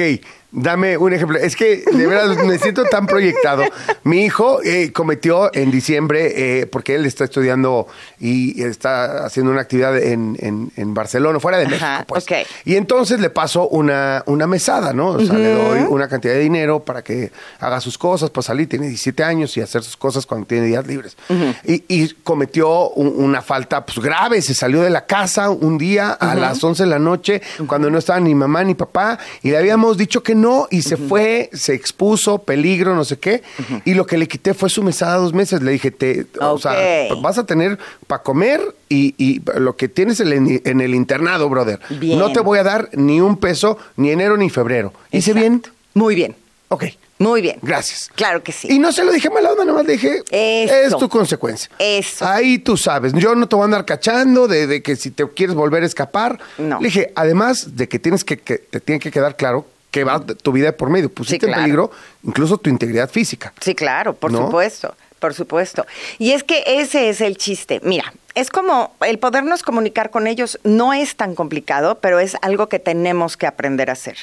dame 0.53 0.97
un 0.97 1.11
ejemplo. 1.13 1.37
Es 1.37 1.55
que 1.55 1.83
de 1.91 2.07
verdad 2.07 2.35
me 2.45 2.57
siento 2.59 2.83
tan 2.85 3.07
proyectado. 3.07 3.63
Mi 4.03 4.23
hijo 4.23 4.61
eh, 4.63 4.91
cometió 4.93 5.53
en 5.53 5.71
diciembre, 5.71 6.61
eh, 6.61 6.65
porque 6.67 6.95
él 6.95 7.05
está 7.05 7.23
estudiando 7.25 7.87
y 8.19 8.61
está 8.63 9.25
haciendo 9.25 9.51
una 9.51 9.61
actividad 9.61 9.97
en, 9.97 10.37
en- 10.39 10.71
en 10.77 10.93
Barcelona, 10.93 11.39
fuera 11.39 11.57
de 11.57 11.65
México, 11.65 11.85
Ajá, 11.85 12.05
pues. 12.07 12.23
ok. 12.23 12.31
Y 12.65 12.75
entonces 12.75 13.19
le 13.19 13.29
paso 13.29 13.67
una, 13.67 14.23
una 14.27 14.47
mesada, 14.47 14.93
¿no? 14.93 15.09
O 15.09 15.19
sea, 15.25 15.37
le 15.37 15.51
doy 15.53 15.79
una 15.89 16.07
cantidad 16.07 16.33
de 16.33 16.39
dinero 16.39 16.79
para 16.83 17.01
que 17.03 17.31
haga 17.59 17.81
sus 17.81 17.97
cosas, 17.97 18.29
pues 18.29 18.45
salir, 18.45 18.69
tiene 18.69 18.87
17 18.87 19.23
años 19.23 19.57
y 19.57 19.61
hacer 19.61 19.83
sus 19.83 19.97
cosas 19.97 20.25
cuando 20.25 20.45
tiene 20.47 20.67
días 20.67 20.85
libres. 20.85 21.17
y, 21.65 21.83
y 21.87 22.09
cometió 22.23 22.89
un- 22.91 23.13
una 23.23 23.41
falta 23.41 23.85
pues 23.85 23.99
grave, 23.99 24.41
se 24.41 24.53
salió 24.53 24.81
de 24.81 24.89
la 24.89 25.05
casa 25.05 25.49
un 25.49 25.77
día 25.77 26.11
a 26.11 26.35
las 26.35 26.63
11 26.63 26.83
de 26.83 26.89
la 26.89 26.99
noche, 26.99 27.41
cuando 27.67 27.89
no 27.89 27.97
estaban 27.97 28.23
ni 28.25 28.35
mamá 28.35 28.63
ni 28.63 28.75
papá, 28.75 29.17
y 29.41 29.49
le 29.51 29.57
habíamos 29.57 29.97
dicho 29.97 30.21
que 30.21 30.35
no, 30.35 30.42
y 30.71 30.81
se 30.81 30.97
fue, 30.97 31.49
se 31.53 31.73
expuso, 31.73 32.39
peligro, 32.39 32.95
no 32.95 33.05
sé 33.05 33.17
qué, 33.19 33.43
y 33.85 33.93
lo 33.93 34.05
que 34.05 34.17
le 34.17 34.27
quité 34.27 34.53
fue 34.53 34.69
su 34.69 34.83
mesada 34.83 35.15
dos 35.17 35.33
meses. 35.33 35.61
Le 35.61 35.71
dije, 35.71 35.91
te, 35.91 36.25
o 36.39 36.57
sea, 36.59 36.73
vas 37.21 37.37
a 37.37 37.45
tener 37.45 37.77
para 38.07 38.23
comer 38.23 38.61
y, 38.89 39.15
y 39.17 39.41
lo 39.59 39.75
que 39.75 39.87
tienes 39.87 40.19
en 40.19 40.27
el, 40.49 40.61
en 40.65 40.81
el 40.81 40.95
internado, 40.95 41.49
brother. 41.49 41.79
Bien. 41.89 42.17
No 42.19 42.31
te 42.31 42.39
voy 42.39 42.59
a 42.59 42.63
dar 42.63 42.89
ni 42.93 43.21
un 43.21 43.37
peso, 43.37 43.77
ni 43.97 44.11
enero 44.11 44.37
ni 44.37 44.49
febrero. 44.49 44.93
¿Hice 45.11 45.31
Exacto. 45.31 45.39
bien? 45.39 45.63
Muy 45.93 46.15
bien, 46.15 46.35
Ok. 46.69 46.85
muy 47.19 47.41
bien. 47.41 47.57
Gracias. 47.61 48.09
Claro 48.15 48.41
que 48.43 48.51
sí. 48.51 48.67
Y 48.69 48.79
no 48.79 48.91
se 48.91 49.05
lo 49.05 49.11
dije 49.11 49.29
mala 49.29 49.51
onda, 49.51 49.63
nomás 49.63 49.85
le 49.85 49.93
dije, 49.93 50.23
Eso. 50.31 50.73
es 50.75 50.97
tu 50.97 51.07
consecuencia. 51.07 51.69
Eso. 51.79 52.25
Ahí 52.25 52.57
tú 52.57 52.75
sabes, 52.77 53.13
yo 53.13 53.35
no 53.35 53.47
te 53.47 53.55
voy 53.55 53.63
a 53.63 53.65
andar 53.65 53.85
cachando 53.85 54.47
de, 54.47 54.65
de 54.67 54.81
que 54.81 54.95
si 54.95 55.11
te 55.11 55.25
quieres 55.29 55.55
volver 55.55 55.83
a 55.83 55.85
escapar. 55.85 56.39
No. 56.57 56.79
Le 56.79 56.87
dije, 56.87 57.11
además 57.15 57.75
de 57.77 57.87
que 57.87 57.99
tienes 57.99 58.23
que, 58.23 58.37
que 58.37 58.57
te 58.57 58.79
tiene 58.79 58.99
que 58.99 59.11
quedar 59.11 59.37
claro 59.37 59.67
que 59.93 60.03
va 60.03 60.19
tu 60.19 60.51
vida 60.51 60.75
por 60.75 60.89
medio. 60.89 61.09
Pusiste 61.13 61.45
claro. 61.45 61.61
en 61.61 61.65
peligro 61.65 61.91
incluso 62.23 62.57
tu 62.57 62.69
integridad 62.69 63.09
física. 63.09 63.53
Sí, 63.61 63.75
claro, 63.75 64.15
por 64.15 64.31
¿No? 64.31 64.45
supuesto, 64.45 64.95
por 65.19 65.35
supuesto. 65.35 65.85
Y 66.17 66.31
es 66.31 66.43
que 66.43 66.63
ese 66.65 67.09
es 67.09 67.21
el 67.21 67.37
chiste. 67.37 67.79
Mira, 67.83 68.11
es 68.33 68.49
como 68.49 68.95
el 69.01 69.19
podernos 69.19 69.61
comunicar 69.61 70.09
con 70.09 70.25
ellos 70.25 70.59
no 70.63 70.93
es 70.93 71.15
tan 71.15 71.35
complicado, 71.35 71.99
pero 71.99 72.19
es 72.19 72.35
algo 72.41 72.69
que 72.69 72.79
tenemos 72.79 73.37
que 73.37 73.45
aprender 73.45 73.91
a 73.91 73.93
hacer. 73.93 74.17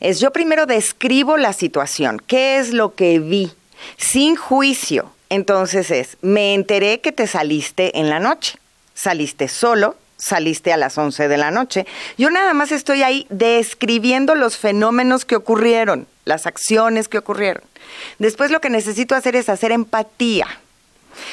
Es 0.00 0.18
yo 0.18 0.32
primero 0.32 0.66
describo 0.66 1.36
la 1.36 1.52
situación, 1.52 2.20
qué 2.26 2.58
es 2.58 2.72
lo 2.72 2.96
que 2.96 3.20
vi, 3.20 3.52
sin 3.96 4.34
juicio. 4.34 5.12
Entonces 5.28 5.92
es, 5.92 6.18
me 6.20 6.52
enteré 6.52 7.00
que 7.00 7.12
te 7.12 7.28
saliste 7.28 7.96
en 8.00 8.10
la 8.10 8.18
noche, 8.18 8.58
saliste 8.92 9.46
solo, 9.46 9.94
saliste 10.22 10.72
a 10.72 10.76
las 10.76 10.96
11 10.96 11.26
de 11.26 11.36
la 11.36 11.50
noche. 11.50 11.84
Yo 12.16 12.30
nada 12.30 12.54
más 12.54 12.70
estoy 12.70 13.02
ahí 13.02 13.26
describiendo 13.28 14.36
los 14.36 14.56
fenómenos 14.56 15.24
que 15.24 15.34
ocurrieron, 15.34 16.06
las 16.24 16.46
acciones 16.46 17.08
que 17.08 17.18
ocurrieron. 17.18 17.64
Después 18.18 18.52
lo 18.52 18.60
que 18.60 18.70
necesito 18.70 19.16
hacer 19.16 19.34
es 19.34 19.48
hacer 19.48 19.72
empatía. 19.72 20.46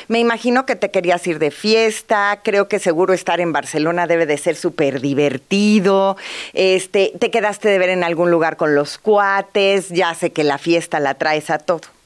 Me 0.08 0.20
imagino 0.20 0.66
que 0.66 0.76
te 0.76 0.92
querías 0.92 1.26
ir 1.28 1.40
de 1.40 1.52
fiesta, 1.52 2.42
creo 2.44 2.68
que 2.68 2.80
seguro 2.80 3.14
estar 3.14 3.40
en 3.40 3.54
Barcelona 3.54 4.08
debe 4.08 4.26
de 4.26 4.38
ser 4.38 4.56
súper 4.56 5.00
divertido, 5.00 6.18
este, 6.54 7.14
te 7.18 7.32
quedaste 7.32 7.70
de 7.70 7.80
ver 7.80 7.90
en 7.90 8.04
algún 8.04 8.30
lugar 8.30 8.58
con 8.58 8.76
los 8.76 8.98
cuates, 8.98 9.90
ya 9.90 10.14
sé 10.16 10.32
que 10.32 10.44
la 10.44 10.58
fiesta 10.58 11.00
la 11.00 11.14
traes 11.14 11.50
a 11.50 11.60
todo. 11.60 11.99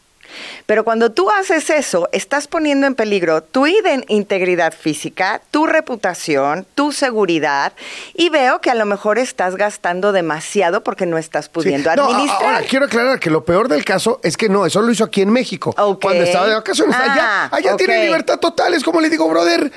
Pero 0.66 0.84
cuando 0.84 1.12
tú 1.12 1.30
haces 1.30 1.70
eso, 1.70 2.10
estás 2.12 2.48
poniendo 2.48 2.88
en 2.88 2.96
peligro 2.96 3.44
tu 3.44 3.66
integridad 3.68 4.74
física, 4.74 5.42
tu 5.52 5.66
reputación, 5.68 6.66
tu 6.76 6.92
seguridad, 6.92 7.74
y 8.14 8.30
veo 8.30 8.62
que 8.62 8.70
a 8.72 8.76
lo 8.76 8.86
mejor 8.86 9.20
estás 9.20 9.56
gastando 9.56 10.12
demasiado 10.12 10.84
porque 10.84 11.06
no 11.06 11.18
estás 11.18 11.50
pudiendo 11.50 11.90
Sí. 11.90 11.96
No, 11.98 12.04
a- 12.04 12.08
administrar. 12.16 12.44
ahora, 12.56 12.62
quiero 12.68 12.86
aclarar 12.86 13.20
que 13.20 13.30
lo 13.30 13.44
peor 13.46 13.68
del 13.68 13.84
caso 13.86 14.20
es 14.24 14.38
que 14.38 14.50
no, 14.50 14.66
eso 14.66 14.82
lo 14.82 14.92
hizo 14.92 15.04
aquí 15.04 15.22
en 15.22 15.30
México. 15.32 15.74
Ok. 15.78 16.02
Cuando 16.02 16.24
estaba 16.24 16.48
de 16.48 16.56
vacaciones. 16.56 16.96
Ah, 16.98 17.04
allá 17.14 17.50
allá 17.56 17.72
ok. 17.74 17.78
tiene 17.78 18.06
libertad 18.06 18.40
total. 18.40 18.74
Es 18.74 18.84
como 18.84 19.02
le 19.02 19.10
digo, 19.10 19.28
brother. 19.28 19.72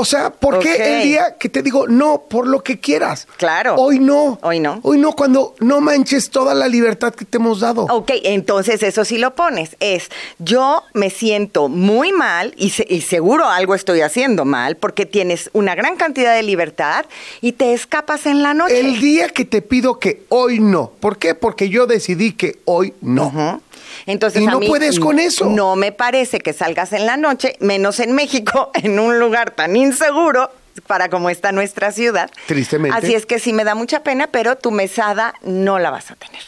O 0.00 0.04
sea, 0.06 0.30
¿por 0.30 0.58
qué 0.60 0.76
el 0.98 1.02
día 1.04 1.36
que 1.38 1.48
te 1.50 1.62
digo 1.62 1.86
no 1.86 2.22
por 2.28 2.46
lo 2.48 2.62
que 2.62 2.80
quieras? 2.80 3.28
Claro. 3.36 3.74
Hoy 3.76 3.98
no. 3.98 4.38
Hoy 4.42 4.58
no. 4.58 4.80
Hoy 4.82 4.98
no, 4.98 5.12
cuando 5.12 5.54
no 5.60 5.80
manches 5.82 6.30
toda 6.30 6.54
la 6.54 6.68
libertad 6.68 7.12
que 7.14 7.26
te 7.26 7.36
hemos 7.36 7.60
dado. 7.60 7.82
Ok, 7.90 8.10
entonces 8.24 8.82
eso 8.82 9.04
sí 9.04 9.18
lo 9.18 9.34
pones. 9.34 9.76
Es, 9.80 10.08
yo 10.38 10.82
me 10.94 11.10
siento 11.10 11.68
muy 11.68 12.12
mal 12.12 12.54
y, 12.56 12.70
se- 12.70 12.86
y 12.88 13.02
seguro 13.02 13.44
algo 13.46 13.74
estoy 13.74 14.00
haciendo 14.00 14.44
mal 14.46 14.76
porque 14.76 15.04
tienes 15.04 15.50
una 15.52 15.74
gran 15.74 15.96
cantidad 15.96 16.34
de 16.34 16.42
libertad 16.42 17.04
y 17.42 17.52
te 17.52 17.74
escapas 17.74 18.24
en 18.24 18.42
la 18.42 18.54
noche. 18.54 18.80
El 18.80 19.00
día 19.00 19.28
que 19.28 19.44
te 19.44 19.60
pido 19.60 19.98
que 19.98 20.24
hoy 20.30 20.60
no. 20.60 20.92
¿Por 21.00 21.18
qué? 21.18 21.34
Porque 21.34 21.68
yo 21.68 21.86
decidí 21.86 22.32
que 22.32 22.60
hoy 22.64 22.94
no. 23.02 23.26
Ujú. 23.26 23.60
Entonces, 24.06 24.42
Y 24.42 24.46
a 24.46 24.50
no 24.50 24.60
mí 24.60 24.68
puedes 24.68 24.98
con 24.98 25.18
eso. 25.18 25.46
No 25.46 25.76
me 25.76 25.92
parece 25.92 26.40
que 26.40 26.52
salgas 26.52 26.92
en 26.92 27.06
la 27.06 27.16
noche, 27.16 27.56
menos 27.60 28.00
en 28.00 28.12
México, 28.12 28.70
en 28.74 28.98
un 28.98 29.18
lugar 29.18 29.52
tan 29.52 29.76
inseguro 29.76 30.50
para 30.86 31.08
como 31.08 31.30
está 31.30 31.52
nuestra 31.52 31.92
ciudad. 31.92 32.30
Tristemente. 32.46 32.96
Así 32.96 33.14
es 33.14 33.26
que 33.26 33.38
sí 33.38 33.52
me 33.52 33.64
da 33.64 33.74
mucha 33.74 34.02
pena, 34.02 34.28
pero 34.28 34.56
tu 34.56 34.70
mesada 34.70 35.34
no 35.42 35.78
la 35.78 35.90
vas 35.90 36.10
a 36.10 36.16
tener. 36.16 36.42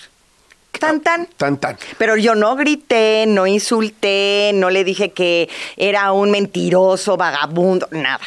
Tan, 0.78 1.00
tan. 1.00 1.26
Tan, 1.36 1.58
tan. 1.58 1.78
Pero 1.98 2.16
yo 2.16 2.34
no 2.34 2.56
grité, 2.56 3.24
no 3.28 3.46
insulté, 3.46 4.50
no 4.54 4.68
le 4.70 4.82
dije 4.82 5.12
que 5.12 5.48
era 5.76 6.10
un 6.12 6.30
mentiroso, 6.30 7.16
vagabundo, 7.16 7.86
nada. 7.92 8.24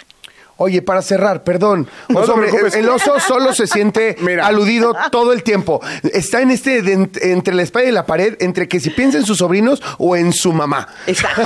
Oye, 0.58 0.82
para 0.82 1.02
cerrar, 1.02 1.44
perdón. 1.44 1.88
No 2.08 2.22
te 2.24 2.32
Oso, 2.32 2.78
el, 2.78 2.88
oso 2.88 3.20
solo 3.20 3.54
se 3.54 3.68
siente 3.68 4.16
Mira. 4.22 4.48
aludido 4.48 4.96
todo 5.12 5.34
el 5.34 5.44
tiempo. 5.44 5.82
Está 6.14 6.42
en 6.42 6.52
este 6.52 6.82
de 6.82 7.10
entre 7.22 7.54
la 7.54 7.62
espalda 7.62 7.90
y 7.90 7.92
la 7.92 8.06
pared, 8.06 8.38
entre 8.40 8.70
que 8.70 8.80
si 8.80 8.90
piensa 8.90 9.18
en 9.18 9.26
sus 9.26 9.40
sobrinos 9.40 9.84
o 9.98 10.16
en 10.16 10.32
su 10.32 10.54
mamá. 10.54 10.88
Exacto. 11.08 11.42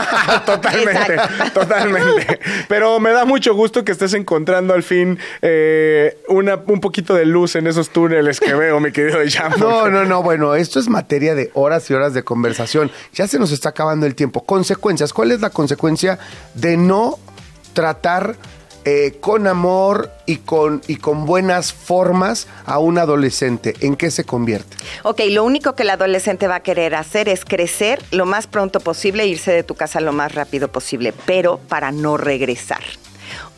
totalmente, 0.45 1.14
Exacto. 1.16 1.62
totalmente. 1.62 2.39
Pero 2.68 2.99
me 2.99 3.12
da 3.12 3.26
mucho 3.26 3.55
gusto 3.55 3.84
que 3.84 3.91
estés 3.91 4.14
encontrando 4.14 4.76
al 4.76 4.84
fin 4.84 5.18
eh, 5.41 6.18
una, 6.28 6.60
un 6.68 6.80
poquito 6.80 7.16
de 7.16 7.26
luz 7.26 7.55
en 7.55 7.66
esos 7.66 7.89
túneles 7.89 8.39
que 8.39 8.53
veo, 8.53 8.80
mi 8.80 8.91
querido 8.91 9.20
Jan. 9.28 9.53
No, 9.60 9.89
no, 9.89 10.05
no, 10.05 10.22
bueno, 10.22 10.53
esto 10.53 10.80
es 10.80 10.88
materia 10.88 11.34
de 11.34 11.49
horas 11.55 11.89
y 11.89 11.95
horas 11.95 12.14
de 12.14 12.24
conversación. 12.24 12.91
Ya 13.14 13.28
se 13.28 13.39
nos 13.39 13.51
está 13.51 13.70
acabando 13.70 14.05
el 14.05 14.14
tiempo. 14.14 14.43
Consecuencias. 14.43 15.14
¿Cuál 15.14 15.32
es 15.32 15.41
la 15.41 15.49
consecuencia 15.49 16.20
de 16.53 16.78
no 16.78 17.18
tratar 17.74 18.36
eh, 18.86 19.17
con 19.19 19.47
amor 19.47 20.11
y 20.25 20.38
con, 20.38 20.82
y 20.88 20.97
con 20.97 21.25
buenas 21.25 21.73
formas 21.73 22.47
a 22.65 22.80
un 22.80 22.97
adolescente? 22.97 23.73
¿En 23.82 23.95
qué 23.95 24.11
se 24.11 24.23
convierte? 24.23 24.77
Ok, 25.03 25.21
lo 25.30 25.43
único 25.43 25.75
que 25.75 25.84
el 25.84 25.89
adolescente 25.89 26.47
va 26.47 26.55
a 26.55 26.59
querer 26.61 26.95
hacer 26.95 27.30
es 27.30 27.45
crecer 27.45 28.01
lo 28.11 28.25
más 28.25 28.47
pronto 28.47 28.80
posible 28.80 29.23
e 29.23 29.27
irse 29.27 29.51
de 29.51 29.63
tu 29.63 29.75
casa 29.75 29.99
lo 29.99 30.13
más 30.13 30.36
rápido 30.36 30.69
posible, 30.69 31.13
pero 31.25 31.59
para 31.67 31.91
no 31.91 32.17
regresar. 32.17 32.82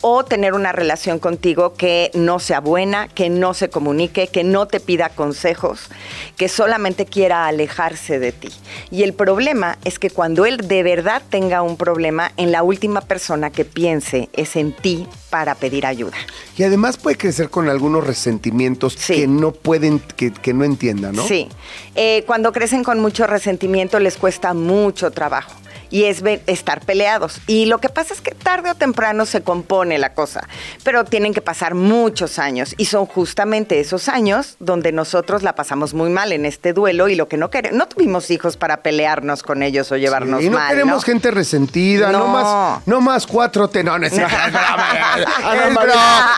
O 0.00 0.24
tener 0.24 0.54
una 0.54 0.72
relación 0.72 1.18
contigo 1.18 1.74
que 1.74 2.10
no 2.14 2.38
sea 2.38 2.60
buena, 2.60 3.08
que 3.08 3.30
no 3.30 3.54
se 3.54 3.70
comunique, 3.70 4.26
que 4.28 4.42
no 4.44 4.66
te 4.66 4.80
pida 4.80 5.10
consejos, 5.10 5.88
que 6.36 6.48
solamente 6.48 7.06
quiera 7.06 7.46
alejarse 7.46 8.18
de 8.18 8.32
ti. 8.32 8.48
Y 8.90 9.02
el 9.04 9.12
problema 9.14 9.78
es 9.84 9.98
que 9.98 10.10
cuando 10.10 10.44
él 10.46 10.56
de 10.68 10.82
verdad 10.82 11.22
tenga 11.30 11.62
un 11.62 11.76
problema, 11.76 12.32
en 12.36 12.50
la 12.52 12.62
última 12.62 13.00
persona 13.00 13.50
que 13.50 13.64
piense 13.64 14.28
es 14.32 14.56
en 14.56 14.72
ti 14.72 15.06
para 15.30 15.54
pedir 15.54 15.86
ayuda. 15.86 16.16
Y 16.56 16.64
además 16.64 16.96
puede 16.96 17.16
crecer 17.16 17.48
con 17.48 17.68
algunos 17.68 18.06
resentimientos 18.06 18.94
Sí. 18.98 19.14
que 19.14 19.26
no 19.26 19.52
pueden, 19.52 19.98
que, 20.00 20.32
que 20.32 20.52
no 20.52 20.64
entienda, 20.64 21.12
¿no? 21.12 21.26
Sí. 21.26 21.48
Eh, 21.94 22.24
cuando 22.26 22.52
crecen 22.52 22.84
con 22.84 23.00
mucho 23.00 23.26
resentimiento 23.26 23.98
les 24.00 24.16
cuesta 24.16 24.52
mucho 24.52 25.10
trabajo. 25.10 25.52
Y 25.92 26.04
es 26.04 26.24
estar 26.46 26.84
peleados. 26.84 27.40
Y 27.46 27.66
lo 27.66 27.78
que 27.78 27.88
pasa 27.88 28.14
es 28.14 28.20
que 28.20 28.32
tarde 28.34 28.70
o 28.70 28.74
temprano 28.74 29.26
se 29.26 29.42
compone 29.42 29.98
la 29.98 30.14
cosa. 30.14 30.48
Pero 30.82 31.04
tienen 31.04 31.32
que 31.34 31.42
pasar 31.42 31.74
muchos 31.74 32.40
años. 32.40 32.74
Y 32.78 32.86
son 32.86 33.06
justamente 33.06 33.78
esos 33.78 34.08
años 34.08 34.56
donde 34.58 34.90
nosotros 34.90 35.44
la 35.44 35.54
pasamos 35.54 35.94
muy 35.94 36.10
mal 36.10 36.32
en 36.32 36.46
este 36.46 36.72
duelo. 36.72 37.08
Y 37.08 37.14
lo 37.14 37.28
que 37.28 37.36
no 37.36 37.50
queremos. 37.50 37.78
No 37.78 37.86
tuvimos 37.86 38.30
hijos 38.30 38.56
para 38.56 38.78
pelearnos 38.78 39.44
con 39.44 39.62
ellos 39.62 39.92
o 39.92 39.96
llevarnos 39.96 40.42
y 40.42 40.48
no 40.48 40.58
mal. 40.58 40.70
queremos 40.70 40.94
¿no? 40.96 41.00
gente 41.02 41.30
resentida, 41.30 42.10
no. 42.10 42.22
No. 42.22 42.28
más, 42.28 42.80
no 42.86 43.00
más 43.00 43.26
cuatro 43.26 43.68
te 43.68 43.82
no, 43.84 43.96
es, 43.96 44.12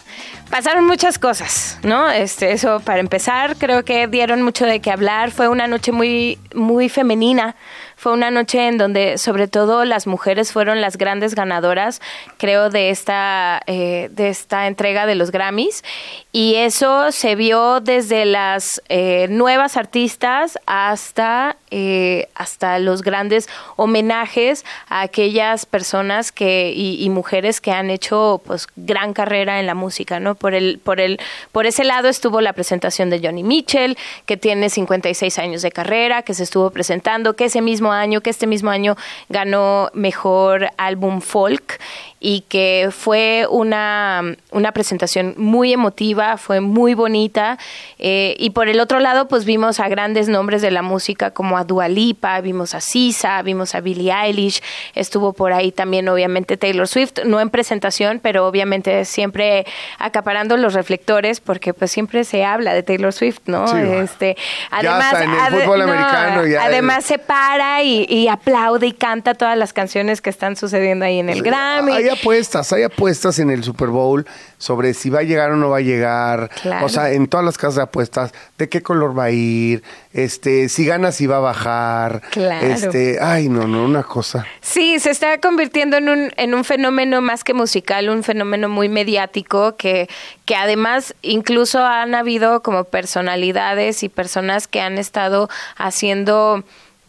pasaron 0.50 0.86
muchas 0.86 1.18
cosas, 1.18 1.80
¿no? 1.84 2.10
Este, 2.10 2.52
eso 2.52 2.82
para 2.82 3.00
empezar, 3.00 3.56
creo 3.58 3.86
que 3.86 4.08
dieron 4.08 4.41
mucho 4.41 4.66
de 4.66 4.82
qué 4.82 4.91
hablar. 4.91 5.32
Fue 5.32 5.48
una 5.48 5.68
noche 5.68 5.91
muy, 5.91 6.38
muy 6.54 6.89
femenina. 6.89 7.56
Fue 7.98 8.14
una 8.14 8.30
noche 8.30 8.68
en 8.68 8.78
donde, 8.78 9.18
sobre 9.18 9.48
todo, 9.48 9.84
las 9.84 10.06
mujeres 10.06 10.52
fueron 10.52 10.82
las 10.82 10.98
grandes 10.98 11.34
ganadoras, 11.34 12.00
creo, 12.38 12.70
de 12.70 12.91
esta, 12.91 13.60
eh, 13.66 14.10
de 14.12 14.30
esta 14.30 14.68
entrega 14.68 15.08
de 15.08 15.16
los 15.16 15.32
Grammys. 15.32 15.84
Y 16.32 16.56
eso 16.56 17.12
se 17.12 17.34
vio 17.34 17.80
desde 17.80 18.26
las 18.26 18.84
eh, 18.88 19.26
nuevas 19.32 19.78
artistas 19.78 20.60
hasta, 20.68 21.58
eh, 21.72 22.30
hasta 22.36 22.78
los 22.78 23.02
grandes 23.02 23.50
homenajes 23.78 24.64
a 24.89 25.02
aquellas 25.02 25.66
personas 25.66 26.32
que, 26.32 26.72
y, 26.76 27.04
y 27.04 27.10
mujeres 27.10 27.62
que 27.62 27.72
han 27.72 27.89
hecho 27.89 28.41
pues 28.45 28.68
gran 28.76 29.14
carrera 29.14 29.60
en 29.60 29.66
la 29.66 29.74
música, 29.74 30.20
¿no? 30.20 30.36
Por 30.36 30.54
el, 30.54 30.80
por 30.84 31.00
el, 31.00 31.20
por 31.52 31.66
ese 31.66 31.84
lado 31.84 32.10
estuvo 32.10 32.41
la 32.41 32.54
presentación 32.54 33.10
de 33.10 33.20
Johnny 33.24 33.41
Mitchell, 33.41 33.98
que 34.28 34.38
tiene 34.38 34.70
56 34.70 35.39
años 35.39 35.64
de 35.64 35.72
carrera, 35.72 36.22
que 36.22 36.36
se 36.36 36.43
estuvo 36.43 36.70
presentando, 36.70 37.36
que 37.36 37.45
ese 37.45 37.62
mismo 37.62 37.87
año, 37.92 38.22
que 38.22 38.30
este 38.30 38.48
mismo 38.48 38.70
año 38.70 38.96
ganó 39.30 39.90
mejor 39.94 40.70
álbum 40.78 41.22
folk 41.22 41.80
y 42.20 42.41
que 42.49 42.89
fue 42.91 43.45
una, 43.49 44.24
una 44.51 44.72
presentación 44.72 45.36
muy 45.38 45.72
emotiva, 45.74 46.38
fue 46.38 46.61
muy 46.61 46.93
bonita. 46.95 47.57
eh, 47.99 48.36
y 48.39 48.49
por 48.51 48.70
el 48.70 48.80
otro 48.80 48.99
lado, 48.99 49.28
pues 49.28 49.45
vimos 49.45 49.80
a 49.80 49.88
grandes 49.88 50.28
nombres 50.28 50.61
de 50.61 50.72
la 50.72 50.82
música 50.82 51.32
como 51.32 51.57
a 51.57 51.63
Dua 51.63 51.88
Lipa, 51.88 52.41
vimos 52.41 52.74
a 52.74 52.82
Sisa, 52.82 53.41
vimos 53.43 53.76
a 53.76 53.82
Billie 53.82 54.11
Eilish, 54.11 54.61
estuvo 54.95 55.34
por 55.34 55.53
ahí 55.53 55.72
también 55.72 56.09
obviamente 56.09 56.57
Taylor 56.57 56.88
Swift, 56.88 57.20
no 57.26 57.39
en 57.39 57.49
presentación, 57.51 58.20
pero 58.22 58.47
obviamente 58.47 59.05
siempre 59.05 59.65
acaparando 59.99 60.57
los 60.57 60.74
reflectores 60.74 61.39
porque 61.39 61.74
pues 61.74 61.91
siempre 61.91 62.24
se 62.24 62.43
habla 62.43 62.74
de 62.74 62.84
Taylor 62.84 63.13
Swift, 63.13 63.39
¿no? 63.45 63.68
Sí, 63.68 63.78
este, 63.78 64.36
Ya 64.72 64.78
además, 64.97 65.13
en 65.22 65.32
el 65.32 65.39
ade- 65.39 65.61
fútbol 65.63 65.80
no, 65.80 65.84
americano 65.86 66.47
ya- 66.47 66.63
además 66.63 67.05
se 67.05 67.18
para 67.20 67.84
y, 67.84 68.05
y 68.09 68.28
aplaude 68.28 68.88
y 68.88 68.91
canta 68.93 69.34
todas 69.36 69.57
las 69.57 69.74
canciones 69.74 70.22
que 70.22 70.30
están 70.30 70.55
sucediendo 70.55 71.05
ahí 71.05 71.20
en 71.20 71.30
el 71.30 71.41
Grammy. 71.43 71.91
Hay 71.93 72.07
apuestas, 72.10 72.72
hay 72.74 72.84
apuestas 72.84 73.39
en 73.39 73.49
el 73.49 73.64
Super 73.64 73.89
Bowl 73.89 74.26
sobre 74.58 74.93
si 74.93 75.10
va 75.10 75.20
a 75.20 75.24
llegar 75.24 75.51
o 75.51 75.55
no 75.55 75.70
va 75.70 75.78
a 75.78 75.82
llegar. 75.82 76.49
Claro. 76.62 76.86
O 76.86 76.89
sea, 76.89 77.12
en 77.12 77.28
todas 77.28 77.45
las 77.45 77.58
casas 77.58 77.76
de 77.76 77.82
apuestas, 77.84 78.34
de 78.58 78.70
qué 78.70 78.82
color 78.82 79.18
va 79.18 79.26
a 79.26 79.32
ir, 79.32 79.84
este, 80.14 80.70
si 80.70 80.86
gana, 80.86 81.12
si 81.12 81.28
va 81.28 81.38
a 81.38 81.41
bajar. 81.41 82.22
Claro. 82.32 82.66
Este, 82.66 83.20
ay, 83.22 83.49
no, 83.49 83.68
no, 83.68 83.86
una 83.86 84.03
cosa. 84.03 84.45
Sí, 84.62 84.99
se 84.99 85.12
está 85.12 85.39
convirtiendo 85.39 85.97
en 85.97 86.10
un, 86.10 86.32
en 86.38 86.53
un 86.53 86.64
fenómeno 86.64 87.22
más 87.22 87.43
que 87.43 87.53
musical, 87.53 88.10
un 88.10 88.24
fenómeno 88.24 88.70
muy 88.70 88.89
mediático 88.89 89.76
que, 89.76 90.10
que 90.45 90.55
además 90.55 91.16
incluso 91.22 91.86
han 91.86 92.16
habido 92.16 92.62
como 92.62 92.84
personalidades 92.86 94.03
y 94.03 94.10
personas 94.10 94.68
que 94.68 94.82
han 94.82 94.97
estado 94.97 95.49
haciendo 95.78 96.64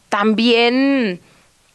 también 0.08 1.20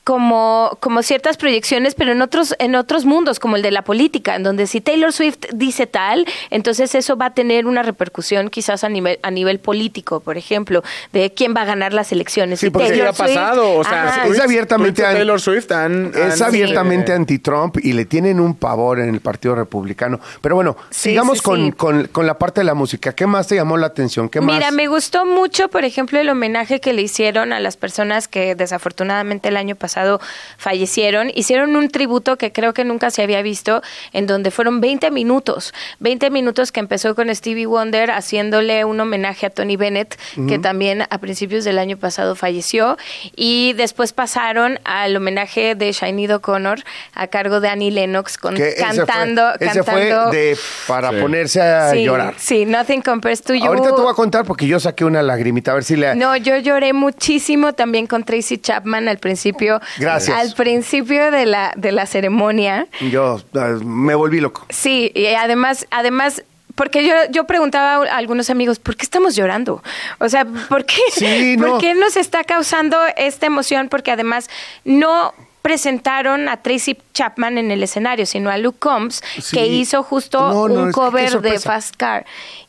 como, 0.03 0.77
como 0.81 1.01
ciertas 1.01 1.37
proyecciones, 1.37 1.95
pero 1.95 2.11
en 2.11 2.21
otros, 2.21 2.55
en 2.59 2.75
otros 2.75 3.05
mundos, 3.05 3.39
como 3.39 3.55
el 3.55 3.61
de 3.61 3.71
la 3.71 3.83
política, 3.83 4.35
en 4.35 4.43
donde 4.43 4.67
si 4.67 4.81
Taylor 4.81 5.13
Swift 5.13 5.37
dice 5.53 5.87
tal, 5.87 6.25
entonces 6.49 6.93
eso 6.95 7.15
va 7.15 7.27
a 7.27 7.33
tener 7.33 7.65
una 7.67 7.83
repercusión 7.83 8.49
quizás 8.49 8.83
a 8.83 8.89
nivel, 8.89 9.19
a 9.23 9.31
nivel 9.31 9.59
político, 9.59 10.19
por 10.19 10.37
ejemplo, 10.37 10.83
de 11.13 11.31
quién 11.33 11.53
va 11.55 11.61
a 11.61 11.65
ganar 11.65 11.93
las 11.93 12.11
elecciones. 12.11 12.59
Sí, 12.59 12.67
Si 12.67 12.69
porque 12.71 12.87
¿Qué 12.89 12.93
Taylor 12.95 13.07
ha 13.07 13.13
pasado? 13.13 13.63
Swift- 13.63 13.79
O 13.79 13.83
sea, 13.85 14.03
Ajá. 14.07 14.27
es 14.27 14.39
abiertamente 14.41 15.05
an- 15.05 15.13
Taylor 15.15 15.39
Swift 15.39 15.67
Es 15.71 16.41
abiertamente 16.41 17.13
anti-Trump 17.13 17.77
y 17.81 17.93
le 17.93 18.03
tienen 18.05 18.39
un 18.41 18.55
pavor 18.55 18.99
en 18.99 19.09
el 19.13 19.21
Partido 19.21 19.55
Republicano. 19.55 20.19
Pero 20.41 20.55
bueno, 20.55 20.75
Sí, 20.89 21.11
sigamos 21.11 21.37
sí, 21.37 21.43
con, 21.43 21.65
sí. 21.67 21.71
Con, 21.71 22.07
con 22.07 22.27
la 22.27 22.37
parte 22.37 22.59
de 22.61 22.65
la 22.65 22.73
música. 22.73 23.13
¿Qué 23.13 23.25
más 23.25 23.47
te 23.47 23.55
llamó 23.55 23.77
la 23.77 23.87
atención? 23.87 24.27
¿Qué 24.27 24.41
Mira, 24.41 24.65
más? 24.67 24.73
me 24.73 24.87
gustó 24.87 25.25
mucho, 25.25 25.69
por 25.69 25.85
ejemplo, 25.85 26.19
el 26.19 26.27
homenaje 26.29 26.81
que 26.81 26.91
le 26.91 27.01
hicieron 27.03 27.53
a 27.53 27.59
las 27.61 27.77
personas 27.77 28.27
que 28.27 28.55
desafortunadamente 28.55 29.47
el 29.49 29.55
año 29.57 29.75
pasado 29.77 29.92
pasado 29.93 30.19
fallecieron. 30.57 31.31
Hicieron 31.35 31.75
un 31.75 31.89
tributo 31.89 32.37
que 32.37 32.51
creo 32.51 32.73
que 32.73 32.83
nunca 32.83 33.11
se 33.11 33.21
había 33.21 33.41
visto, 33.43 33.81
en 34.11 34.25
donde 34.25 34.49
fueron 34.49 34.81
20 34.81 35.11
minutos. 35.11 35.73
20 35.99 36.29
minutos 36.31 36.71
que 36.71 36.79
empezó 36.79 37.13
con 37.15 37.33
Stevie 37.33 37.67
Wonder 37.67 38.09
haciéndole 38.11 38.85
un 38.85 38.99
homenaje 38.99 39.45
a 39.45 39.49
Tony 39.51 39.75
Bennett, 39.77 40.17
que 40.47 40.57
también 40.57 41.03
a 41.09 41.17
principios 41.19 41.63
del 41.63 41.77
año 41.77 41.97
pasado 41.97 42.35
falleció. 42.35 42.97
Y 43.35 43.73
después 43.73 44.13
pasaron 44.13 44.79
al 44.83 45.15
homenaje 45.15 45.75
de 45.75 45.91
Shiny 45.91 46.27
O'Connor 46.31 46.79
a 47.13 47.27
cargo 47.27 47.59
de 47.59 47.69
Annie 47.69 47.91
Lennox 47.91 48.37
con, 48.37 48.55
Que 48.55 48.69
ese 48.69 48.77
fue- 48.83 49.05
cantando. 49.05 49.53
ese 49.59 49.83
fue, 49.83 50.05
de 50.31 50.57
para 50.87 51.11
Sí. 51.11 51.15
ponerse 51.21 51.61
a 51.61 51.91
sí, 51.91 52.03
llorar. 52.03 52.33
Sí, 52.37 52.65
Nothing 52.65 53.01
Compares 53.01 53.41
to 53.43 53.53
You. 53.53 53.65
Ahorita 53.65 53.95
te 53.95 54.01
voy 54.01 54.11
a 54.11 54.15
contar 54.15 54.45
porque 54.45 54.65
yo 54.65 54.79
saqué 54.79 55.05
una 55.05 55.21
lagrimita, 55.21 55.71
a 55.71 55.75
ver 55.75 55.83
si 55.83 55.95
le... 55.95 56.15
No, 56.15 56.35
yo 56.37 56.57
lloré 56.57 56.93
muchísimo 56.93 57.73
también 57.73 58.07
con 58.07 58.23
Tracy 58.23 58.57
Chapman 58.57 59.07
al 59.07 59.17
principio. 59.17 59.79
Gracias. 59.97 60.37
Al 60.37 60.53
principio 60.55 61.31
de 61.31 61.45
la, 61.45 61.73
de 61.75 61.91
la 61.91 62.05
ceremonia. 62.05 62.87
Yo 63.11 63.41
eh, 63.53 63.59
me 63.83 64.15
volví 64.15 64.39
loco. 64.39 64.65
Sí, 64.69 65.11
y 65.15 65.27
además, 65.27 65.87
además, 65.91 66.43
porque 66.75 67.05
yo, 67.05 67.13
yo 67.29 67.45
preguntaba 67.45 68.05
a 68.05 68.17
algunos 68.17 68.49
amigos, 68.49 68.79
¿por 68.79 68.95
qué 68.95 69.03
estamos 69.03 69.35
llorando? 69.35 69.83
O 70.19 70.29
sea, 70.29 70.45
¿por 70.45 70.85
qué, 70.85 71.01
Sí, 71.11 71.57
¿por 71.59 71.79
qué 71.79 71.93
nos 71.93 72.17
está 72.17 72.43
causando 72.43 72.97
esta 73.17 73.45
emoción? 73.45 73.89
Porque 73.89 74.11
además 74.11 74.49
no 74.83 75.33
presentaron 75.63 76.49
a 76.49 76.57
Tracy 76.61 76.95
Chapman 77.13 77.57
en 77.57 77.71
el 77.71 77.81
escenario, 77.81 78.25
sino 78.27 78.51
a 78.51 78.57
Luke 78.59 78.77
Combs, 78.79 79.23
Sí. 79.41 79.55
que 79.57 79.65
hizo 79.65 80.03
justo 80.03 80.39
No, 80.39 80.67
no, 80.67 80.73
un 80.81 80.85
que 80.87 80.91
cover 80.91 81.41
de. 81.41 81.59
Fast 81.59 81.95
Car. 81.95 82.25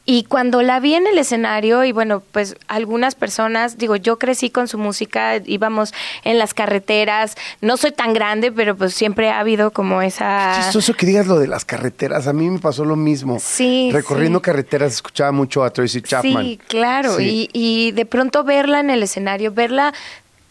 Y 0.07 0.25
cuando 0.25 0.63
la 0.63 0.81
vi 0.81 0.95
en 0.95 1.07
el 1.07 1.17
escenario, 1.19 1.83
y 1.83 1.91
bueno, 1.91 2.23
pues 2.31 2.57
algunas 2.69 3.15
personas, 3.15 3.79
digo, 3.79 3.97
yo 3.97 4.19
crecí 4.19 4.51
con 4.51 4.69
su 4.69 4.77
música, 4.79 5.37
íbamos 5.45 5.95
en 6.25 6.39
las 6.39 6.53
carreteras, 6.55 7.37
no 7.63 7.77
soy 7.79 7.91
tan 7.91 8.13
grande, 8.13 8.53
pero 8.53 8.77
pues 8.77 8.95
siempre 8.95 9.31
ha 9.31 9.41
habido 9.41 9.71
como 9.73 10.03
esa... 10.03 10.53
Qué 10.59 10.65
chistoso 10.65 10.95
que 10.95 11.07
digas 11.07 11.27
lo 11.27 11.39
de 11.39 11.47
las 11.49 11.65
carreteras. 11.65 12.27
A 12.29 12.35
mí 12.35 12.49
me 12.51 12.59
pasó 12.59 12.85
lo 12.85 12.97
mismo. 12.97 13.39
Sí, 13.41 13.89
Recorriendo 13.93 14.41
sí. 14.41 14.43
carreteras 14.43 14.93
escuchaba 14.93 15.33
mucho 15.33 15.65
a 15.65 15.71
Tracy 15.71 16.03
Chapman. 16.03 16.45
Sí, 16.45 16.61
claro. 16.69 17.17
Sí. 17.17 17.49
Y, 17.53 17.89
y 17.89 17.93
de 17.93 18.05
pronto 18.05 18.45
verla 18.45 18.81
en 18.81 18.91
el 18.91 19.03
escenario, 19.03 19.53
verla 19.53 19.95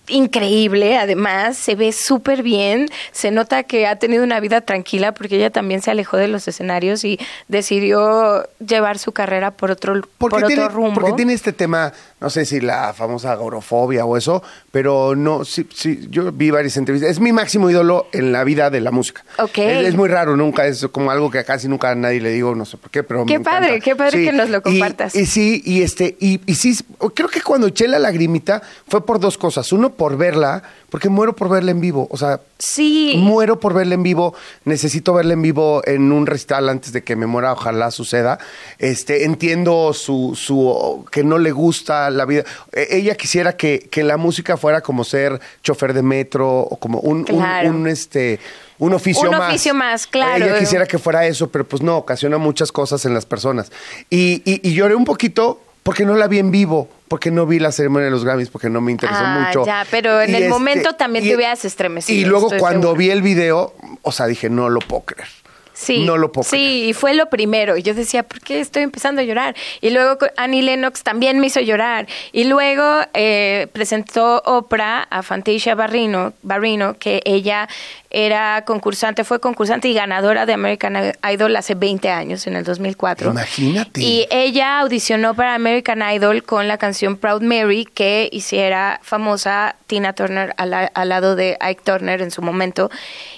increíble, 0.08 0.98
además, 0.98 1.58
se 1.58 1.76
ve 1.76 1.92
súper 1.92 2.44
bien, 2.44 2.88
se 3.12 3.32
nota 3.32 3.64
que 3.64 3.88
ha 3.88 3.98
tenido 3.98 4.24
una 4.24 4.40
vida 4.40 4.62
tranquila 4.62 5.14
porque 5.14 5.38
ella 5.38 5.50
también 5.50 5.82
se 5.82 5.92
alejó 5.92 6.18
de 6.18 6.28
los 6.28 6.48
escenarios 6.48 7.04
y 7.06 7.20
decidió 7.48 8.48
llevar 8.66 9.00
su 9.00 9.12
carrera 9.14 9.52
por 9.52 9.72
otro, 9.72 9.94
por 10.18 10.32
Porque 10.32 10.36
otro 10.46 10.48
tiene, 10.48 10.68
rumbo. 10.70 10.94
porque 10.96 11.14
tiene 11.14 11.34
este 11.34 11.54
tema, 11.54 11.94
no 12.20 12.30
sé 12.30 12.46
si 12.46 12.60
la 12.60 12.94
famosa 12.94 13.32
agorofobia 13.32 14.06
o 14.06 14.18
eso, 14.18 14.44
pero 14.72 15.16
no, 15.16 15.46
sí, 15.46 15.68
sí, 15.74 16.08
yo 16.10 16.32
vi 16.32 16.52
varias 16.52 16.76
entrevistas. 16.78 17.10
Es 17.12 17.20
mi 17.20 17.32
máximo 17.32 17.70
ídolo 17.70 18.08
en 18.12 18.32
la 18.32 18.44
vida 18.44 18.70
de 18.70 18.82
la 18.82 18.92
música. 18.92 19.24
Ok. 19.40 19.58
Es, 19.60 19.88
es 19.88 19.96
muy 19.96 20.10
raro, 20.10 20.36
nunca, 20.36 20.68
es 20.68 20.86
como 20.92 21.12
algo 21.12 21.32
que 21.32 21.44
casi 21.46 21.68
nunca 21.68 21.92
a 21.92 21.96
nadie 21.96 22.20
le 22.20 22.32
digo, 22.32 22.54
no 22.56 22.66
sé 22.66 22.78
por 22.78 22.92
qué, 22.92 23.04
pero 23.04 23.26
Qué 23.26 23.40
me 23.40 23.46
padre, 23.46 23.68
encanta. 23.68 23.84
qué 23.86 23.96
padre 23.96 24.26
que 24.26 24.32
nos 24.34 24.50
lo 24.50 24.58
y- 24.58 24.62
compartas. 24.62 25.16
Y, 25.16 25.26
sí, 25.26 25.62
y 25.66 25.82
este, 25.82 26.18
y, 26.20 26.42
y 26.46 26.56
sí, 26.56 26.78
creo 27.16 27.30
que 27.30 27.42
cuando 27.42 27.68
eché 27.68 27.88
la 27.88 28.00
lagrimita 28.00 28.62
fue 28.88 29.06
por 29.06 29.20
dos 29.20 29.38
cosas. 29.38 29.72
Uno, 29.72 29.93
por 29.96 30.18
verla, 30.18 30.64
porque 30.90 31.10
muero 31.10 31.36
por 31.36 31.50
verla 31.50 31.72
en 31.72 31.80
vivo. 31.82 32.08
O 32.12 32.18
sea, 32.18 32.42
Sí. 32.66 33.16
Muero 33.18 33.60
por 33.60 33.74
verla 33.74 33.96
en 33.96 34.04
vivo. 34.04 34.34
Necesito 34.64 35.14
verla 35.14 35.34
en 35.34 35.42
vivo 35.42 35.82
en 35.86 36.14
un 36.14 36.26
recital 36.26 36.70
antes 36.70 36.94
de 36.94 37.04
que 37.04 37.18
me 37.18 37.26
muera. 37.26 37.52
Ojalá 37.52 37.92
suceda. 37.92 38.40
Este, 38.80 39.26
entiendo 39.26 39.92
su, 39.94 40.34
su 40.36 41.06
que 41.12 41.24
no 41.26 41.38
le 41.40 41.52
gusta 41.52 42.10
la 42.10 42.24
vida. 42.26 42.44
E- 42.72 42.88
Ella 42.92 43.16
quisiera 43.16 43.58
que, 43.58 43.90
que 43.92 44.04
la 44.04 44.16
música 44.16 44.56
fuera 44.56 44.80
como 44.82 45.04
ser 45.04 45.42
chofer 45.62 45.94
de 45.94 46.04
metro 46.04 46.60
o 46.62 46.78
como 46.78 47.00
un, 47.00 47.18
un- 47.18 47.24
Claro. 47.26 47.70
un, 47.70 47.88
este 47.88 48.40
un 48.80 48.94
oficio 48.94 49.30
Un 49.30 49.38
más. 49.38 49.50
oficio 49.50 49.74
más, 49.74 50.08
claro. 50.08 50.46
Ella 50.46 50.58
quisiera 50.60 50.86
que 50.86 50.98
fuera 50.98 51.26
eso, 51.26 51.50
pero 51.50 51.66
pues 51.68 51.82
no, 51.82 51.98
ocasiona 51.98 52.38
muchas 52.38 52.72
cosas 52.72 53.06
en 53.06 53.14
las 53.14 53.26
personas. 53.26 53.72
Y, 54.10 54.42
y- 54.46 54.62
y 54.68 54.74
lloré 54.74 54.96
un 54.96 55.06
poquito 55.06 55.62
porque 55.84 56.06
no 56.06 56.16
la 56.16 56.28
vi 56.28 56.40
en 56.40 56.50
vivo, 56.52 56.88
porque 57.14 57.30
no 57.30 57.46
vi 57.46 57.60
la 57.60 57.72
ceremonia 57.72 58.06
de 58.06 58.12
los 58.12 58.26
Grammys, 58.26 58.50
porque 58.50 58.72
no 58.72 58.82
me 58.82 58.92
interesó 58.92 59.22
Ah, 59.24 59.46
mucho. 59.46 59.64
ya, 59.68 59.86
pero 59.92 60.20
en 60.20 60.32
Y 60.32 60.34
el 60.34 60.44
este, 60.44 60.50
momento 60.50 60.94
también 60.94 61.24
y- 61.24 61.28
te 61.30 61.36
hubieras 61.36 61.64
estremecido. 61.64 62.20
Y 62.20 62.26
luego 62.26 62.50
cuando 62.58 62.88
segura. 62.88 62.98
vi 62.98 63.10
el 63.12 63.22
video, 63.22 63.76
o 64.02 64.12
sea, 64.12 64.26
dije, 64.26 64.50
no 64.50 64.68
lo 64.70 64.80
puedo 64.80 65.04
creer. 65.04 65.30
Sí, 65.76 66.06
No 66.06 66.18
lo 66.18 66.32
puedo 66.32 66.48
creer. 66.50 66.66
Sí, 66.70 66.90
y 66.90 66.94
fue 66.94 67.14
lo 67.14 67.30
primero. 67.30 67.78
Y 67.78 67.84
yo 67.84 67.94
decía, 67.94 68.24
¿por 68.24 68.40
qué 68.42 68.60
estoy 68.60 68.82
empezando 68.84 69.22
a 69.22 69.24
llorar? 69.26 69.56
Y 69.82 69.90
luego 69.92 70.18
Annie 70.38 70.62
Lennox 70.64 71.04
también 71.04 71.40
me 71.40 71.48
hizo 71.48 71.60
llorar. 71.62 72.08
Y 72.32 72.44
luego 72.46 72.84
eh, 73.14 73.68
presentó 73.74 74.42
Oprah 74.46 75.04
a 75.10 75.22
Fantasia 75.24 75.74
Barrino, 75.76 76.34
Barrino, 76.44 76.96
que 77.00 77.22
ella 77.26 77.68
era 78.14 78.64
concursante, 78.64 79.24
fue 79.24 79.40
concursante 79.40 79.88
y 79.88 79.94
ganadora 79.94 80.46
de 80.46 80.54
American 80.54 81.14
Idol 81.30 81.56
hace 81.56 81.74
20 81.74 82.10
años, 82.10 82.46
en 82.46 82.56
el 82.56 82.64
2004. 82.64 83.32
Imagínate. 83.32 84.02
Y 84.02 84.28
ella 84.30 84.80
audicionó 84.80 85.34
para 85.34 85.56
American 85.56 86.04
Idol 86.04 86.44
con 86.44 86.68
la 86.68 86.78
canción 86.78 87.18
Proud 87.18 87.42
Mary 87.42 87.86
que 87.86 88.30
hiciera 88.32 89.00
famosa 89.02 89.76
Tina 89.88 90.14
Turner 90.14 90.54
al, 90.58 90.92
al 90.94 91.10
lado 91.10 91.36
de 91.36 91.58
Ike 91.60 91.82
Turner 91.84 92.22
en 92.22 92.30
su 92.30 92.44
momento 92.44 92.92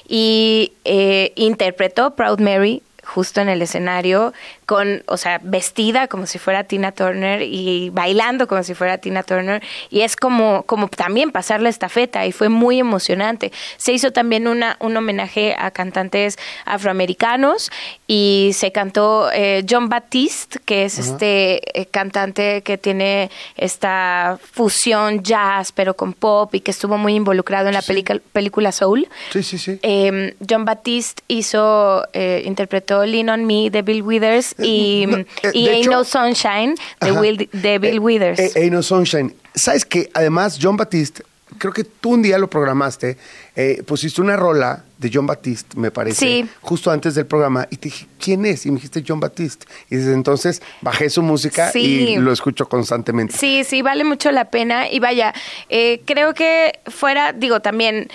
y 0.08 0.74
eh, 0.84 1.32
interpretó 1.36 2.16
Proud 2.16 2.40
Mary 2.40 2.84
justo 3.06 3.40
en 3.40 3.50
el 3.50 3.62
escenario 3.62 4.34
con, 4.66 5.04
o 5.08 5.18
sea, 5.18 5.40
vestida 5.44 6.08
como 6.08 6.26
si 6.26 6.40
fuera 6.40 6.64
Tina 6.64 6.92
Turner 6.92 7.42
y 7.44 7.90
bailando 7.92 8.48
como 8.48 8.64
si 8.64 8.74
fuera 8.74 8.98
Tina 8.98 9.22
Turner 9.24 9.62
y 9.90 10.02
es 10.02 10.16
como 10.16 10.64
como 10.64 10.88
también 10.88 11.32
pasar 11.32 11.62
la 11.62 11.70
estafeta 11.70 12.26
y 12.26 12.32
fue 12.32 12.50
muy 12.50 12.80
emocionante. 12.80 13.52
Se 13.78 13.92
hizo 13.92 14.12
también 14.12 14.48
una 14.48 14.78
un 14.80 14.98
homenaje 14.98 15.56
a 15.58 15.72
cantantes 15.72 16.38
afroamericanos 16.66 17.72
y 18.08 18.52
se 18.54 18.72
cantó 18.72 19.30
eh, 19.34 19.66
John 19.70 19.90
Baptiste, 19.90 20.60
que 20.66 20.86
es 20.86 20.98
este 21.00 21.80
eh, 21.80 21.86
cantante 21.88 22.62
que 22.62 22.78
tiene 22.78 23.30
esta 23.58 24.38
fusión 24.42 25.24
jazz 25.24 25.72
pero 25.72 25.96
con 25.96 26.14
pop 26.14 26.54
y 26.56 26.60
que 26.62 26.72
estuvo 26.72 26.98
muy 26.98 27.16
involucrado 27.16 27.68
en 27.68 27.74
la 27.74 27.82
pelica- 27.82 28.20
película 28.34 28.72
Soul. 28.72 29.08
Sí, 29.32 29.44
sí, 29.44 29.58
sí. 29.58 29.80
Eh, 29.82 30.36
John 30.48 30.66
Baptiste 30.66 31.24
hizo, 31.28 32.06
eh, 32.14 32.44
interpretó 32.46 33.06
Lean 33.06 33.30
on 33.30 33.46
Me 33.46 33.70
de 33.70 33.82
Bill 33.82 34.02
Withers 34.04 34.55
y, 34.60 35.06
No, 35.08 35.18
eh, 35.18 35.26
y 35.54 35.68
Ain't 35.68 35.82
hecho- 35.82 35.92
No 35.92 36.04
Sunshine 36.04 36.76
de. 37.02 37.12
Will- 37.12 37.50
de 37.52 37.80
Bill 37.80 37.96
Eh, 37.96 38.00
Withers. 38.00 38.40
eh, 38.40 38.52
Ain't 38.56 38.72
No 38.74 38.82
Sunshine. 38.84 39.34
¿Sabes 39.54 39.86
que 39.86 40.10
Además, 40.14 40.58
John 40.62 40.78
Batiste, 40.78 41.24
creo 41.58 41.72
que 41.74 41.84
tú 41.84 42.12
un 42.14 42.22
día 42.22 42.38
lo 42.38 42.50
programaste, 42.50 43.18
eh, 43.56 43.82
pusiste 43.86 44.20
una 44.22 44.36
rola 44.36 44.84
de 44.98 45.12
John 45.14 45.28
Batiste, 45.28 45.78
me 45.78 45.92
parece, 45.92 46.20
Sí. 46.26 46.50
justo 46.62 46.90
antes 46.90 47.16
del 47.16 47.26
programa, 47.26 47.68
y 47.70 47.76
te 47.78 47.90
dije, 47.90 48.08
¿quién 48.20 48.46
es? 48.46 48.66
Y 48.66 48.70
me 48.70 48.76
dijiste 48.76 49.04
John 49.08 49.20
Batiste. 49.20 49.66
Y 49.90 49.98
desde 49.98 50.14
entonces 50.14 50.62
bajé 50.82 51.10
su 51.10 51.22
música 51.22 51.72
Sí. 51.72 51.80
y 51.80 52.18
lo 52.18 52.32
escucho 52.34 52.68
constantemente. 52.68 53.36
Sí, 53.38 53.64
sí, 53.66 53.82
vale 53.82 54.04
mucho 54.04 54.32
la 54.32 54.50
pena. 54.50 54.90
Y 54.90 55.00
vaya, 55.00 55.34
eh, 55.70 56.02
creo 56.06 56.34
que 56.34 56.80
fuera, 56.88 57.32
digo, 57.34 57.60
también 57.62 58.08
eh, 58.08 58.10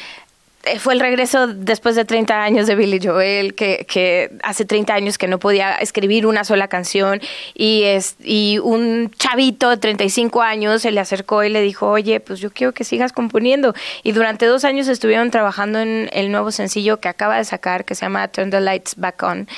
fue 0.78 0.94
el 0.94 1.00
regreso 1.00 1.46
después 1.46 1.96
de 1.96 2.04
30 2.04 2.42
años 2.42 2.66
de 2.66 2.74
Billy 2.74 3.00
Joel, 3.02 3.54
que, 3.54 3.86
que 3.88 4.30
hace 4.42 4.64
30 4.64 4.92
años 4.92 5.16
que 5.16 5.26
no 5.26 5.38
podía 5.38 5.74
escribir 5.76 6.26
una 6.26 6.44
sola 6.44 6.68
canción 6.68 7.20
y, 7.54 7.84
es, 7.84 8.16
y 8.22 8.58
un 8.58 9.11
chavito 9.16 9.70
de 9.70 9.78
35 9.78 10.42
años 10.42 10.82
se 10.82 10.90
le 10.90 11.00
acercó 11.00 11.42
y 11.44 11.48
le 11.48 11.62
dijo, 11.62 11.88
oye, 11.88 12.20
pues 12.20 12.40
yo 12.40 12.50
quiero 12.50 12.72
que 12.72 12.84
sigas 12.84 13.12
componiendo. 13.12 13.74
Y 14.02 14.12
durante 14.12 14.46
dos 14.46 14.64
años 14.64 14.88
estuvieron 14.88 15.30
trabajando 15.30 15.80
en 15.80 16.11
el 16.12 16.30
nuevo 16.30 16.50
sencillo 16.50 17.00
que 17.00 17.08
acaba 17.08 17.38
de 17.38 17.44
sacar, 17.44 17.84
que 17.84 17.94
se 17.94 18.02
llama 18.02 18.28
Turn 18.28 18.50
the 18.50 18.61
Lights 18.61 18.96
Back 18.96 19.22
On. 19.22 19.48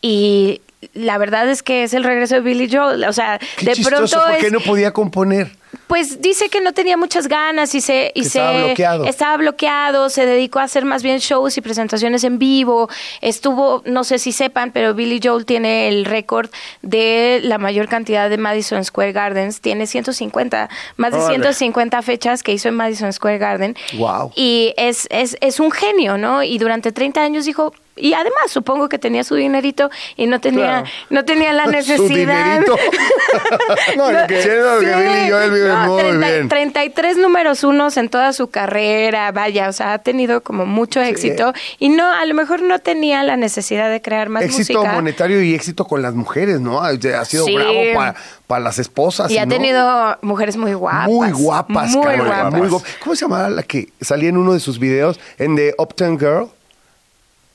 Y 0.00 0.60
la 0.94 1.18
verdad 1.18 1.48
es 1.48 1.62
que 1.62 1.82
es 1.82 1.92
el 1.94 2.04
regreso 2.04 2.36
de 2.36 2.40
Billy 2.40 2.68
Joel. 2.70 3.04
O 3.04 3.12
sea, 3.12 3.38
Qué 3.56 3.66
de 3.66 3.72
chistoso, 3.74 3.96
pronto 4.16 4.30
¿por 4.32 4.38
qué 4.40 4.46
es- 4.46 4.52
no 4.52 4.60
podía 4.60 4.92
componer? 4.92 5.50
pues 5.86 6.20
dice 6.20 6.50
que 6.50 6.60
no 6.60 6.72
tenía 6.74 6.98
muchas 6.98 7.28
ganas 7.28 7.74
y 7.74 7.80
se 7.80 8.12
y 8.14 8.24
se 8.24 8.38
estaba 8.38 8.58
bloqueado. 8.64 9.04
estaba 9.04 9.36
bloqueado, 9.38 10.08
se 10.10 10.26
dedicó 10.26 10.58
a 10.58 10.64
hacer 10.64 10.84
más 10.84 11.02
bien 11.02 11.18
shows 11.18 11.56
y 11.56 11.62
presentaciones 11.62 12.24
en 12.24 12.38
vivo. 12.38 12.88
Estuvo, 13.22 13.82
no 13.86 14.04
sé 14.04 14.18
si 14.18 14.32
sepan, 14.32 14.70
pero 14.72 14.92
Billy 14.94 15.18
Joel 15.22 15.46
tiene 15.46 15.88
el 15.88 16.04
récord 16.04 16.50
de 16.82 17.40
la 17.42 17.56
mayor 17.58 17.88
cantidad 17.88 18.28
de 18.28 18.36
Madison 18.36 18.84
Square 18.84 19.12
Gardens, 19.12 19.60
tiene 19.62 19.86
150, 19.86 20.68
más 20.96 21.12
de 21.12 21.18
Órale. 21.18 21.34
150 21.36 22.02
fechas 22.02 22.42
que 22.42 22.52
hizo 22.52 22.68
en 22.68 22.74
Madison 22.74 23.10
Square 23.12 23.38
Garden. 23.38 23.74
Wow. 23.94 24.32
Y 24.36 24.74
es, 24.76 25.06
es, 25.10 25.36
es 25.40 25.58
un 25.58 25.70
genio, 25.70 26.18
¿no? 26.18 26.42
Y 26.42 26.58
durante 26.58 26.92
30 26.92 27.22
años 27.22 27.44
dijo, 27.46 27.72
y 28.00 28.14
además 28.14 28.50
supongo 28.50 28.88
que 28.88 28.98
tenía 28.98 29.24
su 29.24 29.34
dinerito 29.34 29.90
y 30.16 30.26
no 30.26 30.40
tenía, 30.40 30.58
Claro. 30.82 30.86
no 31.10 31.24
tenía 31.24 31.52
la 31.52 31.64
Su 31.66 31.70
necesidad. 31.70 32.60
dinerito. 32.60 32.76
no, 33.96 34.12
lo 34.12 34.26
que, 34.26 34.42
siento 34.42 34.80
que 34.80 34.86
Billy 34.86 35.30
Joel 35.30 35.50
vive 35.50 35.68
No, 35.68 35.86
muy 35.88 36.02
30 36.02 36.26
bien. 36.28 36.48
33 36.48 37.16
números 37.18 37.64
unos 37.64 37.96
en 37.96 38.08
toda 38.08 38.32
su 38.32 38.48
carrera, 38.50 39.32
vaya, 39.32 39.68
o 39.68 39.72
sea, 39.72 39.92
ha 39.94 39.98
tenido 39.98 40.42
como 40.42 40.66
mucho 40.66 41.00
éxito 41.00 41.52
y 41.78 41.88
no, 41.88 42.10
a 42.10 42.24
lo 42.24 42.34
mejor 42.34 42.62
no 42.62 42.78
tenía 42.78 43.22
la 43.22 43.36
necesidad 43.36 43.90
de 43.90 44.00
crear 44.00 44.28
más 44.28 44.42
Éxito 44.44 44.78
música. 44.78 44.92
monetario 44.94 45.42
y 45.42 45.54
éxito 45.54 45.84
con 45.84 46.02
las 46.02 46.14
mujeres, 46.14 46.60
¿no? 46.60 46.80
Ha 46.82 46.96
sido 47.24 47.44
Sí. 47.44 47.54
bravo 47.54 48.14
para 48.46 48.62
las 48.64 48.78
esposas. 48.78 49.30
Y 49.30 49.38
ha 49.38 49.44
¿no? 49.46 49.54
tenido 49.54 50.16
mujeres 50.22 50.56
muy 50.56 50.72
guapas. 50.74 51.06
Muy 51.08 51.30
guapas, 51.32 51.90
Muy 51.94 52.04
cabrón, 52.06 52.26
guapas. 52.26 52.52
muy 52.54 52.68
guapas. 52.68 52.96
¿Cómo 53.02 53.14
se 53.14 53.24
llamaba 53.26 53.50
la 53.50 53.62
que 53.62 53.88
salía 54.00 54.28
en 54.30 54.36
uno 54.38 54.54
de 54.54 54.60
sus 54.60 54.78
videos 54.78 55.20
en 55.38 55.56
The 55.56 55.74
Uptown 55.78 56.18
Girl? 56.18 56.48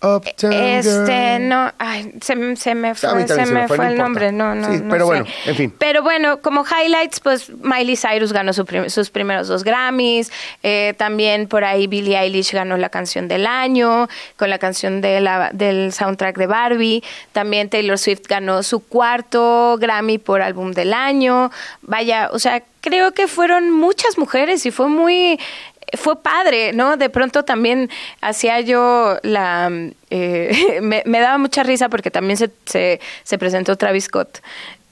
Uptown 0.04 0.52
Este, 0.54 1.40
no, 1.40 1.72
ay, 1.78 2.14
se, 2.22 2.36
me- 2.36 2.56
se 2.56 2.74
fue, 2.94 3.28
se 3.28 3.28
se 3.36 3.46
me 3.46 3.68
fue, 3.68 3.88
el 3.88 3.98
nombre, 3.98 4.32
no, 4.32 4.54
no, 4.54 4.72
Sí, 4.72 4.82
no 4.84 4.90
pero 4.92 5.06
sé. 5.06 5.12
bueno, 5.12 5.26
en 5.46 5.56
fin. 5.56 5.74
Pero 5.78 6.04
bueno, 6.04 6.42
como 6.42 6.64
highlights, 6.66 7.20
pues 7.22 7.50
Miley 7.50 7.96
Cyrus 7.96 8.34
ganó 8.34 8.52
su 8.54 8.66
prim- 8.66 8.90
sus 8.90 9.10
primeros 9.10 9.48
dos 9.48 9.64
Grammys, 9.64 10.32
eh, 10.64 10.94
también 10.98 11.48
por 11.48 11.64
ahí 11.64 11.88
Billie 11.88 12.18
Eilish 12.20 12.52
ganó 12.52 12.78
la 12.78 12.90
canción 12.90 13.28
del 13.28 13.46
año, 13.48 14.08
con 14.36 14.50
la 14.50 14.60
canción 14.60 15.02
de 15.02 15.22
la, 15.22 15.50
del 15.54 15.94
soundtrack 15.94 16.38
de 16.38 16.48
Barbie, 16.48 17.04
también 17.32 17.70
Taylor 17.70 17.98
Swift 17.98 18.28
ganó 18.28 18.64
su 18.64 18.80
cuarto 18.86 19.78
Grammy 19.80 20.18
por 20.18 20.42
álbum 20.42 20.72
del 20.74 20.94
año, 20.94 21.52
vaya, 21.82 22.30
o 22.32 22.40
sea, 22.40 22.64
creo 22.82 23.14
que 23.14 23.28
fueron 23.30 23.72
muchas 23.72 24.18
mujeres 24.18 24.66
y 24.66 24.72
fue 24.72 24.90
muy 24.90 25.40
fue 25.96 26.22
padre, 26.22 26.74
¿no? 26.74 26.98
De 26.98 27.10
pronto 27.10 27.44
también 27.44 27.90
hacía 28.22 28.60
yo 28.62 29.18
la... 29.24 29.70
eh, 30.10 30.78
me, 30.82 31.04
me 31.06 31.20
daba 31.20 31.38
mucha 31.38 31.64
risa 31.64 31.90
porque 31.90 32.12
también 32.12 32.38
se, 32.38 32.50
se, 32.66 33.00
se 33.24 33.38
presentó 33.38 33.76
Travis 33.76 34.06
Scott. 34.06 34.40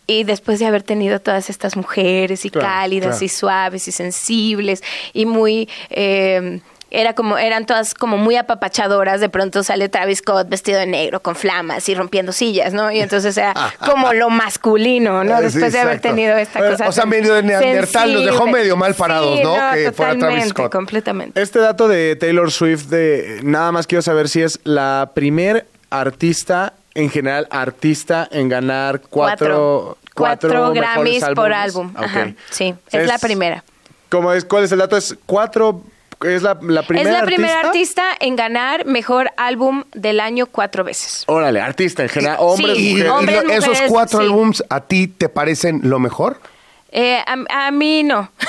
Y 0.07 0.23
después 0.25 0.59
de 0.59 0.65
haber 0.65 0.83
tenido 0.83 1.19
todas 1.21 1.49
estas 1.49 1.77
mujeres 1.77 2.43
y 2.45 2.49
Claro, 2.49 2.67
cálidas 2.67 3.11
claro. 3.11 3.25
y 3.25 3.29
suaves 3.29 3.87
y 3.87 3.91
sensibles 3.91 4.83
y 5.13 5.25
muy... 5.25 5.69
eh, 5.89 6.59
era 6.91 7.13
como, 7.13 7.37
eran 7.37 7.65
todas 7.65 7.93
como 7.93 8.17
muy 8.17 8.35
apapachadoras, 8.35 9.21
de 9.21 9.29
pronto 9.29 9.63
sale 9.63 9.87
Travis 9.89 10.19
Scott 10.19 10.49
vestido 10.49 10.77
de 10.79 10.85
negro 10.85 11.21
con 11.21 11.35
flamas 11.35 11.87
y 11.87 11.95
rompiendo 11.95 12.33
sillas, 12.33 12.73
¿no? 12.73 12.91
Y 12.91 12.99
entonces 12.99 13.37
era 13.37 13.53
como 13.85 14.13
lo 14.13 14.29
masculino, 14.29 15.23
¿no? 15.23 15.35
Eh, 15.35 15.37
sí, 15.37 15.43
Después 15.43 15.73
de 15.73 15.79
haber 15.79 16.01
tenido 16.01 16.37
esta 16.37 16.59
cosa. 16.59 16.87
o 16.87 16.91
sea, 16.91 17.05
medio 17.05 17.33
de 17.33 17.43
Neandertal, 17.43 18.13
los 18.13 18.25
dejó 18.25 18.45
medio 18.47 18.75
mal 18.75 18.93
parados, 18.93 19.37
Sí, 19.37 19.43
¿no? 19.43 19.55
Que 19.73 19.91
fuera 19.91 20.17
Travis 20.17 20.49
Scott. 20.49 20.71
completamente. 20.71 21.41
Este 21.41 21.59
dato 21.59 21.87
de 21.87 22.15
Taylor 22.17 22.51
Swift, 22.51 22.87
de 22.87 23.39
nada 23.43 23.71
más 23.71 23.87
quiero 23.87 24.01
saber 24.01 24.27
si 24.27 24.41
es 24.41 24.59
la 24.65 25.11
primer 25.13 25.65
artista, 25.89 26.73
en 26.93 27.09
general 27.09 27.47
artista, 27.49 28.27
en 28.31 28.49
ganar 28.49 29.01
cuatro, 29.09 29.97
Cuatro, 30.13 30.49
mejores 30.73 30.75
Grammys 30.75 31.25
por 31.35 31.53
álbum. 31.53 31.93
Ajá, 31.95 32.33
sí, 32.49 32.75
es, 32.91 33.07
la 33.07 33.17
primera. 33.17 33.63
¿Cómo 34.09 34.33
es? 34.33 34.43
¿Cuál 34.43 34.65
es 34.65 34.71
el 34.73 34.79
dato? 34.79 34.97
Es 34.97 35.15
cuatro. 35.25 35.83
Es 36.23 36.43
la, 36.43 36.57
la 36.61 36.83
primera 36.83 37.09
es 37.09 37.19
la 37.19 37.25
primera 37.25 37.59
artista. 37.61 38.11
artista 38.11 38.25
en 38.25 38.35
ganar 38.35 38.85
mejor 38.85 39.31
álbum 39.37 39.83
del 39.93 40.19
año 40.19 40.45
cuatro 40.45 40.83
veces. 40.83 41.23
Órale, 41.27 41.61
artista 41.61 42.03
en 42.03 42.09
general. 42.09 42.37
Hombres, 42.39 42.77
Sí, 42.77 42.95
mujeres. 43.03 43.43
y 43.47 43.51
esos 43.53 43.81
cuatro 43.87 44.19
sí. 44.19 44.25
álbums, 44.25 44.63
¿a 44.69 44.81
ti 44.81 45.07
te 45.07 45.29
parecen 45.29 45.79
lo 45.83 45.99
mejor? 45.99 46.39
Eh, 46.93 47.23
a, 47.25 47.67
a 47.67 47.71
mí 47.71 48.03
no. 48.03 48.29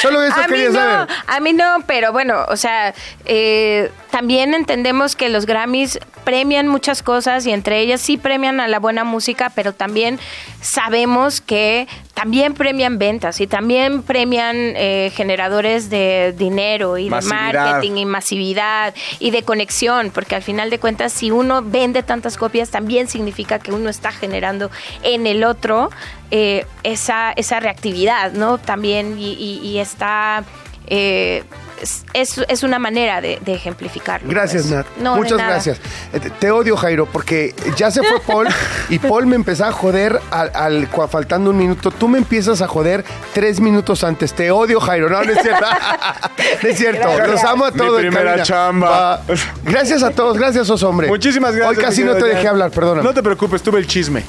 Solo 0.00 0.22
eso 0.22 0.34
a 0.36 0.46
mí 0.46 0.54
quería 0.54 0.68
no, 0.68 0.74
saber. 0.74 1.08
a 1.26 1.40
mí 1.40 1.52
no, 1.52 1.76
pero 1.86 2.12
bueno, 2.12 2.44
o 2.48 2.56
sea, 2.56 2.94
eh, 3.24 3.90
también 4.10 4.54
entendemos 4.54 5.16
que 5.16 5.28
los 5.28 5.46
Grammys 5.46 5.98
premian 6.24 6.68
muchas 6.68 7.02
cosas 7.02 7.46
y 7.46 7.52
entre 7.52 7.80
ellas 7.80 8.00
sí 8.00 8.16
premian 8.16 8.60
a 8.60 8.68
la 8.68 8.78
buena 8.78 9.04
música, 9.04 9.50
pero 9.54 9.72
también 9.72 10.18
sabemos 10.60 11.40
que 11.40 11.88
también 12.14 12.54
premian 12.54 12.98
ventas 12.98 13.40
y 13.40 13.46
también 13.46 14.02
premian 14.02 14.56
eh, 14.56 15.10
generadores 15.14 15.88
de 15.90 16.34
dinero 16.36 16.98
y 16.98 17.08
Masividad. 17.08 17.46
de 17.46 17.52
marketing 17.58 17.96
y 17.96 18.04
masividad 18.04 18.94
y 19.18 19.30
de 19.30 19.42
conexión, 19.42 20.10
porque 20.14 20.34
al 20.34 20.42
final 20.42 20.68
de 20.70 20.78
cuentas 20.78 21.12
si 21.12 21.30
uno 21.30 21.62
vende 21.62 22.02
tantas 22.02 22.36
copias 22.36 22.70
también 22.70 23.08
significa 23.08 23.58
que 23.58 23.72
uno 23.72 23.88
está 23.88 24.12
generando 24.12 24.70
en 25.02 25.26
el 25.26 25.44
otro 25.44 25.90
eh, 26.30 26.66
esa, 26.82 27.32
esa 27.32 27.58
reactividad, 27.60 28.32
¿no? 28.32 28.58
También 28.58 29.18
y, 29.18 29.32
y- 29.32 29.60
y 29.66 29.78
está... 29.78 30.44
eh, 30.88 31.42
es, 31.80 32.04
es- 32.12 32.40
es 32.48 32.62
una 32.62 32.78
manera 32.78 33.20
de, 33.20 33.38
de 33.44 33.54
ejemplificarlo. 33.54 34.28
Gracias, 34.28 34.62
pues. 34.64 34.74
Nat. 34.74 34.86
No, 35.00 35.16
Muchas 35.16 35.38
gracias. 35.38 35.78
Eh, 36.12 36.20
te- 36.38 36.50
odio, 36.50 36.76
Jairo, 36.76 37.06
porque 37.06 37.54
ya 37.76 37.90
se 37.90 38.02
fue 38.02 38.20
Paul 38.20 38.48
y 38.88 38.98
Paul 38.98 39.26
me 39.26 39.36
empezaba 39.36 39.70
a 39.70 39.72
joder 39.72 40.20
al, 40.30 40.88
faltando 41.10 41.50
un 41.50 41.56
minuto. 41.56 41.90
Tú 41.90 42.08
me 42.08 42.18
empiezas 42.18 42.62
a 42.62 42.68
joder 42.68 43.04
tres 43.32 43.60
minutos 43.60 44.04
antes. 44.04 44.32
Te 44.34 44.50
odio, 44.50 44.80
Jairo. 44.80 45.08
No, 45.08 45.22
no 45.22 45.32
es 45.32 45.40
cierto. 45.42 45.66
no 46.62 46.68
es 46.68 46.78
cierto. 46.78 47.26
Los 47.26 47.44
amo 47.44 47.64
a 47.66 47.70
Mi 47.70 47.78
todos. 47.78 48.02
en 48.02 48.10
primera 48.10 48.42
chamba. 48.42 49.22
Gracias 49.64 50.02
a 50.02 50.10
todos. 50.10 50.36
Gracias, 50.38 50.68
os 50.70 50.82
hombre. 50.82 51.08
Muchísimas 51.08 51.54
gracias. 51.54 51.78
Hoy 51.78 51.84
casi 51.84 52.02
mi 52.02 52.08
no 52.08 52.14
te 52.16 52.26
dejé 52.26 52.48
hablar, 52.48 52.70
perdona. 52.70 53.02
No 53.02 53.14
te 53.14 53.22
preocupes, 53.22 53.62
tuve 53.62 53.78
el 53.78 53.86
chisme. 53.86 54.24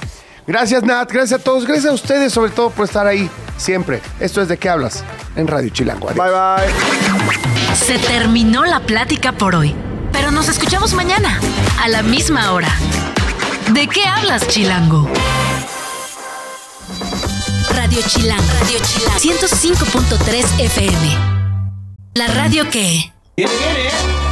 Gracias, 0.48 0.84
Nat. 0.84 1.12
Gracias 1.12 1.40
a 1.40 1.44
todos. 1.44 1.66
Gracias 1.66 1.92
a 1.92 1.94
ustedes, 1.94 2.34
sobre 2.34 2.52
todo, 2.52 2.70
por 2.70 2.86
estar 2.86 3.08
ahí 3.08 3.30
siempre. 3.58 4.02
Esto 4.20 4.42
es 4.42 4.48
de 4.48 4.58
qué 4.58 4.70
hablas 4.70 5.04
en 5.36 5.48
Radio 5.48 5.70
Chilango. 5.70 6.10
Adiós. 6.10 6.26
Bye 6.26 6.34
bye. 6.34 7.76
Se 7.76 7.98
terminó 8.00 8.66
la 8.66 8.82
plática 8.82 9.32
por 9.32 9.56
hoy, 9.56 9.76
pero 10.12 10.32
nos 10.32 10.50
escuchamos 10.50 10.94
mañana, 10.94 11.40
a 11.82 11.88
la 11.88 12.04
misma 12.04 12.52
hora. 12.52 12.70
¿De 13.74 13.88
qué 13.88 14.06
hablas, 14.06 14.48
Chilango? 14.48 15.08
Radio 17.74 18.02
Chilango, 18.08 18.44
Radio 18.60 18.80
Chilango, 18.80 19.20
105.3 19.20 20.60
FM. 20.66 21.18
La 22.16 22.28
radio 22.28 22.70
que... 22.70 23.14
Viene, 23.38 23.54
viene. 23.54 24.31